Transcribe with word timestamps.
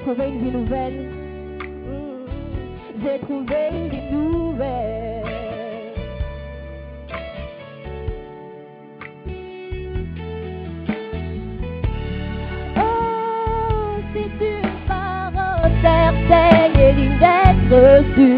J'ai 0.00 0.06
trouvé 0.06 0.28
une 0.28 0.38
vie 0.42 0.50
nouvelle. 0.50 1.10
J'ai 3.02 3.18
trouvé 3.18 3.56
une 3.70 3.88
vie 3.90 4.10
nouvelle. 4.10 5.24
Oh, 12.78 14.00
c'est 14.14 14.44
une 14.46 14.72
parole 14.88 15.72
certaine 15.82 16.80
et 16.80 16.92
l'une 16.92 17.18
d'être 17.18 17.70
reçue. 17.76 18.36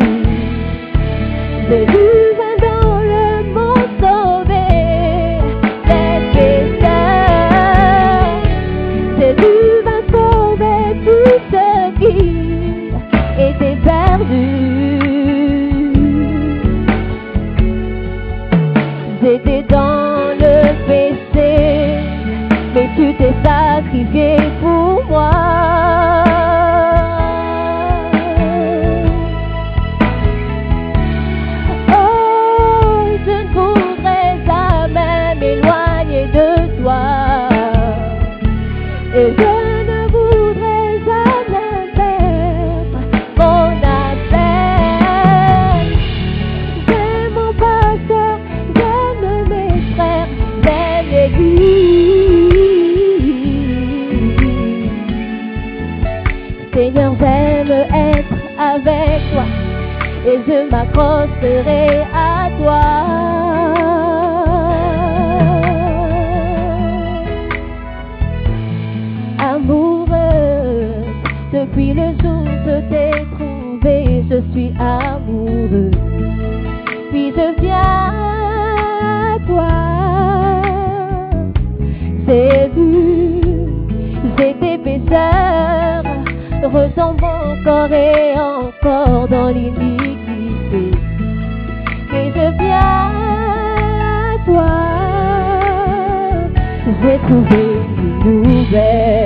J'ai 97.23 97.29
trouvé 97.29 97.63
une 97.99 98.19
nouvelle. 98.21 98.71
J'ai 98.71 99.22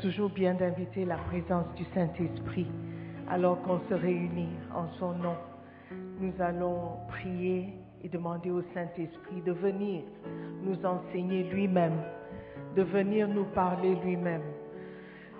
toujours 0.00 0.30
bien 0.30 0.54
d'inviter 0.54 1.04
la 1.04 1.16
présence 1.16 1.66
du 1.76 1.84
Saint-Esprit 1.94 2.66
alors 3.28 3.60
qu'on 3.62 3.80
se 3.88 3.94
réunit 3.94 4.48
en 4.74 4.88
son 4.98 5.12
nom. 5.12 5.36
Nous 6.18 6.32
allons 6.40 6.96
prier 7.08 7.74
et 8.02 8.08
demander 8.08 8.50
au 8.50 8.62
Saint-Esprit 8.74 9.42
de 9.44 9.52
venir 9.52 10.02
nous 10.62 10.84
enseigner 10.86 11.44
lui-même, 11.44 11.98
de 12.76 12.82
venir 12.82 13.28
nous 13.28 13.44
parler 13.44 13.94
lui-même. 14.04 14.42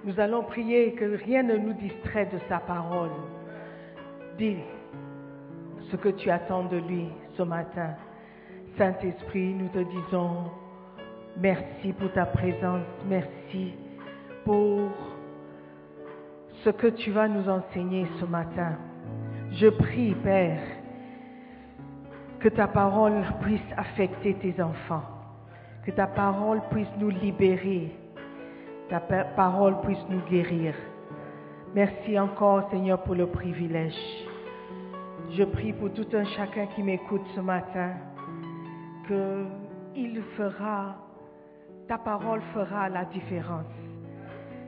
Nous 0.04 0.18
allons 0.20 0.42
prier 0.42 0.92
que 0.92 1.16
rien 1.24 1.42
ne 1.42 1.56
nous 1.56 1.74
distrait 1.74 2.26
de 2.26 2.38
sa 2.48 2.58
parole. 2.58 3.10
Dis 4.36 4.58
ce 5.90 5.96
que 5.96 6.10
tu 6.10 6.30
attends 6.30 6.64
de 6.64 6.76
lui 6.76 7.06
ce 7.36 7.42
matin. 7.42 7.94
Saint-Esprit, 8.76 9.54
nous 9.54 9.68
te 9.68 9.78
disons 9.78 10.44
merci 11.38 11.92
pour 11.94 12.12
ta 12.12 12.26
présence, 12.26 12.84
merci 13.08 13.74
pour 14.50 14.90
ce 16.64 16.70
que 16.70 16.88
tu 16.88 17.12
vas 17.12 17.28
nous 17.28 17.48
enseigner 17.48 18.04
ce 18.18 18.24
matin. 18.24 18.72
Je 19.52 19.68
prie, 19.68 20.12
Père, 20.24 20.60
que 22.40 22.48
ta 22.48 22.66
parole 22.66 23.22
puisse 23.42 23.70
affecter 23.76 24.34
tes 24.34 24.60
enfants, 24.60 25.04
que 25.86 25.92
ta 25.92 26.08
parole 26.08 26.60
puisse 26.72 26.88
nous 26.98 27.10
libérer, 27.10 27.92
ta 28.88 28.98
pa- 28.98 29.22
parole 29.36 29.80
puisse 29.82 30.04
nous 30.08 30.22
guérir. 30.28 30.74
Merci 31.72 32.18
encore, 32.18 32.68
Seigneur, 32.72 33.04
pour 33.04 33.14
le 33.14 33.26
privilège. 33.28 34.02
Je 35.30 35.44
prie 35.44 35.72
pour 35.74 35.92
tout 35.92 36.08
un 36.12 36.24
chacun 36.24 36.66
qui 36.74 36.82
m'écoute 36.82 37.22
ce 37.36 37.40
matin, 37.40 37.90
que 39.08 39.44
il 39.94 40.20
fera, 40.36 40.96
ta 41.86 41.98
parole 41.98 42.40
fera 42.52 42.88
la 42.88 43.04
différence. 43.04 43.89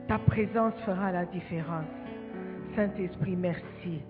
Ta 0.08 0.18
présence 0.18 0.74
fera 0.84 1.12
la 1.12 1.24
différence. 1.26 1.86
Saint-Esprit, 2.74 3.36
merci. 3.36 4.00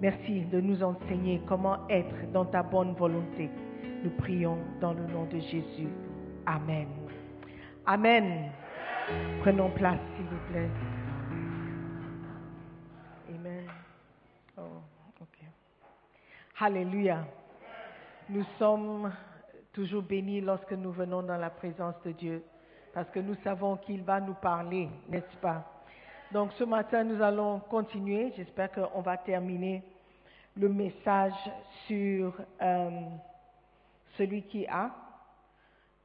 Merci 0.00 0.44
de 0.46 0.60
nous 0.60 0.82
enseigner 0.82 1.40
comment 1.46 1.88
être 1.88 2.30
dans 2.32 2.44
ta 2.44 2.62
bonne 2.62 2.94
volonté. 2.94 3.50
Nous 4.02 4.10
prions 4.10 4.58
dans 4.80 4.92
le 4.92 5.06
nom 5.06 5.24
de 5.26 5.38
Jésus. 5.38 5.88
Amen. 6.46 6.88
Amen. 7.86 8.50
Prenons 9.42 9.70
place, 9.70 10.00
s'il 10.16 10.26
vous 10.26 10.52
plaît. 10.52 10.68
Amen. 13.34 13.64
Oh, 14.56 14.82
ok. 15.20 15.38
Alléluia. 16.60 17.24
Nous 18.28 18.44
sommes 18.58 19.12
toujours 19.72 20.02
bénis 20.02 20.40
lorsque 20.40 20.72
nous 20.72 20.92
venons 20.92 21.22
dans 21.22 21.38
la 21.38 21.50
présence 21.50 21.94
de 22.04 22.12
Dieu, 22.12 22.42
parce 22.92 23.08
que 23.10 23.20
nous 23.20 23.36
savons 23.42 23.76
qu'il 23.76 24.02
va 24.02 24.20
nous 24.20 24.34
parler, 24.34 24.88
n'est-ce 25.08 25.36
pas? 25.38 25.64
Donc 26.30 26.52
ce 26.52 26.64
matin, 26.64 27.04
nous 27.04 27.20
allons 27.22 27.60
continuer. 27.60 28.32
J'espère 28.36 28.70
qu'on 28.72 29.00
va 29.00 29.16
terminer 29.16 29.82
le 30.56 30.68
message 30.68 31.34
sur 31.86 32.34
euh, 32.60 32.90
celui 34.16 34.42
qui 34.42 34.66
a, 34.66 34.90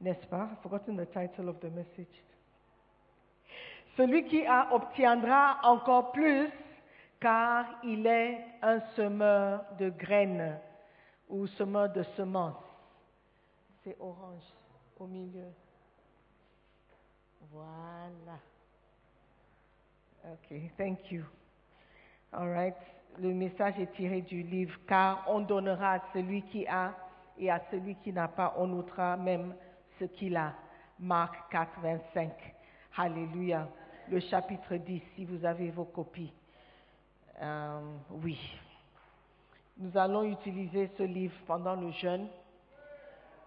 n'est-ce 0.00 0.26
pas? 0.26 0.48
I've 0.52 0.62
forgotten 0.62 0.96
the 0.96 1.10
title 1.10 1.48
of 1.48 1.58
the 1.60 1.70
message. 1.72 2.22
Celui 3.96 4.24
qui 4.24 4.46
a 4.46 4.72
obtiendra 4.74 5.58
encore 5.64 6.12
plus, 6.12 6.48
car 7.20 7.66
il 7.82 8.06
est 8.06 8.44
un 8.62 8.80
semeur 8.94 9.64
de 9.78 9.90
graines 9.90 10.58
ou 11.28 11.46
semeur 11.46 11.90
de 11.92 12.02
semences. 12.16 12.62
C'est 13.82 13.96
orange 13.98 14.44
au 14.98 15.06
milieu. 15.06 15.48
Voilà. 17.50 18.38
Ok, 20.24 20.60
thank 20.76 21.10
you. 21.10 21.24
All 22.32 22.48
right. 22.48 22.76
Le 23.18 23.32
message 23.32 23.78
est 23.78 23.92
tiré 23.94 24.20
du 24.20 24.42
livre 24.42 24.78
Car 24.86 25.24
on 25.28 25.40
donnera 25.40 25.94
à 25.94 26.00
celui 26.12 26.42
qui 26.42 26.66
a 26.66 26.94
et 27.38 27.50
à 27.50 27.60
celui 27.70 27.94
qui 27.96 28.12
n'a 28.12 28.28
pas, 28.28 28.54
on 28.58 28.72
ôtera 28.72 29.16
même 29.16 29.54
ce 29.98 30.04
qu'il 30.04 30.36
a. 30.36 30.54
Marc 30.98 31.50
4, 31.50 31.80
25. 31.80 32.32
Alléluia. 32.96 33.68
Le 34.10 34.20
chapitre 34.20 34.76
10, 34.76 35.02
si 35.14 35.24
vous 35.24 35.44
avez 35.44 35.70
vos 35.70 35.84
copies. 35.84 36.32
Euh, 37.40 37.80
oui. 38.10 38.38
Nous 39.76 39.96
allons 39.96 40.24
utiliser 40.24 40.90
ce 40.98 41.04
livre 41.04 41.36
pendant 41.46 41.76
le 41.76 41.90
jeûne. 41.92 42.26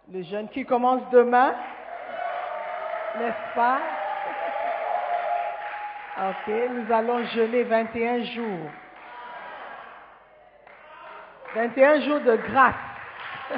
Le 0.10 0.22
jeûne 0.24 0.48
qui 0.50 0.64
commence 0.64 1.02
demain, 1.12 1.54
pas 3.56 3.80
Ok, 6.18 6.54
nous 6.70 6.92
allons 6.94 7.24
jeûner 7.26 7.64
21 7.64 8.24
jours. 8.26 8.70
21 11.56 12.02
jours 12.02 12.20
de 12.20 12.36
grâce. 12.36 12.76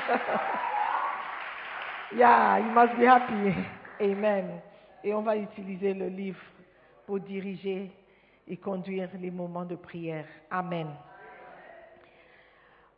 yeah, 2.16 2.60
you 2.60 2.72
must 2.72 2.96
be 2.96 3.06
happy. 3.06 3.54
Amen. 4.00 4.62
Et 5.04 5.14
on 5.14 5.24
va 5.24 5.36
utiliser 5.36 5.94
le 5.94 6.08
livre 6.08 6.40
pour 7.06 7.20
diriger 7.20 7.92
et 8.48 8.58
conduire 8.58 9.10
les 9.20 9.32
moments 9.32 9.66
de 9.66 9.76
prière. 9.76 10.26
Amen. 10.50 10.88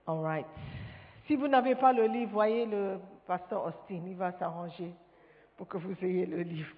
All 0.05 0.21
right. 0.21 0.45
Si 1.25 1.35
vous 1.35 1.47
n'avez 1.47 1.75
pas 1.75 1.93
le 1.93 2.05
livre, 2.05 2.31
voyez 2.31 2.65
le 2.65 2.99
pasteur 3.25 3.65
Austin, 3.65 4.01
il 4.05 4.15
va 4.15 4.31
s'arranger 4.33 4.93
pour 5.57 5.67
que 5.67 5.77
vous 5.77 5.95
ayez 6.03 6.25
le 6.25 6.41
livre. 6.41 6.75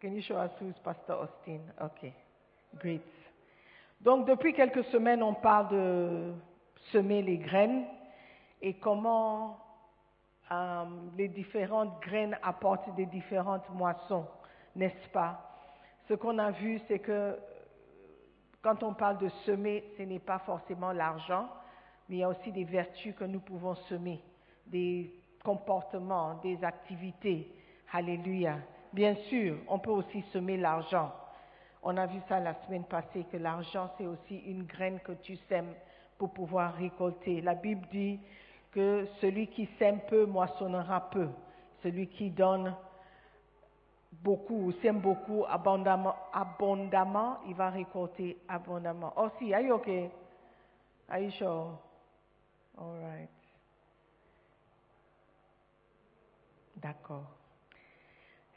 Can 0.00 0.14
you 0.14 0.22
show 0.22 0.36
us 0.36 0.52
who's 0.60 0.76
Pastor 0.84 1.14
Austin? 1.14 1.60
Okay, 1.82 2.14
great. 2.78 3.02
Donc 4.00 4.28
depuis 4.28 4.52
quelques 4.52 4.84
semaines, 4.92 5.24
on 5.24 5.34
parle 5.34 5.68
de 5.70 6.34
semer 6.92 7.20
les 7.20 7.38
graines 7.38 7.84
et 8.62 8.74
comment 8.74 9.58
euh, 10.52 10.84
les 11.16 11.26
différentes 11.26 12.00
graines 12.00 12.38
apportent 12.44 12.94
des 12.94 13.06
différentes 13.06 13.68
moissons, 13.70 14.24
n'est-ce 14.76 15.08
pas? 15.08 15.44
Ce 16.06 16.14
qu'on 16.14 16.38
a 16.38 16.52
vu, 16.52 16.80
c'est 16.86 17.00
que 17.00 17.36
quand 18.62 18.84
on 18.84 18.94
parle 18.94 19.18
de 19.18 19.28
semer, 19.44 19.84
ce 19.96 20.02
n'est 20.04 20.20
pas 20.20 20.38
forcément 20.38 20.92
l'argent, 20.92 21.48
mais 22.08 22.16
il 22.16 22.18
y 22.20 22.22
a 22.22 22.28
aussi 22.28 22.52
des 22.52 22.64
vertus 22.64 23.16
que 23.16 23.24
nous 23.24 23.40
pouvons 23.40 23.74
semer, 23.88 24.22
des 24.64 25.12
comportements, 25.42 26.34
des 26.36 26.62
activités. 26.62 27.52
Alléluia. 27.92 28.58
Bien 28.98 29.14
sûr, 29.28 29.58
on 29.68 29.78
peut 29.78 29.92
aussi 29.92 30.22
semer 30.32 30.56
l'argent. 30.56 31.12
On 31.84 31.96
a 31.96 32.06
vu 32.06 32.18
ça 32.28 32.40
la 32.40 32.54
semaine 32.64 32.82
passée, 32.82 33.24
que 33.30 33.36
l'argent, 33.36 33.88
c'est 33.96 34.08
aussi 34.08 34.38
une 34.38 34.64
graine 34.64 34.98
que 34.98 35.12
tu 35.12 35.36
sèmes 35.48 35.72
pour 36.18 36.32
pouvoir 36.32 36.74
récolter. 36.74 37.40
La 37.40 37.54
Bible 37.54 37.86
dit 37.92 38.18
que 38.72 39.06
celui 39.20 39.46
qui 39.46 39.68
sème 39.78 40.00
peu 40.08 40.26
moissonnera 40.26 41.10
peu. 41.10 41.28
Celui 41.84 42.08
qui 42.08 42.30
donne 42.30 42.74
beaucoup 44.10 44.64
ou 44.64 44.72
sème 44.82 44.98
beaucoup 44.98 45.44
abondamment, 45.48 46.16
abondamment, 46.32 47.38
il 47.46 47.54
va 47.54 47.70
récolter 47.70 48.36
abondamment. 48.48 49.12
Oh 49.16 49.28
si, 49.38 49.54
are 49.54 49.60
you 49.62 49.74
okay? 49.74 50.10
Are 51.08 51.20
you 51.20 51.30
sure? 51.38 51.78
All 52.76 52.98
right. 53.00 53.30
D'accord. 56.74 57.37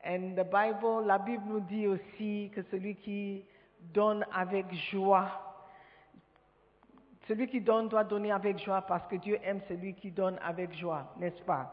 And 0.05 0.35
the 0.35 0.43
Bible, 0.43 1.05
la 1.05 1.19
Bible 1.19 1.43
nous 1.45 1.59
dit 1.59 1.87
aussi 1.87 2.51
que 2.53 2.63
celui 2.71 2.95
qui 2.95 3.45
donne 3.93 4.25
avec 4.33 4.71
joie, 4.91 5.29
celui 7.27 7.47
qui 7.47 7.61
donne 7.61 7.87
doit 7.87 8.03
donner 8.03 8.31
avec 8.31 8.57
joie 8.57 8.81
parce 8.81 9.07
que 9.07 9.15
Dieu 9.15 9.39
aime 9.43 9.61
celui 9.67 9.93
qui 9.93 10.11
donne 10.11 10.39
avec 10.43 10.73
joie, 10.73 11.13
n'est-ce 11.19 11.41
pas? 11.43 11.71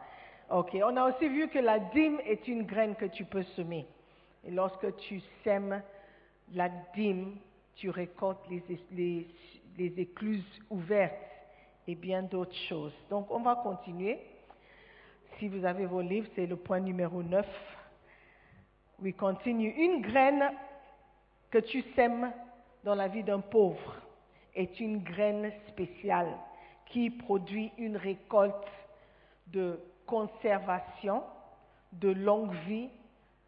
Ok. 0.51 0.77
On 0.83 0.97
a 0.97 1.09
aussi 1.11 1.29
vu 1.29 1.49
que 1.49 1.59
la 1.59 1.79
dîme 1.79 2.21
est 2.25 2.47
une 2.49 2.65
graine 2.65 2.95
que 2.97 3.07
tu 3.07 3.25
peux 3.25 3.43
semer. 3.43 3.87
Et 4.45 4.51
lorsque 4.51 4.97
tu 4.97 5.21
sèmes 5.43 5.83
la 6.55 6.69
dîme, 6.95 7.37
tu 7.77 7.91
récoltes 7.91 8.47
les, 8.51 8.63
les, 8.93 9.27
les 9.77 10.01
écluses 10.01 10.61
ouvertes 10.71 11.15
et 11.87 11.95
bien 11.95 12.23
d'autres 12.23 12.57
choses. 12.69 12.95
Donc 13.11 13.31
on 13.31 13.41
va 13.41 13.57
continuer. 13.57 14.19
Si 15.39 15.49
vous 15.49 15.65
avez 15.65 15.87
vos 15.87 16.01
livres, 16.01 16.29
c'est 16.35 16.47
le 16.47 16.57
point 16.57 16.81
numéro 16.81 17.23
9. 17.23 17.47
We 19.01 19.13
continue. 19.13 19.71
Une 19.71 20.03
graine 20.03 20.51
que 21.51 21.59
tu 21.59 21.83
sèmes 21.95 22.33
dans 22.83 22.97
la 22.97 23.07
vie 23.07 23.23
d'un 23.23 23.41
pauvre 23.41 23.95
est 24.55 24.81
une 24.81 25.03
graine 25.03 25.53
spéciale 25.69 26.33
qui 26.87 27.11
produit 27.11 27.71
une 27.79 27.97
récolte 27.97 28.67
de 29.49 29.79
conservation, 30.07 31.23
de 31.93 32.09
longue 32.09 32.55
vie, 32.67 32.91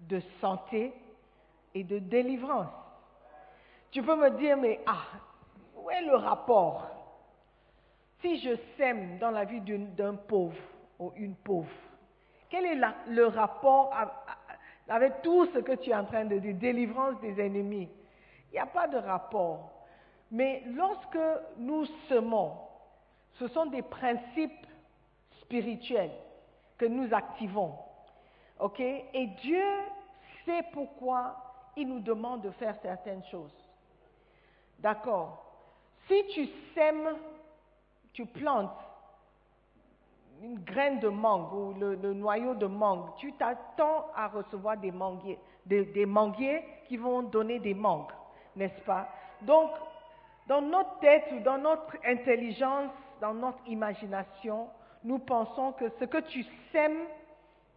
de 0.01 0.21
santé 0.41 0.93
et 1.75 1.83
de 1.83 1.99
délivrance. 1.99 2.69
Tu 3.91 4.03
peux 4.03 4.17
me 4.17 4.31
dire, 4.39 4.57
mais 4.57 4.81
ah, 4.87 5.05
où 5.77 5.91
est 5.91 6.03
le 6.03 6.15
rapport? 6.15 6.87
Si 8.21 8.39
je 8.39 8.57
sème 8.77 9.19
dans 9.19 9.31
la 9.31 9.45
vie 9.45 9.61
d'un 9.61 10.15
pauvre 10.15 10.57
ou 10.99 11.13
une 11.17 11.35
pauvre, 11.35 11.71
quel 12.51 12.67
est 12.67 12.81
le 13.09 13.27
rapport 13.27 13.93
avec 14.91 15.23
tout 15.23 15.47
ce 15.55 15.61
que 15.61 15.73
tu 15.77 15.91
es 15.91 15.95
en 15.95 16.05
train 16.05 16.25
de 16.25 16.39
dire, 16.39 16.55
délivrance 16.57 17.19
des 17.21 17.41
ennemis 17.41 17.89
Il 18.51 18.55
n'y 18.55 18.59
a 18.59 18.67
pas 18.67 18.89
de 18.89 18.99
rapport. 18.99 19.71
Mais 20.33 20.63
lorsque 20.67 21.19
nous 21.57 21.87
semons, 22.09 22.59
ce 23.39 23.47
sont 23.49 23.67
des 23.67 23.83
principes 23.83 24.67
spirituels 25.43 26.11
que 26.77 26.87
nous 26.87 27.15
activons. 27.15 27.75
OK? 28.59 28.81
Et 28.81 29.27
Dieu 29.43 29.65
sait 30.45 30.65
pourquoi 30.73 31.37
il 31.77 31.89
nous 31.89 32.01
demande 32.01 32.43
de 32.43 32.51
faire 32.51 32.75
certaines 32.83 33.25
choses. 33.25 33.55
D'accord? 34.81 35.45
Si 36.09 36.27
tu 36.35 36.49
sèmes, 36.75 37.17
tu 38.13 38.27
plantes 38.27 38.71
une 40.43 40.59
graine 40.61 41.01
de 41.01 41.09
mangue 41.09 41.53
ou 41.53 41.75
le, 41.79 42.15
noyau 42.15 42.55
de 42.55 42.67
mangue, 42.67 43.15
tu 43.17 43.33
t'attends 43.35 44.07
à 44.15 44.29
recevoir 44.29 44.77
des 44.79 44.91
manguiers, 44.91 45.39
des, 45.67 46.07
manguiers 46.07 46.65
qui 46.89 46.97
vont 46.97 47.23
donner 47.23 47.59
des 47.59 47.75
mangues, 47.75 48.11
n'est-ce 48.57 48.81
pas? 48.83 49.09
Donc, 49.43 49.71
dans 50.47 50.63
notre 50.63 50.99
tête 51.01 51.25
ou 51.33 51.41
dans 51.41 51.59
notre 51.59 51.97
intelligence, 52.05 52.91
dans 53.21 53.35
notre 53.35 53.61
imagination, 53.67 54.69
nous 55.05 55.19
pensons 55.19 55.73
que 55.73 55.89
ce 56.01 56.05
que 56.05 56.19
tu 56.19 56.45
sèmes, 56.73 57.05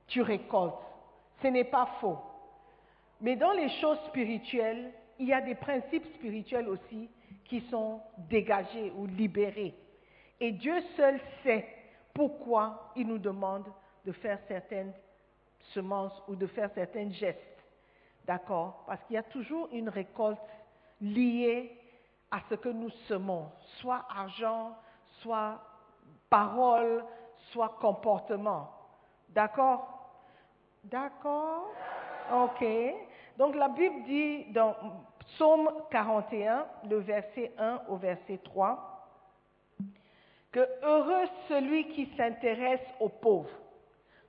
tu 0.07 0.21
récoltes. 0.21 0.75
Ce 1.41 1.47
n'est 1.47 1.63
pas 1.65 1.87
faux. 1.99 2.17
Mais 3.21 3.35
dans 3.35 3.51
les 3.51 3.69
choses 3.81 3.99
spirituelles, 4.07 4.91
il 5.19 5.27
y 5.27 5.33
a 5.33 5.41
des 5.41 5.55
principes 5.55 6.05
spirituels 6.15 6.67
aussi 6.67 7.09
qui 7.45 7.61
sont 7.69 8.01
dégagés 8.29 8.91
ou 8.97 9.05
libérés. 9.05 9.75
Et 10.39 10.51
Dieu 10.51 10.75
seul 10.95 11.19
sait 11.43 11.65
pourquoi 12.13 12.91
il 12.95 13.07
nous 13.07 13.17
demande 13.17 13.67
de 14.05 14.11
faire 14.11 14.39
certaines 14.47 14.93
semences 15.73 16.21
ou 16.27 16.35
de 16.35 16.47
faire 16.47 16.69
certains 16.73 17.09
gestes. 17.11 17.39
D'accord? 18.25 18.83
Parce 18.87 19.03
qu'il 19.03 19.15
y 19.15 19.19
a 19.19 19.23
toujours 19.23 19.69
une 19.71 19.89
récolte 19.89 20.39
liée 21.01 21.79
à 22.31 22.39
ce 22.49 22.55
que 22.55 22.69
nous 22.69 22.89
semons, 23.07 23.51
soit 23.79 24.05
argent, 24.09 24.75
soit 25.21 25.59
parole, 26.29 27.03
soit 27.51 27.77
comportement. 27.79 28.71
D'accord? 29.29 29.87
D'accord? 30.83 31.69
Ok. 32.33 32.65
Donc 33.37 33.55
la 33.55 33.69
Bible 33.69 34.03
dit 34.05 34.45
dans 34.51 34.75
Psaume 35.19 35.69
41, 35.89 36.65
le 36.89 36.97
verset 36.97 37.53
1 37.57 37.81
au 37.89 37.97
verset 37.97 38.39
3, 38.43 38.92
que 40.53 40.69
heureux 40.83 41.27
celui 41.47 41.89
qui 41.89 42.05
s'intéresse 42.15 42.85
aux 42.99 43.09
pauvres. 43.09 43.49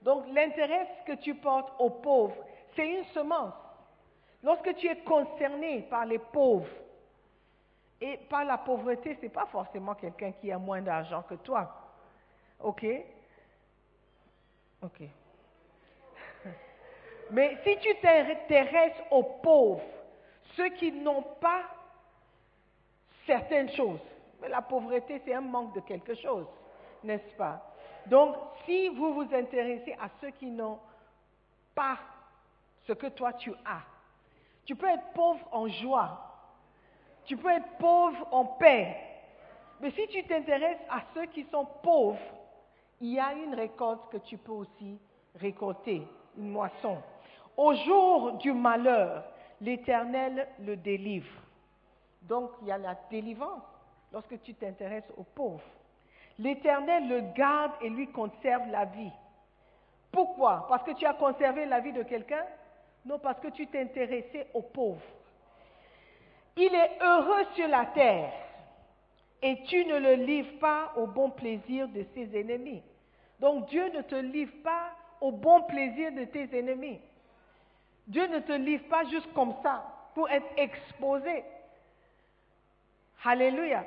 Donc 0.02 0.24
l'intérêt 0.32 0.88
que 1.06 1.12
tu 1.12 1.34
portes 1.34 1.72
aux 1.78 1.90
pauvres, 1.90 2.36
c'est 2.74 2.88
une 2.88 3.04
semence. 3.06 3.54
Lorsque 4.42 4.74
tu 4.76 4.88
es 4.88 4.96
concerné 4.96 5.82
par 5.82 6.06
les 6.06 6.18
pauvres 6.18 6.68
et 8.00 8.16
par 8.28 8.44
la 8.44 8.58
pauvreté, 8.58 9.14
ce 9.16 9.22
n'est 9.22 9.28
pas 9.28 9.46
forcément 9.46 9.94
quelqu'un 9.94 10.32
qui 10.32 10.50
a 10.50 10.58
moins 10.58 10.82
d'argent 10.82 11.22
que 11.22 11.34
toi. 11.34 11.70
OK? 12.60 12.86
OK. 14.82 15.02
Mais 17.30 17.58
si 17.64 17.78
tu 17.78 17.94
t'intéresses 18.00 19.02
aux 19.10 19.22
pauvres, 19.22 19.84
ceux 20.56 20.70
qui 20.70 20.90
n'ont 20.90 21.22
pas 21.40 21.62
certaines 23.26 23.70
choses, 23.70 24.00
la 24.48 24.62
pauvreté, 24.62 25.20
c'est 25.24 25.34
un 25.34 25.40
manque 25.40 25.74
de 25.74 25.80
quelque 25.80 26.14
chose, 26.14 26.46
n'est-ce 27.02 27.34
pas? 27.36 27.74
Donc, 28.06 28.36
si 28.64 28.88
vous 28.88 29.14
vous 29.14 29.34
intéressez 29.34 29.96
à 30.00 30.08
ceux 30.20 30.30
qui 30.30 30.50
n'ont 30.50 30.78
pas 31.74 31.98
ce 32.86 32.92
que 32.92 33.06
toi 33.08 33.32
tu 33.32 33.52
as, 33.64 33.82
tu 34.64 34.76
peux 34.76 34.88
être 34.88 35.12
pauvre 35.14 35.46
en 35.52 35.68
joie, 35.68 36.20
tu 37.24 37.36
peux 37.36 37.50
être 37.50 37.76
pauvre 37.78 38.28
en 38.32 38.44
paix, 38.44 38.96
mais 39.80 39.90
si 39.90 40.06
tu 40.08 40.22
t'intéresses 40.24 40.80
à 40.90 41.00
ceux 41.14 41.26
qui 41.26 41.44
sont 41.44 41.66
pauvres, 41.82 42.18
il 43.00 43.14
y 43.14 43.20
a 43.20 43.32
une 43.32 43.54
récolte 43.54 44.08
que 44.10 44.18
tu 44.18 44.38
peux 44.38 44.52
aussi 44.52 44.98
récolter, 45.34 46.06
une 46.36 46.50
moisson. 46.50 46.98
Au 47.56 47.74
jour 47.74 48.32
du 48.32 48.52
malheur, 48.52 49.24
l'Éternel 49.60 50.48
le 50.60 50.76
délivre. 50.76 51.32
Donc 52.22 52.50
il 52.62 52.68
y 52.68 52.72
a 52.72 52.78
la 52.78 52.94
délivrance 53.10 53.62
lorsque 54.14 54.40
tu 54.42 54.54
t'intéresses 54.54 55.10
aux 55.16 55.24
pauvres. 55.24 55.64
L'Éternel 56.38 57.08
le 57.08 57.20
garde 57.34 57.72
et 57.82 57.90
lui 57.90 58.06
conserve 58.06 58.70
la 58.70 58.84
vie. 58.84 59.10
Pourquoi? 60.12 60.66
Parce 60.68 60.84
que 60.84 60.92
tu 60.92 61.04
as 61.04 61.14
conservé 61.14 61.66
la 61.66 61.80
vie 61.80 61.92
de 61.92 62.04
quelqu'un? 62.04 62.44
Non, 63.04 63.18
parce 63.18 63.40
que 63.40 63.48
tu 63.48 63.66
t'es 63.66 63.82
intéressé 63.82 64.46
aux 64.54 64.62
pauvres. 64.62 65.02
Il 66.56 66.72
est 66.72 67.02
heureux 67.02 67.44
sur 67.56 67.66
la 67.66 67.86
terre 67.86 68.32
et 69.42 69.62
tu 69.64 69.84
ne 69.84 69.98
le 69.98 70.14
livres 70.14 70.58
pas 70.60 70.92
au 70.96 71.08
bon 71.08 71.30
plaisir 71.30 71.88
de 71.88 72.06
ses 72.14 72.38
ennemis. 72.38 72.82
Donc 73.40 73.66
Dieu 73.66 73.90
ne 73.92 74.02
te 74.02 74.14
livre 74.14 74.54
pas 74.62 74.92
au 75.20 75.32
bon 75.32 75.62
plaisir 75.62 76.12
de 76.12 76.24
tes 76.24 76.56
ennemis. 76.56 77.00
Dieu 78.06 78.28
ne 78.28 78.38
te 78.38 78.52
livre 78.52 78.84
pas 78.88 79.04
juste 79.06 79.32
comme 79.34 79.54
ça 79.62 79.84
pour 80.14 80.30
être 80.30 80.46
exposé. 80.56 81.42
Alléluia. 83.24 83.84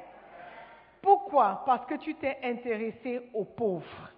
Pourquoi? 1.01 1.63
Parce 1.65 1.85
que 1.85 1.95
tu 1.95 2.15
t'es 2.15 2.37
intéressé 2.43 3.21
aux 3.33 3.45
pauvres. 3.45 4.11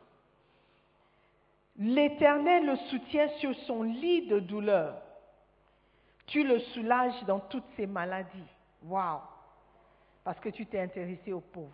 L'Éternel 1.78 2.66
le 2.66 2.76
soutient 2.76 3.30
sur 3.40 3.56
son 3.66 3.84
lit 3.84 4.28
de 4.28 4.40
douleur. 4.40 5.02
Tu 6.28 6.44
le 6.44 6.60
soulages 6.60 7.24
dans 7.26 7.40
toutes 7.40 7.68
ses 7.76 7.88
maladies. 7.88 8.52
Waouh 8.84 9.22
Parce 10.24 10.40
que 10.40 10.50
tu 10.50 10.66
t'es 10.66 10.80
intéressé 10.80 11.34
aux 11.34 11.42
pauvres. 11.42 11.72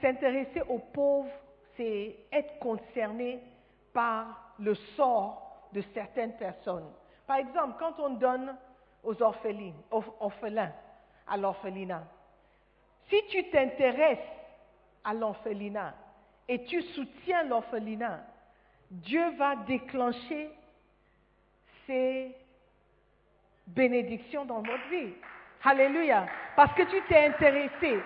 S'intéresser 0.00 0.60
aux 0.68 0.78
pauvres, 0.78 1.32
c'est 1.76 2.16
être 2.32 2.58
concerné 2.58 3.40
par 3.92 4.52
le 4.58 4.74
sort 4.96 5.68
de 5.72 5.82
certaines 5.92 6.36
personnes. 6.36 6.88
Par 7.26 7.38
exemple, 7.38 7.74
quand 7.78 7.98
on 7.98 8.10
donne 8.10 8.56
aux 9.02 9.20
orphelins, 9.22 9.72
orphelins 9.90 10.72
à 11.26 11.36
l'orphelinat, 11.36 12.04
si 13.08 13.22
tu 13.28 13.48
t'intéresses 13.50 14.18
à 15.04 15.14
l'orphelinat 15.14 15.94
et 16.48 16.64
tu 16.64 16.82
soutiens 16.82 17.44
l'orphelinat, 17.44 18.20
Dieu 18.90 19.30
va 19.36 19.56
déclencher 19.56 20.50
ses 21.86 22.34
bénédictions 23.66 24.44
dans 24.44 24.60
votre 24.60 24.88
vie. 24.88 25.12
Alléluia. 25.64 26.26
Parce 26.54 26.72
que 26.74 26.82
tu 26.82 27.02
t'es 27.08 27.26
intéressé. 27.26 28.00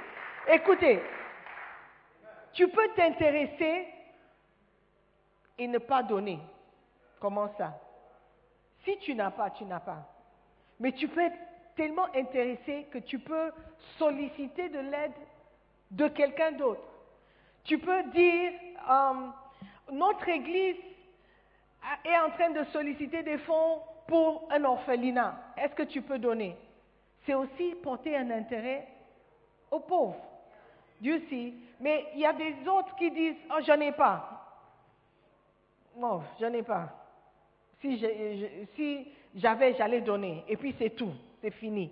Écoutez, 0.49 1.03
tu 2.53 2.67
peux 2.69 2.89
t'intéresser 2.97 3.87
et 5.59 5.69
ne 5.69 5.79
pas 5.79 6.03
donner. 6.03 6.41
Comment 7.21 7.53
ça? 7.59 7.79
Si 8.85 8.97
tu 8.99 9.15
n'as 9.15 9.31
pas, 9.31 9.51
tu 9.51 9.65
n'as 9.65 9.81
pas. 9.81 10.09
Mais 10.79 10.93
tu 10.93 11.07
peux 11.09 11.31
tellement 11.77 12.07
intéressé 12.15 12.87
que 12.91 12.99
tu 12.99 13.19
peux 13.19 13.53
solliciter 13.99 14.69
de 14.69 14.79
l'aide 14.79 15.13
de 15.91 16.09
quelqu'un 16.09 16.53
d'autre. 16.53 16.83
Tu 17.65 17.79
peux 17.79 18.03
dire, 18.11 18.53
euh, 18.89 19.93
notre 19.93 20.29
Église 20.29 20.77
est 22.05 22.19
en 22.19 22.31
train 22.31 22.51
de 22.51 22.65
solliciter 22.73 23.23
des 23.23 23.39
fonds 23.39 23.81
pour 24.07 24.49
un 24.51 24.65
orphelinat. 24.65 25.39
Est-ce 25.57 25.75
que 25.75 25.83
tu 25.83 26.03
peux 26.03 26.19
donner? 26.19 26.57
C'est 27.27 27.35
aussi 27.35 27.75
porter 27.83 28.17
un 28.17 28.31
intérêt 28.31 28.87
aux 29.71 29.81
pauvres. 29.81 30.17
Dieu 31.01 31.23
sait. 31.31 31.53
Mais 31.81 32.07
il 32.15 32.21
y 32.21 32.27
a 32.27 32.33
des 32.33 32.55
autres 32.69 32.95
qui 32.97 33.11
disent, 33.11 33.37
oh, 33.51 33.61
j'en 33.67 33.81
ai 33.81 33.93
pas. 33.93 34.37
Non, 35.97 36.23
j'en 36.41 36.53
ai 36.53 36.63
pas. 36.63 36.89
Si, 37.81 37.99
j'avais, 39.35 39.75
j'allais 39.75 40.01
donner. 40.03 40.45
Et 40.49 40.57
puis 40.57 40.75
c'est 40.79 40.91
tout. 40.91 41.13
C'est 41.41 41.51
fini. 41.53 41.89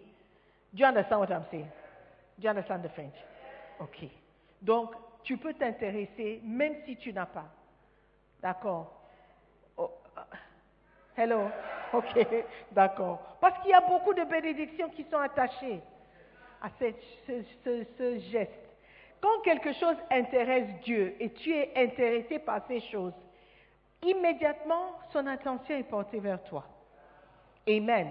Do 0.73 0.81
you 0.81 0.87
understand 0.87 1.21
what 1.21 1.31
I'm 1.31 1.45
saying? 1.51 1.69
Do 2.39 2.43
you 2.45 2.51
understand 2.51 2.83
the 2.83 2.91
French? 2.91 3.15
OK. 3.81 4.09
Donc, 4.63 4.95
tu 5.23 5.37
peux 5.37 5.55
t'intéresser 5.55 6.41
même 6.45 6.75
si 6.85 6.97
tu 6.97 7.13
n'as 7.13 7.27
pas. 7.27 7.47
D'accord? 8.43 8.93
Oh, 9.77 9.91
uh, 10.17 10.21
hello? 11.17 11.49
OK. 11.93 12.27
D'accord. 12.73 13.19
Parce 13.41 13.59
qu'il 13.63 13.71
y 13.71 13.75
a 13.75 13.81
beaucoup 13.81 14.15
de 14.15 14.25
bénédictions 14.25 14.91
qui 14.91 15.05
sont 15.05 15.19
attachées 15.19 15.81
à 16.61 16.69
ce- 16.79 17.85
ce 17.97 18.19
geste. 18.31 18.53
Quand 19.21 19.41
quelque 19.43 19.73
chose 19.73 19.97
intéresse 20.11 20.69
Dieu 20.85 21.17
et 21.19 21.31
tu 21.33 21.53
es 21.55 21.73
intéressé 21.77 22.39
par 22.39 22.61
ces 22.69 22.81
choses, 22.81 23.15
immédiatement 24.03 24.93
son 25.13 25.27
attention 25.27 25.77
est 25.77 25.83
portée 25.89 26.21
vers 26.21 26.43
toi. 26.45 26.65
Amen. 27.69 28.09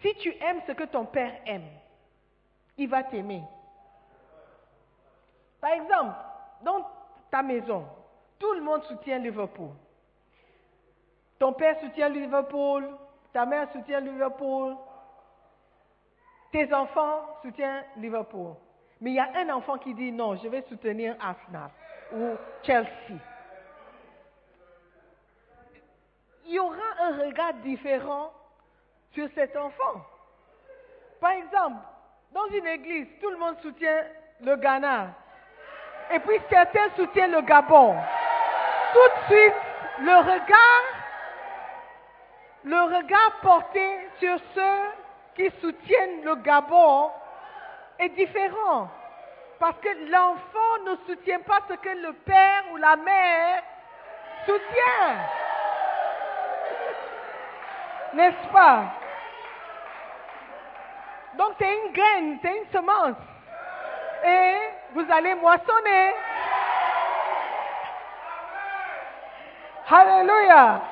Si 0.00 0.14
tu 0.16 0.34
aimes 0.40 0.62
ce 0.66 0.72
que 0.72 0.84
ton 0.84 1.04
père 1.04 1.32
aime, 1.46 1.68
il 2.76 2.88
va 2.88 3.02
t'aimer. 3.02 3.42
Par 5.60 5.72
exemple, 5.72 6.14
dans 6.62 6.86
ta 7.30 7.42
maison, 7.42 7.86
tout 8.38 8.52
le 8.54 8.62
monde 8.62 8.82
soutient 8.84 9.18
Liverpool. 9.18 9.70
Ton 11.38 11.52
père 11.52 11.78
soutient 11.80 12.08
Liverpool, 12.08 12.88
ta 13.32 13.44
mère 13.44 13.70
soutient 13.72 14.00
Liverpool, 14.00 14.76
tes 16.52 16.72
enfants 16.72 17.26
soutiennent 17.42 17.84
Liverpool. 17.96 18.54
Mais 19.00 19.10
il 19.10 19.14
y 19.14 19.20
a 19.20 19.30
un 19.36 19.50
enfant 19.50 19.78
qui 19.78 19.94
dit 19.94 20.12
non, 20.12 20.36
je 20.36 20.48
vais 20.48 20.62
soutenir 20.62 21.16
Arsenal 21.20 21.70
ou 22.12 22.34
Chelsea. 22.62 23.18
Il 26.46 26.54
y 26.54 26.58
aura 26.58 26.76
un 27.00 27.16
regard 27.24 27.54
différent 27.54 28.32
sur 29.14 29.28
cet 29.34 29.56
enfant. 29.56 30.04
Par 31.20 31.32
exemple, 31.32 31.76
dans 32.32 32.46
une 32.46 32.66
église, 32.66 33.06
tout 33.20 33.30
le 33.30 33.36
monde 33.36 33.56
soutient 33.62 34.04
le 34.40 34.56
Ghana. 34.56 35.08
Et 36.12 36.18
puis 36.20 36.40
certains 36.50 36.90
soutiennent 36.96 37.32
le 37.32 37.42
Gabon. 37.42 37.96
Tout 38.92 39.32
de 39.32 39.34
suite, 39.34 39.54
le 40.00 40.16
regard, 40.16 40.84
le 42.64 42.96
regard 42.96 43.32
porté 43.42 44.08
sur 44.18 44.38
ceux 44.54 44.80
qui 45.34 45.50
soutiennent 45.60 46.24
le 46.24 46.36
Gabon 46.36 47.10
est 47.98 48.08
différent. 48.10 48.88
Parce 49.58 49.76
que 49.80 50.10
l'enfant 50.10 50.84
ne 50.86 50.96
soutient 51.06 51.40
pas 51.40 51.58
ce 51.68 51.74
que 51.74 51.88
le 51.90 52.12
père 52.24 52.64
ou 52.72 52.76
la 52.76 52.96
mère 52.96 53.62
soutient. 54.46 55.16
N'est-ce 58.14 58.52
pas? 58.52 58.99
Donc 61.36 61.54
c'est 61.58 61.72
une 61.72 61.92
graine, 61.92 62.38
c'est 62.42 62.56
une 62.56 62.70
semence. 62.72 63.16
Et 64.24 64.56
vous 64.94 65.04
allez 65.10 65.34
moissonner. 65.34 66.12
Alléluia. 69.88 70.82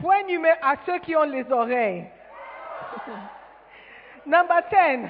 Point 0.00 0.22
numéro 0.24 0.56
à 0.62 0.74
ceux 0.84 0.98
qui 0.98 1.16
ont 1.16 1.22
les 1.22 1.50
oreilles. 1.50 2.06
Number 4.26 4.60
10. 4.70 5.08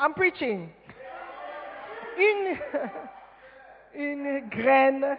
I'm 0.00 0.14
preaching. 0.14 0.68
Une, 2.16 2.56
une 3.94 4.48
graine 4.48 5.16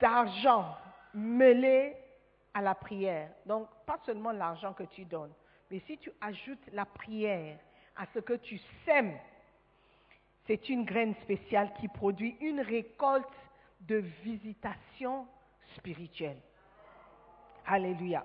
d'argent 0.00 0.76
mêlée 1.14 1.96
à 2.54 2.60
la 2.60 2.74
prière. 2.74 3.30
Donc, 3.46 3.68
pas 3.86 3.98
seulement 4.04 4.32
l'argent 4.32 4.72
que 4.72 4.84
tu 4.84 5.04
donnes, 5.04 5.32
mais 5.70 5.80
si 5.86 5.98
tu 5.98 6.12
ajoutes 6.20 6.66
la 6.72 6.84
prière 6.84 7.58
à 7.96 8.06
ce 8.14 8.18
que 8.18 8.34
tu 8.34 8.58
sèmes, 8.84 9.18
c'est 10.46 10.68
une 10.68 10.84
graine 10.84 11.14
spéciale 11.22 11.72
qui 11.80 11.88
produit 11.88 12.36
une 12.40 12.60
récolte 12.60 13.26
de 13.80 13.96
visitation 14.22 15.26
spirituelle. 15.76 16.40
Alléluia. 17.66 18.24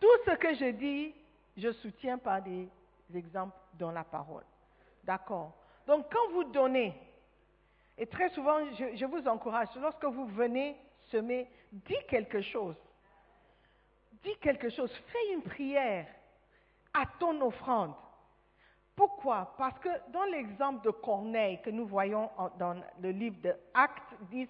Tout 0.00 0.16
ce 0.24 0.36
que 0.36 0.54
je 0.54 0.70
dis, 0.70 1.14
je 1.56 1.72
soutiens 1.72 2.18
par 2.18 2.42
des 2.42 2.68
exemples 3.14 3.56
dans 3.74 3.90
la 3.90 4.04
parole. 4.04 4.44
D'accord 5.04 5.52
Donc 5.86 6.06
quand 6.12 6.32
vous 6.32 6.44
donnez, 6.44 6.94
et 7.98 8.06
très 8.06 8.30
souvent, 8.30 8.58
je, 8.72 8.96
je 8.96 9.04
vous 9.04 9.26
encourage, 9.28 9.68
lorsque 9.80 10.04
vous 10.04 10.26
venez 10.26 10.76
semer, 11.10 11.48
dis 11.72 11.98
quelque 12.08 12.40
chose. 12.40 12.76
Dis 14.22 14.36
quelque 14.40 14.70
chose. 14.70 14.92
Fais 15.08 15.32
une 15.32 15.42
prière 15.42 16.06
à 16.94 17.06
ton 17.18 17.40
offrande. 17.40 17.94
Pourquoi? 18.94 19.54
Parce 19.56 19.78
que 19.78 19.88
dans 20.12 20.24
l'exemple 20.24 20.84
de 20.84 20.90
Corneille 20.90 21.60
que 21.62 21.70
nous 21.70 21.86
voyons 21.86 22.30
dans 22.58 22.80
le 23.00 23.10
livre 23.10 23.40
de 23.42 23.54
Actes 23.72 24.14
10, 24.30 24.48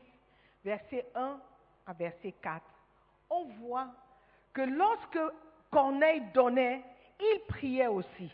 verset 0.64 1.06
1 1.14 1.40
à 1.86 1.92
verset 1.92 2.32
4, 2.42 2.62
on 3.30 3.44
voit 3.60 3.88
que 4.52 4.62
lorsque 4.62 5.18
Corneille 5.70 6.22
donnait, 6.34 6.82
il 7.20 7.40
priait 7.48 7.86
aussi. 7.86 8.30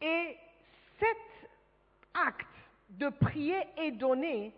Et 0.00 0.36
cet 1.00 1.48
acte 2.12 2.46
de 2.90 3.08
prier 3.08 3.60
et 3.76 3.90
donner 3.90 4.52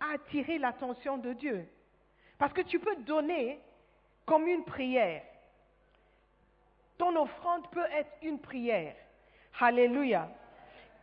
a 0.00 0.14
attiré 0.14 0.58
l'attention 0.58 1.18
de 1.18 1.32
Dieu. 1.32 1.66
Parce 2.36 2.52
que 2.52 2.60
tu 2.62 2.78
peux 2.78 2.96
donner 2.96 3.60
comme 4.28 4.46
une 4.46 4.64
prière. 4.64 5.22
Ton 6.98 7.16
offrande 7.16 7.66
peut 7.70 7.86
être 7.92 8.12
une 8.22 8.38
prière. 8.38 8.94
Alléluia. 9.58 10.28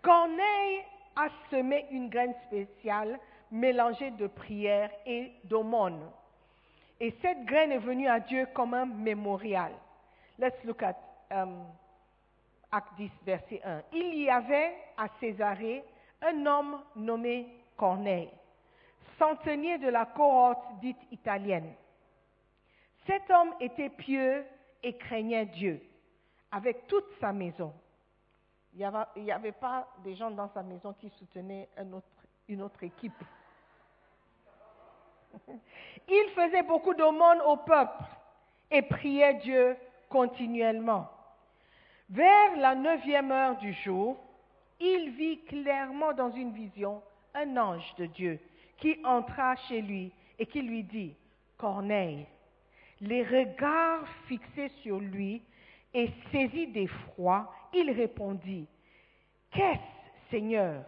Corneille 0.01 0.83
a 1.15 1.27
semé 1.49 1.87
une 1.89 2.09
graine 2.09 2.35
spéciale 2.45 3.19
mélangée 3.51 4.11
de 4.11 4.27
prière 4.27 4.91
et 5.05 5.31
d'aumône. 5.45 6.09
Et 6.99 7.15
cette 7.21 7.45
graine 7.45 7.71
est 7.71 7.79
venue 7.79 8.07
à 8.07 8.19
Dieu 8.19 8.47
comme 8.53 8.75
un 8.75 8.85
mémorial. 8.85 9.71
Let's 10.37 10.63
look 10.63 10.83
at 10.83 10.95
um, 11.31 11.65
Acte 12.71 12.93
10, 12.97 13.09
verset 13.25 13.61
1. 13.65 13.81
Il 13.93 14.19
y 14.19 14.29
avait 14.29 14.75
à 14.97 15.07
Césarée 15.19 15.83
un 16.21 16.45
homme 16.45 16.81
nommé 16.95 17.47
Corneille, 17.75 18.29
centenier 19.17 19.77
de 19.79 19.89
la 19.89 20.05
cohorte 20.05 20.79
dite 20.79 21.01
italienne. 21.11 21.73
Cet 23.05 23.29
homme 23.29 23.53
était 23.59 23.89
pieux 23.89 24.45
et 24.81 24.97
craignait 24.97 25.45
Dieu 25.45 25.81
avec 26.51 26.87
toute 26.87 27.05
sa 27.19 27.31
maison. 27.33 27.73
Il 28.73 28.79
n'y 29.17 29.31
avait, 29.31 29.51
pas 29.51 29.87
des 30.03 30.15
gens 30.15 30.31
dans 30.31 30.49
sa 30.49 30.61
maison 30.63 30.93
qui 30.93 31.09
soutenaient 31.09 31.69
une 32.47 32.61
autre 32.61 32.83
équipe. 32.83 33.23
Il 36.07 36.29
faisait 36.35 36.63
beaucoup 36.63 36.93
d'aumônes 36.93 37.41
au 37.41 37.57
peuple 37.57 38.03
et 38.69 38.81
priait 38.81 39.35
Dieu 39.35 39.77
continuellement. 40.09 41.09
Vers 42.09 42.55
la 42.57 42.75
neuvième 42.75 43.31
heure 43.31 43.57
du 43.57 43.73
jour, 43.73 44.17
il 44.79 45.11
vit 45.11 45.43
clairement 45.45 46.13
dans 46.13 46.31
une 46.31 46.51
vision 46.51 47.01
un 47.33 47.57
ange 47.57 47.95
de 47.95 48.05
Dieu 48.05 48.39
qui 48.77 48.99
entra 49.03 49.55
chez 49.55 49.81
lui 49.81 50.11
et 50.37 50.45
qui 50.45 50.61
lui 50.61 50.83
dit, 50.83 51.15
Corneille, 51.57 52.27
les 53.01 53.23
regards 53.23 54.07
fixés 54.27 54.69
sur 54.81 54.99
lui 54.99 55.41
et 55.93 56.09
saisi 56.31 56.67
d'effroi, 56.67 57.51
il 57.73 57.91
répondit, 57.91 58.67
Qu'est-ce, 59.51 60.29
Seigneur? 60.31 60.83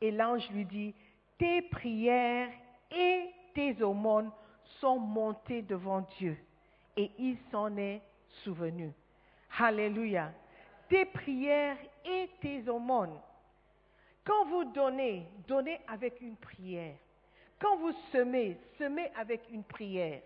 Et 0.00 0.10
l'ange 0.10 0.48
lui 0.50 0.64
dit, 0.64 0.94
Tes 1.38 1.62
prières 1.62 2.50
et 2.90 3.30
tes 3.54 3.82
aumônes 3.82 4.30
sont 4.80 4.98
montées 4.98 5.62
devant 5.62 6.00
Dieu, 6.18 6.36
et 6.96 7.10
il 7.18 7.36
s'en 7.50 7.76
est 7.76 8.02
souvenu. 8.44 8.92
Alléluia. 9.58 10.32
Tes 10.88 11.04
prières 11.04 11.76
et 12.04 12.30
tes 12.40 12.68
aumônes. 12.68 13.18
Quand 14.24 14.44
vous 14.46 14.64
donnez, 14.64 15.26
donnez 15.46 15.80
avec 15.88 16.20
une 16.20 16.36
prière. 16.36 16.94
Quand 17.58 17.76
vous 17.78 17.92
semez, 18.12 18.56
semez 18.78 19.10
avec 19.16 19.42
une 19.50 19.64
prière. 19.64 20.20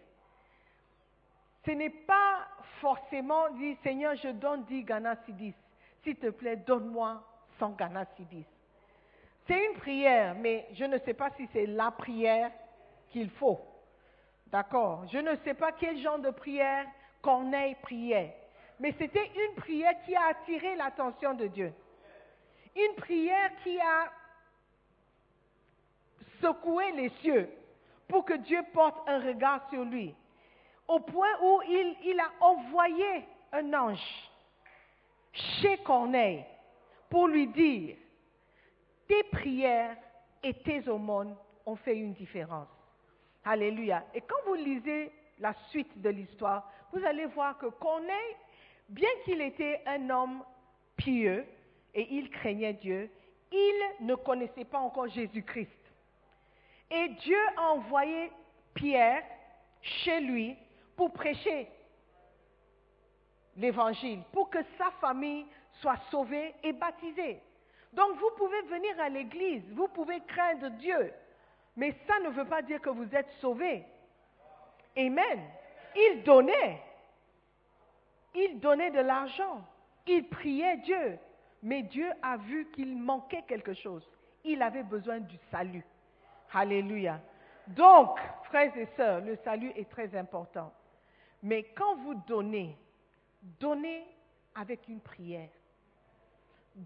Ce 1.65 1.71
n'est 1.71 1.91
pas 1.91 2.49
forcément 2.81 3.51
dire 3.51 3.77
Seigneur, 3.83 4.15
je 4.17 4.29
donne 4.29 4.65
10 4.65 4.85
Ghana 4.85 5.17
Sidis. 5.25 5.55
S'il 6.03 6.17
te 6.17 6.31
plaît, 6.31 6.57
donne-moi 6.57 7.23
100 7.59 7.71
Ghana 7.71 8.05
Sidis. 8.17 8.45
C'est 9.47 9.67
une 9.67 9.75
prière, 9.75 10.35
mais 10.35 10.67
je 10.73 10.85
ne 10.85 10.99
sais 10.99 11.15
pas 11.15 11.31
si 11.37 11.49
c'est 11.53 11.67
la 11.67 11.91
prière 11.91 12.51
qu'il 13.11 13.31
faut. 13.31 13.61
D'accord 14.47 15.07
Je 15.13 15.19
ne 15.19 15.37
sais 15.45 15.55
pas 15.55 15.73
quel 15.73 15.99
genre 15.99 16.19
de 16.19 16.31
prière 16.31 16.87
Corneille 17.21 17.77
priait. 17.83 18.37
Mais 18.81 18.95
c'était 18.99 19.27
une 19.27 19.55
prière 19.57 19.95
qui 20.05 20.15
a 20.17 20.27
attiré 20.27 20.75
l'attention 20.77 21.35
de 21.35 21.47
Dieu. 21.47 21.73
Une 22.75 22.95
prière 22.97 23.51
qui 23.63 23.79
a 23.81 24.11
secoué 26.41 26.91
les 26.93 27.11
cieux 27.21 27.49
pour 28.09 28.25
que 28.25 28.35
Dieu 28.35 28.61
porte 28.73 29.09
un 29.09 29.21
regard 29.21 29.69
sur 29.71 29.85
lui. 29.85 30.15
Au 30.93 31.01
point 31.01 31.41
où 31.43 31.63
il, 31.63 32.21
a 32.21 32.45
envoyé 32.45 33.25
un 33.51 33.73
ange 33.73 34.31
chez 35.33 35.79
Corneille 35.79 36.45
pour 37.09 37.29
lui 37.29 37.47
dire, 37.47 37.97
tes 39.09 39.23
prières 39.23 39.97
et 40.43 40.53
tes 40.53 40.87
aumônes 40.91 41.35
ont 41.65 41.77
fait 41.77 41.97
une 41.97 42.13
différence. 42.13 42.69
Alléluia. 43.43 44.05
Et 44.13 44.21
quand 44.21 44.37
vous 44.45 44.53
lisez 44.53 45.11
la 45.39 45.55
suite 45.71 45.99
de 46.03 46.11
l'histoire, 46.11 46.71
vous 46.93 47.03
allez 47.07 47.25
voir 47.25 47.57
que 47.57 47.69
Corneille, 47.69 48.37
bien 48.91 49.09
qu'il 49.25 49.41
était 49.41 49.81
un 49.87 50.11
homme 50.11 50.45
pieux 50.99 51.47
et 51.95 52.07
il 52.11 52.29
craignait 52.29 52.75
Dieu, 52.75 53.11
il 53.51 54.07
ne 54.07 54.15
connaissait 54.15 54.67
pas 54.67 54.81
encore 54.81 55.09
Jésus-Christ. 55.09 55.71
Et 56.91 57.09
Dieu 57.09 57.41
a 57.57 57.71
envoyé 57.71 58.31
Pierre 58.75 59.23
chez 59.81 60.21
lui 60.21 60.55
pour 60.97 61.13
prêcher 61.13 61.69
l'évangile, 63.57 64.21
pour 64.33 64.51
que 64.51 64.59
sa 64.79 64.91
famille 65.01 65.47
soit 65.81 65.99
sauvée 66.11 66.55
et 66.63 66.73
baptisée. 66.73 67.41
Donc 67.93 68.17
vous 68.17 68.31
pouvez 68.37 68.63
venir 68.63 68.99
à 69.01 69.09
l'église, 69.09 69.63
vous 69.73 69.89
pouvez 69.89 70.21
craindre 70.21 70.71
Dieu, 70.71 71.13
mais 71.77 71.95
ça 72.07 72.19
ne 72.21 72.31
veut 72.31 72.47
pas 72.47 72.63
dire 72.63 72.81
que 72.81 72.91
vous 72.91 73.15
êtes 73.15 73.31
sauvé. 73.41 73.85
Amen. 74.97 75.41
Il 75.95 76.23
donnait, 76.23 76.81
il 78.35 78.61
donnait 78.61 78.91
de 78.91 79.01
l'argent, 79.01 79.63
il 80.07 80.27
priait 80.29 80.79
Dieu, 80.79 81.19
mais 81.63 81.83
Dieu 81.83 82.11
a 82.23 82.39
vu 82.39 82.67
qu'il 82.75 82.97
manquait 82.97 83.43
quelque 83.43 83.75
chose. 83.75 84.07
Il 84.45 84.63
avait 84.63 84.83
besoin 84.83 85.21
du 85.21 85.37
salut. 85.51 85.85
Alléluia. 86.53 87.21
Donc, 87.69 88.19
frères 88.45 88.77
et 88.77 88.89
sœurs, 88.97 89.21
le 89.21 89.37
salut 89.37 89.71
est 89.77 89.89
très 89.89 90.15
important. 90.17 90.73
Mais 91.43 91.65
quand 91.77 91.97
vous 91.97 92.15
donnez, 92.27 92.77
donnez 93.59 94.05
avec 94.55 94.87
une 94.89 95.01
prière. 95.01 95.49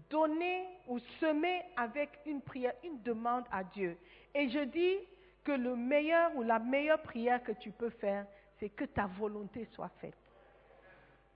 Donnez 0.09 0.65
ou 0.87 0.99
semez 1.19 1.63
avec 1.75 2.19
une 2.25 2.41
prière, 2.41 2.73
une 2.83 3.01
demande 3.01 3.45
à 3.51 3.63
Dieu. 3.63 3.97
Et 4.33 4.49
je 4.49 4.59
dis 4.59 4.97
que 5.43 5.51
le 5.53 5.75
meilleur 5.75 6.35
ou 6.35 6.43
la 6.43 6.59
meilleure 6.59 7.01
prière 7.01 7.41
que 7.43 7.53
tu 7.53 7.71
peux 7.71 7.89
faire, 7.91 8.25
c'est 8.59 8.69
que 8.69 8.85
ta 8.85 9.05
volonté 9.05 9.65
soit 9.73 9.91
faite. 10.01 10.17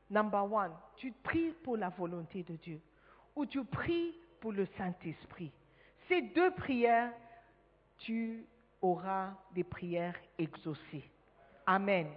Number 0.10 0.51
one, 0.51 0.73
tu 0.97 1.13
pries 1.23 1.53
pour 1.63 1.77
la 1.77 1.89
volonté 1.89 2.43
de 2.43 2.55
Dieu 2.55 2.81
ou 3.36 3.45
tu 3.45 3.63
pries 3.63 4.13
pour 4.41 4.51
le 4.51 4.65
Saint-Esprit. 4.77 5.51
Ces 6.10 6.21
deux 6.21 6.51
prières, 6.51 7.13
tu 7.99 8.45
auras 8.81 9.29
des 9.53 9.63
prières 9.63 10.19
exaucées. 10.38 11.10
Amen. 11.65 12.07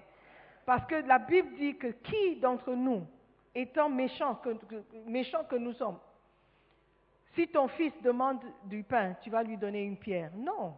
Parce 0.67 0.87
que 0.87 0.95
la 0.95 1.19
Bible 1.19 1.55
dit 1.57 1.77
que 1.77 1.89
qui 1.89 2.37
d'entre 2.37 2.73
nous, 2.73 3.07
étant 3.55 3.89
méchants 3.89 4.37
que 4.37 5.57
nous 5.57 5.73
sommes, 5.75 5.99
si 7.35 7.49
ton 7.49 7.69
fils 7.69 7.93
demande 8.03 8.41
du 8.65 8.83
pain, 8.85 9.15
tu 9.23 9.31
vas 9.31 9.43
lui 9.43 9.57
donner 9.57 9.83
une 9.83 9.97
pierre 9.97 10.31
Non. 10.37 10.75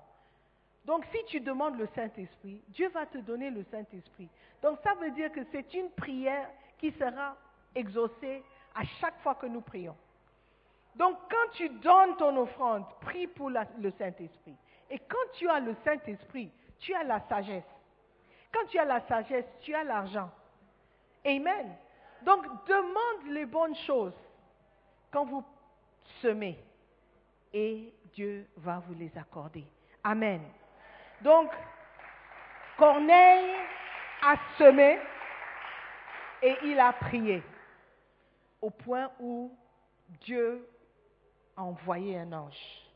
Donc 0.85 1.05
si 1.12 1.25
tu 1.27 1.40
demandes 1.40 1.79
le 1.79 1.88
Saint-Esprit, 1.94 2.62
Dieu 2.68 2.88
va 2.90 3.07
te 3.07 3.18
donner 3.18 3.51
le 3.51 3.64
Saint-Esprit. 3.64 4.29
Donc 4.62 4.79
ça 4.83 4.94
veut 4.94 5.11
dire 5.11 5.33
que 5.33 5.40
c'est 5.51 5.75
une 5.75 5.90
prière 5.90 6.49
qui 6.79 6.92
sera 6.92 7.37
exaucée 7.75 8.42
à 8.75 8.85
chaque 9.01 9.18
fois 9.20 9.35
que 9.35 9.46
nous 9.46 9.61
prions. 9.61 9.96
Donc 10.94 11.18
quand 11.29 11.53
tu 11.53 11.68
donnes 11.68 12.16
ton 12.16 12.37
offrande, 12.38 12.85
prie 13.01 13.27
pour 13.27 13.51
le 13.51 13.90
Saint-Esprit. 13.99 14.57
Et 14.88 14.99
quand 14.99 15.33
tu 15.35 15.49
as 15.49 15.61
le 15.61 15.75
Saint-Esprit, 15.85 16.51
tu 16.79 16.94
as 16.94 17.03
la 17.03 17.20
sagesse. 17.29 17.64
Quand 18.52 18.66
tu 18.68 18.78
as 18.78 18.85
la 18.85 19.00
sagesse, 19.06 19.44
tu 19.61 19.74
as 19.74 19.85
l'argent. 19.85 20.30
Amen. 21.24 21.74
Donc 22.22 22.44
demande 22.66 23.32
les 23.32 23.46
bonnes 23.46 23.76
choses 23.87 24.14
quand 25.11 25.24
vous 25.24 25.44
semez 26.20 26.59
et 27.52 27.92
Dieu 28.14 28.46
va 28.56 28.82
vous 28.87 28.94
les 28.94 29.11
accorder. 29.16 29.64
Amen. 30.02 30.42
Donc, 31.22 31.50
Corneille 32.76 33.54
a 34.22 34.37
semé 34.59 34.98
et 36.42 36.54
il 36.64 36.78
a 36.78 36.92
prié 36.92 37.42
au 38.61 38.70
point 38.70 39.11
où 39.20 39.56
Dieu 40.20 40.68
a 41.56 41.62
envoyé 41.62 42.18
un 42.18 42.32
ange. 42.32 42.87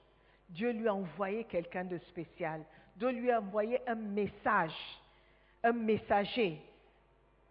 Dieu 0.48 0.72
lui 0.72 0.88
a 0.88 0.94
envoyé 0.94 1.44
quelqu'un 1.44 1.84
de 1.84 1.98
spécial. 1.98 2.64
Dieu 2.96 3.10
lui 3.10 3.30
a 3.30 3.40
envoyé 3.40 3.80
un 3.88 3.94
message, 3.94 4.76
un 5.62 5.72
messager 5.72 6.60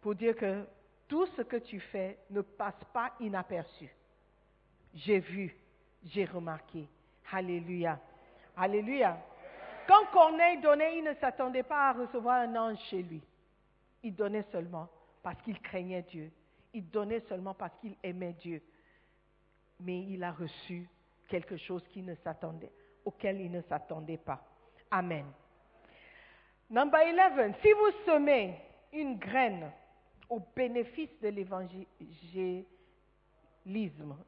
pour 0.02 0.16
dire 0.16 0.36
que 0.36 0.66
tout 1.08 1.26
ce 1.36 1.42
que 1.42 1.58
tu 1.58 1.80
fais 1.80 2.18
ne 2.30 2.42
passe 2.42 2.82
pas 2.94 3.14
inaperçu. 3.20 3.90
J'ai 4.94 5.20
vu, 5.20 5.56
j'ai 6.06 6.26
remarqué. 6.26 6.88
Alléluia. 7.32 8.00
Alléluia. 8.56 9.18
Quand 9.88 10.06
Corneille 10.12 10.62
donnait, 10.62 10.98
il 10.98 11.04
ne 11.04 11.14
s'attendait 11.16 11.64
pas 11.64 11.90
à 11.90 11.94
recevoir 11.94 12.42
un 12.42 12.56
ange 12.56 12.80
chez 12.90 13.02
lui. 13.02 13.22
Il 14.04 14.16
donnait 14.16 14.46
seulement 14.52 14.88
parce 15.24 15.42
qu'il 15.42 15.60
craignait 15.60 16.04
Dieu. 16.04 16.32
Il 16.74 16.90
donnait 16.90 17.22
seulement 17.22 17.54
parce 17.54 17.76
qu'il 17.80 17.96
aimait 18.04 18.34
Dieu. 18.34 18.62
Mais 19.80 20.04
il 20.04 20.24
a 20.24 20.32
reçu 20.32 20.88
quelque 21.28 21.58
chose 21.58 21.84
qui 21.90 22.02
ne 22.02 22.16
s'attendait, 22.16 22.72
auquel 23.06 23.42
il 23.42 23.52
ne 23.52 23.62
s'attendait 23.62 24.18
pas. 24.18 24.44
Amen. 24.92 25.26
Number 26.72 27.00
11. 27.00 27.56
Si 27.64 27.72
vous 27.74 27.92
semez 28.06 28.56
une 28.94 29.18
graine 29.18 29.72
au 30.30 30.40
bénéfice 30.56 31.10
de 31.20 31.30
l'évangélisme, 31.30 31.88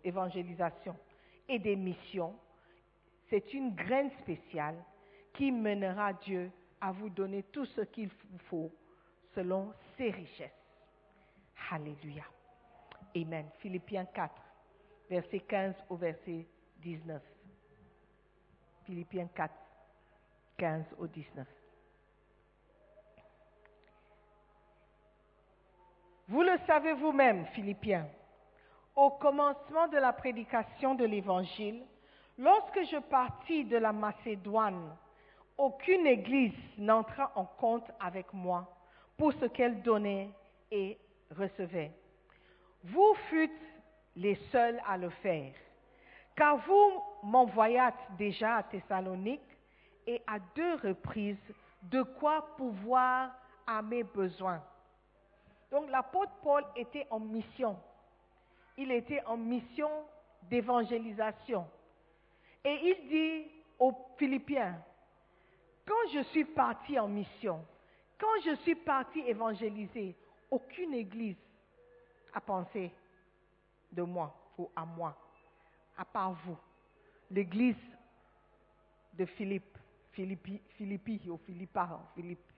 évangélisation 0.03 0.95
et 1.47 1.59
des 1.59 1.75
missions, 1.75 2.35
c'est 3.29 3.53
une 3.53 3.75
graine 3.75 4.09
spéciale 4.21 4.83
qui 5.33 5.51
mènera 5.51 6.13
Dieu 6.13 6.51
à 6.81 6.91
vous 6.91 7.09
donner 7.09 7.43
tout 7.43 7.65
ce 7.65 7.81
qu'il 7.81 8.07
vous 8.07 8.39
faut 8.49 8.71
selon 9.35 9.71
ses 9.95 10.09
richesses. 10.09 10.49
Alléluia. 11.69 12.23
Amen. 13.15 13.45
Philippiens 13.59 14.05
4, 14.05 14.33
verset 15.09 15.39
15 15.41 15.75
au 15.89 15.95
verset 15.95 16.47
19. 16.79 17.21
Philippiens 18.85 19.29
4, 19.35 19.53
15 20.57 20.85
au 20.97 21.05
19. 21.05 21.47
Vous 26.31 26.43
le 26.43 26.57
savez 26.65 26.93
vous-même, 26.93 27.45
Philippiens, 27.47 28.07
au 28.95 29.09
commencement 29.09 29.89
de 29.89 29.97
la 29.97 30.13
prédication 30.13 30.95
de 30.95 31.03
l'Évangile, 31.03 31.83
lorsque 32.37 32.85
je 32.89 32.99
partis 32.99 33.65
de 33.65 33.75
la 33.75 33.91
Macédoine, 33.91 34.95
aucune 35.57 36.07
église 36.07 36.53
n'entra 36.77 37.33
en 37.35 37.43
compte 37.43 37.91
avec 37.99 38.31
moi 38.31 38.65
pour 39.17 39.33
ce 39.33 39.45
qu'elle 39.47 39.81
donnait 39.81 40.29
et 40.71 40.97
recevait. 41.31 41.91
Vous 42.85 43.13
fûtes 43.29 43.51
les 44.15 44.35
seuls 44.53 44.81
à 44.87 44.95
le 44.95 45.09
faire, 45.09 45.51
car 46.37 46.55
vous 46.65 47.03
m'envoyâtes 47.23 48.07
déjà 48.17 48.55
à 48.55 48.63
Thessalonique 48.63 49.57
et 50.07 50.21
à 50.27 50.39
deux 50.55 50.75
reprises 50.75 51.53
de 51.83 52.03
quoi 52.03 52.55
pouvoir 52.55 53.31
à 53.67 53.81
mes 53.81 54.03
besoins. 54.03 54.63
Donc 55.71 55.89
l'apôtre 55.89 56.33
Paul 56.43 56.63
était 56.75 57.07
en 57.09 57.19
mission. 57.19 57.77
Il 58.77 58.91
était 58.91 59.23
en 59.25 59.37
mission 59.37 59.89
d'évangélisation. 60.43 61.65
Et 62.63 62.73
il 62.83 63.09
dit 63.09 63.51
aux 63.79 63.93
Philippiens, 64.17 64.83
quand 65.85 66.11
je 66.13 66.23
suis 66.25 66.45
parti 66.45 66.99
en 66.99 67.07
mission, 67.07 67.65
quand 68.19 68.41
je 68.45 68.55
suis 68.57 68.75
parti 68.75 69.19
évangéliser, 69.21 70.15
aucune 70.49 70.93
église 70.93 71.37
a 72.33 72.41
pensé 72.41 72.91
de 73.91 74.03
moi 74.03 74.33
ou 74.57 74.69
à 74.75 74.85
moi, 74.85 75.17
à 75.97 76.05
part 76.05 76.33
vous. 76.45 76.57
L'église 77.31 77.75
de 79.13 79.25
Philippe, 79.25 79.77
Philippi, 80.11 80.61
Philippi 80.77 81.21
ou 81.29 81.37
Philippa, 81.37 81.99
Philippe. 82.13 82.51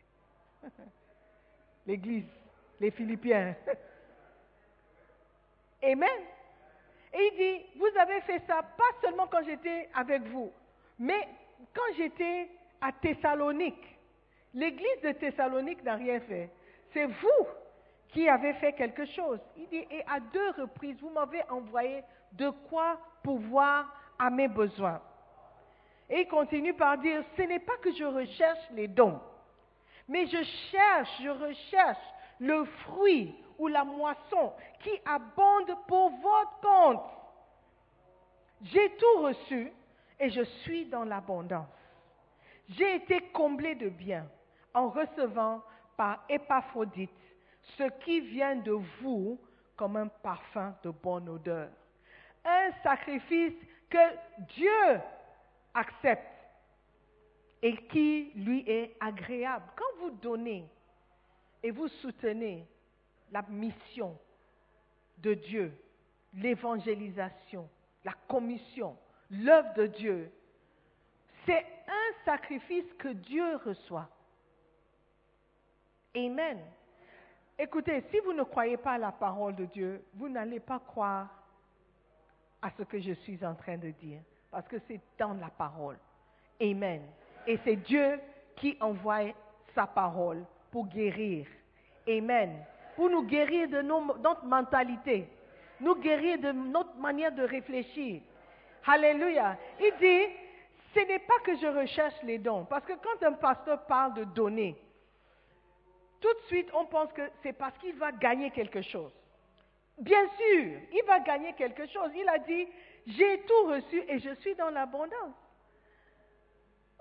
L'église, 1.85 2.25
les 2.83 2.91
Philippiens. 2.91 3.55
Amen. 5.83 6.21
Et 7.13 7.29
il 7.31 7.37
dit, 7.37 7.65
vous 7.79 7.97
avez 7.97 8.19
fait 8.21 8.41
ça 8.45 8.61
pas 8.61 8.91
seulement 9.01 9.27
quand 9.27 9.43
j'étais 9.45 9.89
avec 9.95 10.21
vous, 10.23 10.51
mais 10.99 11.29
quand 11.73 11.93
j'étais 11.95 12.49
à 12.81 12.91
Thessalonique. 12.91 13.97
L'église 14.53 15.01
de 15.01 15.13
Thessalonique 15.13 15.81
n'a 15.83 15.95
rien 15.95 16.19
fait. 16.21 16.49
C'est 16.91 17.05
vous 17.05 17.47
qui 18.09 18.27
avez 18.27 18.53
fait 18.55 18.73
quelque 18.73 19.05
chose. 19.05 19.39
Il 19.55 19.69
dit, 19.69 19.87
et 19.89 20.03
à 20.05 20.19
deux 20.19 20.49
reprises, 20.61 20.99
vous 20.99 21.09
m'avez 21.09 21.41
envoyé 21.49 22.03
de 22.33 22.49
quoi 22.69 22.99
pouvoir 23.23 23.85
à 24.19 24.29
mes 24.29 24.49
besoins. 24.49 25.01
Et 26.09 26.21
il 26.21 26.27
continue 26.27 26.73
par 26.73 26.97
dire, 26.97 27.23
ce 27.37 27.43
n'est 27.43 27.59
pas 27.59 27.77
que 27.77 27.93
je 27.93 28.03
recherche 28.03 28.59
les 28.73 28.89
dons. 28.89 29.21
Mais 30.07 30.27
je 30.27 30.43
cherche, 30.71 31.21
je 31.23 31.29
recherche 31.29 32.13
le 32.43 32.65
fruit 32.65 33.33
ou 33.57 33.67
la 33.67 33.85
moisson 33.85 34.51
qui 34.81 34.91
abonde 35.05 35.77
pour 35.87 36.09
votre 36.09 36.59
compte. 36.61 37.03
J'ai 38.63 38.89
tout 38.97 39.21
reçu 39.21 39.71
et 40.19 40.29
je 40.29 40.43
suis 40.43 40.85
dans 40.85 41.05
l'abondance. 41.05 41.67
J'ai 42.69 42.95
été 42.95 43.21
comblé 43.31 43.75
de 43.75 43.87
bien 43.89 44.27
en 44.73 44.89
recevant 44.89 45.61
par 45.95 46.25
Épaphrodite 46.27 47.11
ce 47.77 47.83
qui 48.03 48.19
vient 48.19 48.57
de 48.57 48.73
vous 49.01 49.39
comme 49.77 49.95
un 49.95 50.07
parfum 50.07 50.75
de 50.83 50.89
bonne 50.89 51.29
odeur. 51.29 51.69
Un 52.43 52.71
sacrifice 52.83 53.53
que 53.89 54.43
Dieu 54.55 54.99
accepte 55.73 56.27
et 57.61 57.77
qui 57.87 58.33
lui 58.35 58.65
est 58.67 58.97
agréable. 58.99 59.65
Quand 59.77 60.01
vous 60.01 60.11
donnez 60.11 60.67
et 61.63 61.71
vous 61.71 61.87
soutenez 61.87 62.67
la 63.31 63.41
mission 63.43 64.17
de 65.17 65.33
Dieu, 65.33 65.73
l'évangélisation, 66.33 67.69
la 68.03 68.13
commission, 68.27 68.97
l'œuvre 69.31 69.73
de 69.75 69.87
Dieu, 69.87 70.31
c'est 71.45 71.65
un 71.87 72.25
sacrifice 72.25 72.91
que 72.99 73.07
Dieu 73.07 73.55
reçoit. 73.57 74.09
Amen. 76.15 76.59
Écoutez, 77.57 78.03
si 78.11 78.19
vous 78.19 78.33
ne 78.33 78.43
croyez 78.43 78.77
pas 78.77 78.93
à 78.93 78.97
la 78.97 79.11
parole 79.11 79.55
de 79.55 79.65
Dieu, 79.65 80.03
vous 80.13 80.29
n'allez 80.29 80.59
pas 80.59 80.79
croire 80.79 81.29
à 82.61 82.69
ce 82.77 82.83
que 82.83 82.99
je 82.99 83.13
suis 83.13 83.43
en 83.45 83.55
train 83.55 83.77
de 83.77 83.89
dire, 83.91 84.21
parce 84.51 84.67
que 84.67 84.77
c'est 84.87 85.01
dans 85.17 85.33
la 85.33 85.49
parole. 85.49 85.97
Amen. 86.61 87.01
Et 87.47 87.57
c'est 87.63 87.75
Dieu 87.75 88.19
qui 88.55 88.77
envoie 88.79 89.33
sa 89.75 89.87
parole 89.87 90.45
pour 90.73 90.87
guérir. 90.87 91.45
Amen. 92.07 92.65
Pour 92.95 93.07
nous 93.07 93.21
guérir 93.21 93.69
de 93.69 93.81
notre 93.81 94.43
mentalité, 94.43 95.27
nous 95.79 95.95
guérir 95.95 96.39
de 96.39 96.51
notre 96.51 96.95
manière 96.95 97.31
de 97.31 97.43
réfléchir. 97.43 98.21
Alléluia. 98.85 99.55
Il 99.79 99.93
dit, 99.99 100.33
ce 100.95 100.99
n'est 101.07 101.19
pas 101.19 101.39
que 101.45 101.55
je 101.57 101.67
recherche 101.67 102.15
les 102.23 102.39
dons, 102.39 102.65
parce 102.65 102.85
que 102.85 102.93
quand 102.93 103.25
un 103.25 103.33
pasteur 103.33 103.85
parle 103.85 104.15
de 104.15 104.23
donner, 104.23 104.75
tout 106.19 106.33
de 106.33 106.41
suite 106.47 106.69
on 106.73 106.85
pense 106.85 107.13
que 107.13 107.21
c'est 107.43 107.53
parce 107.53 107.77
qu'il 107.77 107.95
va 107.95 108.11
gagner 108.11 108.49
quelque 108.49 108.81
chose. 108.81 109.13
Bien 109.99 110.25
sûr, 110.37 110.79
il 110.91 111.03
va 111.05 111.19
gagner 111.19 111.53
quelque 111.53 111.85
chose. 111.85 112.09
Il 112.15 112.27
a 112.27 112.39
dit, 112.39 112.67
j'ai 113.05 113.41
tout 113.41 113.67
reçu 113.67 114.03
et 114.07 114.17
je 114.17 114.33
suis 114.41 114.55
dans 114.55 114.71
l'abondance. 114.71 115.35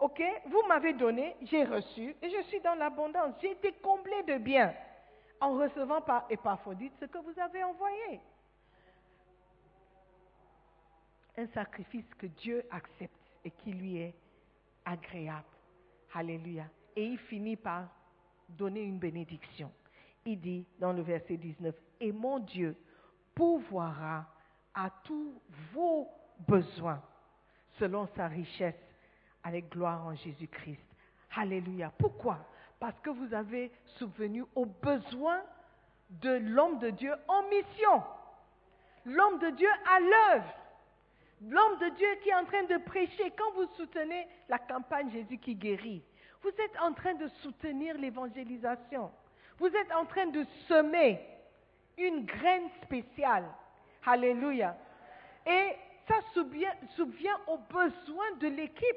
OK 0.03 0.21
Vous 0.47 0.63
m'avez 0.67 0.95
donné, 0.95 1.37
j'ai 1.43 1.63
reçu 1.63 2.17
et 2.21 2.29
je 2.29 2.43
suis 2.49 2.61
dans 2.61 2.75
l'abondance. 2.75 3.37
J'ai 3.41 3.53
été 3.53 3.73
comblé 3.75 4.25
de 4.25 4.37
biens 4.39 4.75
en 5.41 5.57
recevant 5.57 6.01
par 6.01 6.27
Épaphrodite 6.29 6.93
ce 6.99 7.05
que 7.05 7.19
vous 7.19 7.39
avez 7.41 7.63
envoyé. 7.63 8.21
Un 11.37 11.47
sacrifice 11.55 12.13
que 12.19 12.27
Dieu 12.27 12.65
accepte 12.73 13.15
et 13.45 13.53
qui 13.53 13.73
lui 13.73 13.99
est 13.99 14.15
agréable. 14.85 15.47
Alléluia. 16.15 16.65
Et 16.97 17.05
il 17.07 17.19
finit 17.19 17.57
par 17.57 17.87
donner 18.49 18.83
une 18.83 18.99
bénédiction. 18.99 19.71
Il 20.25 20.41
dit 20.41 20.67
dans 20.81 20.93
le 20.93 21.03
verset 21.03 21.37
19, 21.37 21.77
Et 22.01 22.11
mon 22.11 22.41
Dieu 22.41 22.77
pourvoira 23.37 24.27
à 24.75 24.91
tous 25.05 25.41
vos 25.73 26.09
besoins 26.49 27.01
selon 27.79 28.09
sa 28.17 28.27
richesse 28.27 28.92
avec 29.45 29.69
gloire 29.71 30.07
en 30.07 30.15
Jésus-Christ. 30.15 30.81
Alléluia. 31.37 31.93
Pourquoi? 31.99 32.39
Parce 32.79 32.99
que 33.01 33.11
vous 33.11 33.33
avez 33.35 33.71
souvenu 33.99 34.45
aux 34.55 34.67
besoins 34.67 35.43
de 36.11 36.31
l'homme 36.31 36.79
de 36.79 36.91
Dieu 36.91 37.13
en 37.29 37.43
mission. 37.49 38.03
L'homme 39.05 39.39
de 39.39 39.51
Dieu 39.51 39.69
à 39.91 40.01
l'œuvre. 40.01 40.55
L'homme 41.49 41.79
de 41.79 41.89
Dieu 41.97 42.09
qui 42.23 42.29
est 42.29 42.35
en 42.35 42.45
train 42.45 42.65
de 42.65 42.77
prêcher. 42.85 43.33
Quand 43.37 43.53
vous 43.55 43.67
soutenez 43.77 44.27
la 44.49 44.59
campagne 44.59 45.11
Jésus 45.11 45.39
qui 45.39 45.55
guérit, 45.55 46.03
vous 46.43 46.51
êtes 46.51 46.81
en 46.81 46.93
train 46.93 47.15
de 47.15 47.29
soutenir 47.43 47.97
l'évangélisation. 47.99 49.11
Vous 49.59 49.69
êtes 49.69 49.93
en 49.93 50.05
train 50.07 50.27
de 50.27 50.45
semer 50.69 51.21
une 51.99 52.25
graine 52.25 52.69
spéciale. 52.83 53.49
Alléluia. 54.05 54.77
Et 55.47 55.77
ça 56.09 56.21
souvient, 56.35 57.39
aux 57.47 57.59
besoins 57.59 58.33
de 58.41 58.49
l'équipe. 58.49 58.97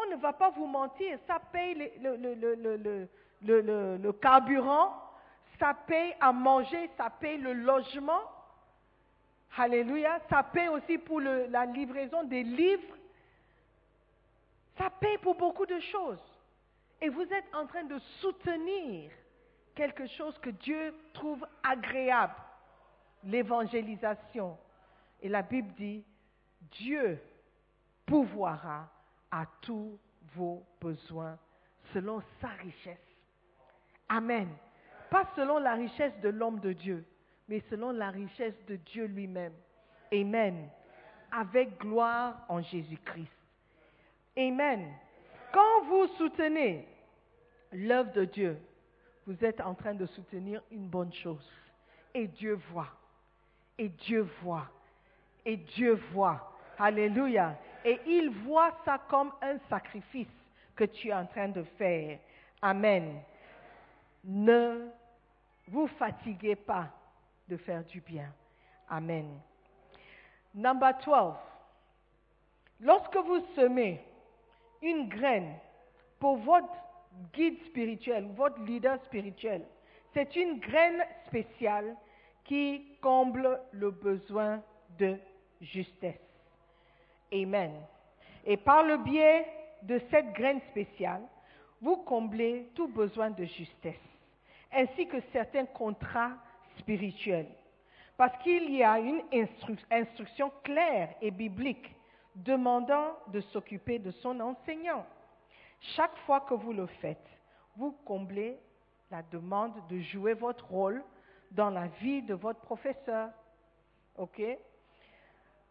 On 0.00 0.10
ne 0.10 0.16
va 0.16 0.32
pas 0.32 0.50
vous 0.50 0.66
mentir, 0.66 1.18
ça 1.26 1.40
paye 1.52 1.92
le, 2.00 4.12
carburant, 4.12 4.94
ça 5.58 5.74
paye 5.74 6.14
à 6.20 6.32
manger, 6.32 6.88
ça 6.96 7.10
paye 7.10 7.38
le 7.38 7.52
logement. 7.52 8.20
Alléluia. 9.56 10.20
Ça 10.30 10.44
paye 10.44 10.68
aussi 10.68 10.98
pour 10.98 11.20
la 11.20 11.66
livraison 11.66 12.22
des 12.24 12.44
livres. 12.44 12.96
Ça 14.76 14.90
paye 14.90 15.18
pour 15.18 15.34
beaucoup 15.34 15.66
de 15.66 15.80
choses. 15.80 16.22
Et 17.00 17.08
vous 17.08 17.22
êtes 17.22 17.54
en 17.54 17.66
train 17.66 17.84
de 17.84 17.98
soutenir 18.20 19.10
quelque 19.74 20.06
chose 20.06 20.38
que 20.38 20.50
Dieu 20.50 20.94
trouve 21.12 21.44
agréable, 21.62 22.34
l'évangélisation. 23.24 24.56
Et 25.20 25.28
la 25.28 25.42
Bible 25.42 25.72
dit, 25.74 26.04
Dieu 26.70 27.20
pouvoira 28.06 28.88
à 29.30 29.46
tous 29.62 29.98
vos 30.34 30.62
besoins 30.80 31.38
selon 31.92 32.22
sa 32.40 32.48
richesse. 32.48 32.98
Amen. 34.08 34.48
Pas 35.10 35.26
selon 35.36 35.58
la 35.58 35.74
richesse 35.74 36.18
de 36.20 36.28
l'homme 36.28 36.60
de 36.60 36.72
Dieu, 36.72 37.04
mais 37.48 37.60
selon 37.70 37.92
la 37.92 38.10
richesse 38.10 38.54
de 38.66 38.76
Dieu 38.76 39.06
lui-même. 39.06 39.54
Amen. 40.12 40.68
Avec 41.30 41.78
gloire 41.78 42.44
en 42.48 42.62
Jésus-Christ. 42.62 43.32
Amen. 44.36 44.92
Quand 45.52 45.82
vous 45.84 46.06
soutenez 46.18 46.86
l'œuvre 47.72 48.12
de 48.12 48.24
Dieu, 48.24 48.58
vous 49.26 49.44
êtes 49.44 49.60
en 49.60 49.74
train 49.74 49.94
de 49.94 50.06
soutenir 50.06 50.62
une 50.70 50.88
bonne 50.88 51.12
chose. 51.12 51.46
Et 52.14 52.26
Dieu 52.28 52.58
voit. 52.70 52.88
Et 53.76 53.88
Dieu 53.88 54.22
voit. 54.42 54.70
Et 55.44 55.56
Dieu 55.56 55.94
voit. 56.12 56.56
Alléluia. 56.78 57.58
Et 57.84 58.00
il 58.06 58.30
voit 58.30 58.72
ça 58.84 58.98
comme 59.08 59.32
un 59.40 59.58
sacrifice 59.68 60.28
que 60.74 60.84
tu 60.84 61.08
es 61.08 61.14
en 61.14 61.26
train 61.26 61.48
de 61.48 61.62
faire. 61.76 62.18
Amen. 62.62 63.20
Ne 64.24 64.88
vous 65.68 65.86
fatiguez 65.86 66.56
pas 66.56 66.88
de 67.48 67.56
faire 67.56 67.84
du 67.84 68.00
bien. 68.00 68.32
Amen. 68.88 69.38
Number 70.54 70.92
12. 71.04 71.34
Lorsque 72.80 73.16
vous 73.16 73.40
semez, 73.54 74.00
une 74.82 75.08
graine 75.08 75.54
pour 76.18 76.36
votre 76.36 76.72
guide 77.32 77.62
spirituel, 77.66 78.28
votre 78.36 78.60
leader 78.62 79.02
spirituel. 79.04 79.64
C'est 80.14 80.36
une 80.36 80.58
graine 80.60 81.04
spéciale 81.26 81.96
qui 82.44 82.96
comble 83.00 83.60
le 83.72 83.90
besoin 83.90 84.62
de 84.98 85.18
justesse. 85.60 86.27
Amen. 87.32 87.72
Et 88.44 88.56
par 88.56 88.82
le 88.82 88.98
biais 88.98 89.46
de 89.82 90.00
cette 90.10 90.32
graine 90.32 90.60
spéciale, 90.70 91.22
vous 91.80 91.96
comblez 91.98 92.70
tout 92.74 92.88
besoin 92.88 93.30
de 93.30 93.44
justesse, 93.44 93.94
ainsi 94.72 95.06
que 95.06 95.20
certains 95.32 95.66
contrats 95.66 96.32
spirituels. 96.78 97.48
Parce 98.16 98.36
qu'il 98.42 98.74
y 98.74 98.82
a 98.82 98.98
une 98.98 99.22
instruction 99.90 100.50
claire 100.64 101.14
et 101.20 101.30
biblique 101.30 101.94
demandant 102.34 103.16
de 103.28 103.40
s'occuper 103.40 103.98
de 103.98 104.10
son 104.10 104.40
enseignant. 104.40 105.06
Chaque 105.94 106.16
fois 106.26 106.40
que 106.40 106.54
vous 106.54 106.72
le 106.72 106.86
faites, 106.86 107.28
vous 107.76 107.92
comblez 108.04 108.58
la 109.10 109.22
demande 109.22 109.74
de 109.88 110.00
jouer 110.00 110.34
votre 110.34 110.66
rôle 110.66 111.02
dans 111.52 111.70
la 111.70 111.86
vie 112.00 112.22
de 112.22 112.34
votre 112.34 112.60
professeur. 112.60 113.30
OK? 114.16 114.42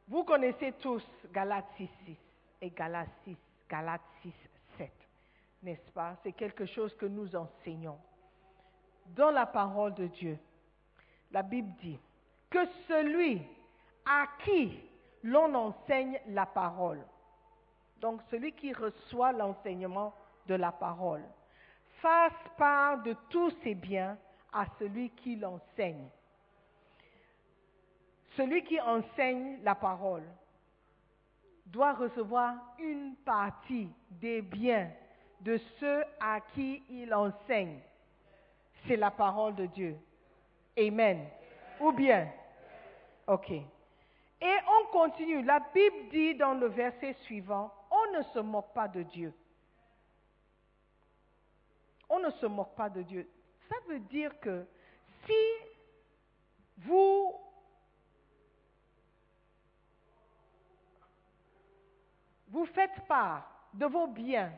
Vous 0.07 0.23
connaissez 0.23 0.71
tous 0.73 1.03
Galates 1.33 1.67
6, 1.75 1.89
6 2.05 2.17
et 2.61 2.69
Galates 2.69 3.09
6, 3.25 3.35
Galates 3.69 4.01
6, 4.21 4.33
7. 4.77 4.91
N'est-ce 5.63 5.91
pas? 5.91 6.15
C'est 6.23 6.31
quelque 6.31 6.65
chose 6.65 6.95
que 6.95 7.05
nous 7.05 7.35
enseignons. 7.35 7.97
Dans 9.07 9.31
la 9.31 9.45
parole 9.45 9.93
de 9.95 10.07
Dieu, 10.07 10.37
la 11.31 11.43
Bible 11.43 11.73
dit 11.81 11.99
que 12.49 12.65
celui 12.87 13.41
à 14.05 14.27
qui 14.43 14.79
l'on 15.23 15.53
enseigne 15.53 16.19
la 16.27 16.45
parole. 16.45 17.03
Donc 17.99 18.21
celui 18.29 18.53
qui 18.53 18.71
reçoit 18.71 19.33
l'enseignement 19.33 20.13
de 20.45 20.55
la 20.55 20.71
parole 20.71 21.23
fasse 22.01 22.31
part 22.57 23.01
de 23.01 23.13
tous 23.29 23.51
ses 23.63 23.75
biens 23.75 24.17
à 24.53 24.65
celui 24.79 25.09
qui 25.11 25.35
l'enseigne. 25.35 26.07
Celui 28.37 28.63
qui 28.63 28.79
enseigne 28.79 29.57
la 29.63 29.73
parole 29.73 30.23
doit 31.65 31.93
recevoir 31.93 32.53
une 32.77 33.15
partie 33.25 33.89
des 34.11 34.43
biens 34.43 34.91
de 35.41 35.59
ceux 35.79 36.03
à 36.19 36.39
qui 36.53 36.83
il 36.89 37.13
enseigne. 37.13 37.79
C'est 38.87 38.95
la 38.95 39.09
parole 39.09 39.55
de 39.55 39.65
Dieu. 39.65 39.97
Amen. 40.77 41.27
Ou 41.81 41.91
bien 41.91 42.27
Ok. 43.25 43.49
Et 43.49 43.65
on 44.41 44.91
continue. 44.91 45.41
La 45.41 45.59
Bible 45.59 46.09
dit 46.11 46.35
dans 46.35 46.53
le 46.53 46.67
verset 46.67 47.13
suivant, 47.23 47.73
on 47.89 48.17
ne 48.17 48.23
se 48.23 48.39
moque 48.39 48.71
pas 48.73 48.87
de 48.87 49.01
Dieu. 49.01 49.33
On 52.07 52.19
ne 52.19 52.29
se 52.29 52.45
moque 52.45 52.75
pas 52.75 52.89
de 52.89 53.01
Dieu. 53.01 53.27
Ça 53.67 53.75
veut 53.87 53.99
dire 53.99 54.39
que 54.39 54.65
si 55.25 55.33
vous 56.77 57.06
vous 62.57 62.65
faites 62.65 63.05
part 63.07 63.47
de 63.75 63.85
vos 63.85 64.07
biens 64.07 64.51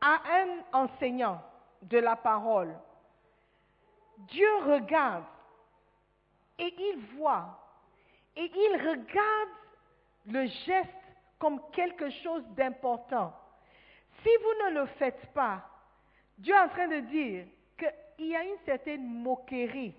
à 0.00 0.20
un 0.32 0.84
enseignant 0.84 1.42
de 1.82 1.98
la 1.98 2.14
parole, 2.14 2.72
Dieu 4.18 4.48
regarde 4.64 5.24
et 6.56 6.72
il 6.78 7.16
voit 7.16 7.58
et 8.36 8.44
il 8.54 8.76
regarde 8.76 9.48
le 10.26 10.46
geste 10.46 10.88
comme 11.40 11.60
quelque 11.72 12.10
chose 12.22 12.44
d'important. 12.50 13.34
Si 14.22 14.30
vous 14.36 14.70
ne 14.70 14.80
le 14.80 14.86
faites 14.98 15.32
pas, 15.34 15.68
Dieu 16.38 16.54
est 16.54 16.60
en 16.60 16.68
train 16.68 16.86
de 16.86 17.00
dire 17.00 17.44
qu'il 18.16 18.26
y 18.28 18.36
a 18.36 18.44
une 18.44 18.58
certaine 18.64 19.04
moquerie 19.04 19.96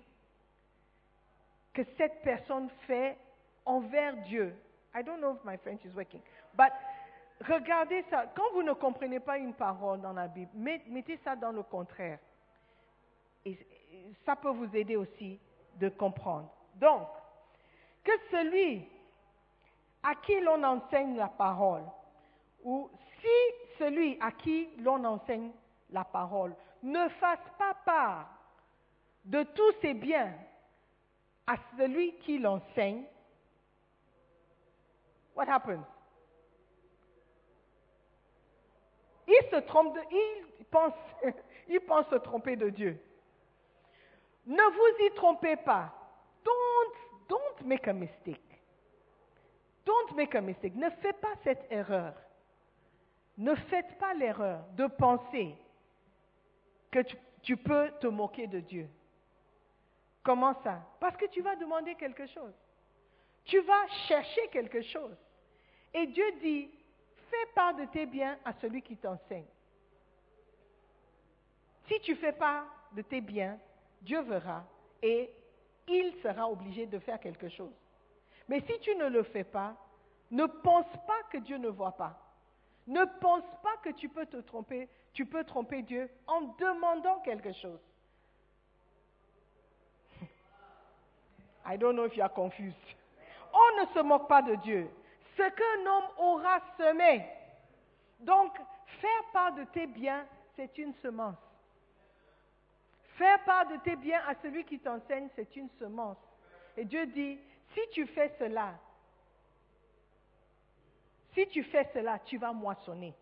que 1.74 1.82
cette 1.98 2.22
personne 2.22 2.70
fait 2.86 3.18
envers 3.66 4.16
Dieu. 4.22 4.54
I 4.94 5.02
don't 5.02 5.20
know 5.20 5.34
if 5.34 5.44
my 5.44 5.58
French 5.58 5.84
is 5.84 5.94
working, 5.94 6.22
but 6.60 6.72
regardez 7.48 8.04
ça. 8.10 8.26
Quand 8.34 8.52
vous 8.52 8.62
ne 8.62 8.74
comprenez 8.74 9.20
pas 9.20 9.38
une 9.38 9.54
parole 9.54 10.00
dans 10.00 10.12
la 10.12 10.28
Bible, 10.28 10.50
mettez 10.54 11.18
ça 11.24 11.36
dans 11.36 11.52
le 11.52 11.62
contraire. 11.62 12.18
Et 13.46 13.58
ça 14.26 14.36
peut 14.36 14.50
vous 14.50 14.76
aider 14.76 14.96
aussi 14.96 15.40
de 15.76 15.88
comprendre. 15.88 16.50
Donc, 16.74 17.08
que 18.04 18.12
celui 18.30 18.86
à 20.02 20.14
qui 20.16 20.38
l'on 20.40 20.62
enseigne 20.62 21.16
la 21.16 21.28
parole, 21.28 21.84
ou 22.62 22.90
si 23.20 23.78
celui 23.78 24.18
à 24.20 24.32
qui 24.32 24.68
l'on 24.78 25.02
enseigne 25.04 25.50
la 25.90 26.04
parole 26.04 26.54
ne 26.82 27.08
fasse 27.08 27.38
pas 27.58 27.74
part 27.84 28.28
de 29.24 29.42
tous 29.42 29.72
ses 29.80 29.94
biens 29.94 30.32
à 31.46 31.54
celui 31.76 32.14
qui 32.18 32.38
l'enseigne, 32.38 33.04
what 35.34 35.48
happens? 35.48 35.99
Il 39.30 39.50
se 39.50 39.60
pense, 40.70 40.92
se 42.10 42.16
tromper 42.16 42.56
de 42.56 42.68
Dieu. 42.68 43.00
Ne 44.46 44.62
vous 44.62 45.04
y 45.06 45.14
trompez 45.14 45.56
pas. 45.56 45.94
Don't, 46.44 47.28
don't 47.28 47.66
make 47.66 47.86
a 47.86 47.92
mistake. 47.92 48.40
Don't 49.84 50.16
make 50.16 50.34
a 50.34 50.40
mistake. 50.40 50.74
Ne 50.74 50.90
faites 50.90 51.20
pas 51.20 51.34
cette 51.44 51.70
erreur. 51.70 52.14
Ne 53.38 53.54
faites 53.54 53.98
pas 53.98 54.14
l'erreur 54.14 54.64
de 54.76 54.86
penser 54.86 55.54
que 56.90 57.00
tu, 57.42 57.56
peux 57.56 57.90
te 58.00 58.08
moquer 58.08 58.46
de 58.46 58.60
Dieu. 58.60 58.88
Comment 60.22 60.54
ça? 60.62 60.80
Parce 60.98 61.16
que 61.16 61.26
tu 61.26 61.40
vas 61.40 61.56
demander 61.56 61.94
quelque 61.94 62.26
chose. 62.26 62.52
Tu 63.44 63.60
vas 63.60 63.86
chercher 64.08 64.48
quelque 64.48 64.82
chose. 64.82 65.16
Et 65.94 66.06
Dieu 66.08 66.32
dit, 66.42 66.70
fais 67.30 67.52
part 67.54 67.74
de 67.74 67.84
tes 67.86 68.06
biens 68.06 68.38
à 68.44 68.52
celui 68.54 68.82
qui 68.82 68.96
t'enseigne. 68.96 69.46
Si 71.88 72.00
tu 72.00 72.14
fais 72.16 72.32
part 72.32 72.66
de 72.92 73.02
tes 73.02 73.20
biens, 73.20 73.58
Dieu 74.02 74.20
verra 74.22 74.64
et 75.02 75.30
il 75.88 76.14
sera 76.22 76.48
obligé 76.48 76.86
de 76.86 76.98
faire 76.98 77.20
quelque 77.20 77.48
chose. 77.48 77.74
Mais 78.48 78.60
si 78.60 78.78
tu 78.80 78.94
ne 78.96 79.06
le 79.08 79.22
fais 79.22 79.44
pas, 79.44 79.76
ne 80.30 80.46
pense 80.46 80.86
pas 81.06 81.22
que 81.30 81.38
Dieu 81.38 81.56
ne 81.56 81.68
voit 81.68 81.96
pas. 81.96 82.18
Ne 82.86 83.04
pense 83.20 83.44
pas 83.62 83.76
que 83.82 83.90
tu 83.90 84.08
peux 84.08 84.26
te 84.26 84.38
tromper, 84.38 84.88
tu 85.12 85.26
peux 85.26 85.44
tromper 85.44 85.82
Dieu 85.82 86.08
en 86.26 86.42
demandant 86.58 87.20
quelque 87.20 87.52
chose. 87.52 87.80
I 91.66 91.76
don't 91.76 91.94
know 91.94 92.06
if 92.06 92.16
you 92.16 92.22
are 92.22 92.32
confused. 92.32 92.76
On 93.52 93.80
ne 93.80 93.86
se 93.94 94.00
moque 94.00 94.28
pas 94.28 94.42
de 94.42 94.54
Dieu. 94.56 94.88
Ce 95.40 95.48
qu'un 95.48 95.90
homme 95.90 96.04
aura 96.18 96.60
semé. 96.76 97.26
Donc, 98.18 98.54
faire 99.00 99.24
part 99.32 99.54
de 99.54 99.64
tes 99.64 99.86
biens, 99.86 100.26
c'est 100.54 100.76
une 100.76 100.92
semence. 100.96 101.38
Faire 103.16 103.42
part 103.44 103.66
de 103.68 103.78
tes 103.78 103.96
biens 103.96 104.20
à 104.28 104.34
celui 104.42 104.66
qui 104.66 104.78
t'enseigne, 104.78 105.28
c'est 105.34 105.56
une 105.56 105.70
semence. 105.78 106.18
Et 106.76 106.84
Dieu 106.84 107.06
dit, 107.06 107.38
si 107.72 107.80
tu 107.90 108.06
fais 108.08 108.34
cela, 108.38 108.74
si 111.32 111.48
tu 111.48 111.64
fais 111.64 111.88
cela, 111.94 112.18
tu 112.18 112.36
vas 112.36 112.52
moissonner. 112.52 113.14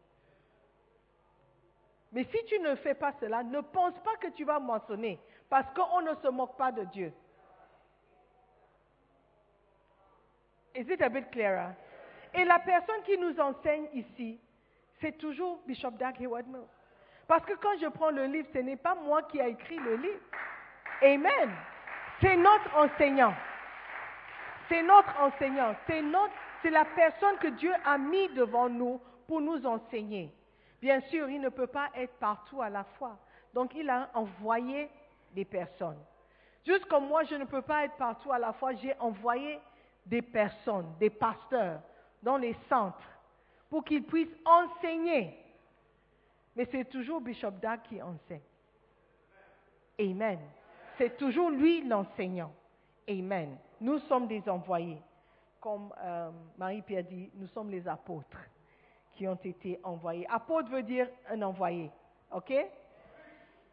Mais 2.11 2.25
si 2.25 2.45
tu 2.47 2.59
ne 2.59 2.75
fais 2.75 2.95
pas 2.95 3.13
cela, 3.21 3.45
ne 3.45 3.61
pense 3.61 3.95
pas 4.01 4.17
que 4.17 4.29
tu 4.29 4.45
vas 4.45 4.59
moissonner, 4.59 5.21
parce 5.49 5.73
qu'on 5.73 6.01
ne 6.01 6.17
se 6.17 6.29
moque 6.29 6.57
pas 6.57 6.73
de 6.73 6.83
Dieu. 6.87 7.13
Is 10.75 10.91
it 10.91 11.01
a 11.01 11.09
bit 11.09 11.31
clearer? 11.31 11.77
Et 12.35 12.45
la 12.45 12.59
personne 12.59 13.03
qui 13.05 13.17
nous 13.19 13.39
enseigne 13.41 13.87
ici, 13.95 14.39
c'est 15.01 15.17
toujours 15.19 15.61
Bishop 15.67 15.93
Doug 15.93 16.15
Hayward. 16.21 16.47
Parce 17.27 17.45
que 17.45 17.55
quand 17.55 17.79
je 17.81 17.89
prends 17.89 18.11
le 18.11 18.25
livre, 18.25 18.49
ce 18.53 18.59
n'est 18.59 18.77
pas 18.77 18.95
moi 18.95 19.23
qui 19.25 19.39
ai 19.39 19.49
écrit 19.49 19.79
le 19.79 19.97
livre. 19.97 20.21
Amen. 21.03 21.51
C'est 22.21 22.37
notre 22.37 22.77
enseignant. 22.77 23.35
C'est 24.69 24.83
notre 24.83 25.21
enseignant. 25.21 25.75
C'est 25.87 26.03
notre 26.03 26.33
c'est 26.63 26.71
la 26.71 26.85
personne 26.85 27.37
que 27.39 27.49
Dieu 27.49 27.73
a 27.85 27.99
mis 27.99 28.29
devant 28.31 28.69
nous 28.69 29.01
pour 29.27 29.41
nous 29.41 29.65
enseigner. 29.67 30.33
Bien 30.81 31.01
sûr, 31.03 31.29
il 31.29 31.41
ne 31.41 31.49
peut 31.49 31.67
pas 31.67 31.89
être 31.95 32.15
partout 32.19 32.63
à 32.63 32.71
la 32.71 32.85
fois. 32.85 33.17
Donc, 33.55 33.75
il 33.75 33.89
a 33.89 34.11
envoyé 34.15 34.91
des 35.33 35.45
personnes. 35.45 35.99
Juste 36.67 36.87
comme 36.87 37.07
moi, 37.07 37.25
je 37.25 37.35
ne 37.37 37.45
peux 37.45 37.63
pas 37.63 37.85
être 37.85 37.97
partout 37.97 38.33
à 38.33 38.39
la 38.39 38.53
fois, 38.53 38.75
j'ai 38.75 38.95
envoyé 38.99 39.61
des 40.07 40.23
personnes, 40.23 40.93
des 40.99 41.11
pasteurs, 41.11 41.81
dans 42.23 42.37
les 42.37 42.57
centres, 42.69 43.09
pour 43.71 43.85
qu'ils 43.85 44.05
puissent 44.05 44.37
enseigner. 44.45 45.37
Mais 46.57 46.67
c'est 46.71 46.89
toujours 46.89 47.21
Bishop 47.21 47.53
Dag 47.63 47.83
qui 47.83 48.01
enseigne. 48.03 48.41
Amen. 50.01 50.41
C'est 50.97 51.17
toujours 51.17 51.51
lui 51.51 51.83
l'enseignant. 51.83 52.53
Amen. 53.09 53.57
Nous 53.81 53.99
sommes 54.01 54.27
des 54.27 54.49
envoyés 54.49 55.01
comme 55.61 55.93
euh, 55.99 56.31
Marie-Pierre 56.57 57.05
dit, 57.05 57.31
nous 57.35 57.49
sommes 57.49 57.71
les 57.71 57.87
apôtres 57.87 58.39
qui 59.15 59.27
ont 59.27 59.35
été 59.35 59.81
envoyés. 59.83 60.27
Apôtre 60.29 60.71
veut 60.71 60.83
dire 60.83 61.09
un 61.29 61.43
envoyé. 61.43 61.91
OK? 62.33 62.53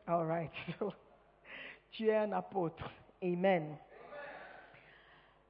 All 0.07 0.25
right. 0.25 0.51
tu 1.91 2.07
es 2.07 2.15
un 2.15 2.31
apôtre. 2.31 2.89
Amen. 3.21 3.77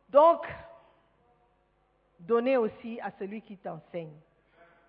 Donc, 0.10 0.46
donner 2.20 2.58
aussi 2.58 3.00
à 3.02 3.12
celui 3.20 3.42
qui 3.42 3.58
t'enseigne 3.58 4.16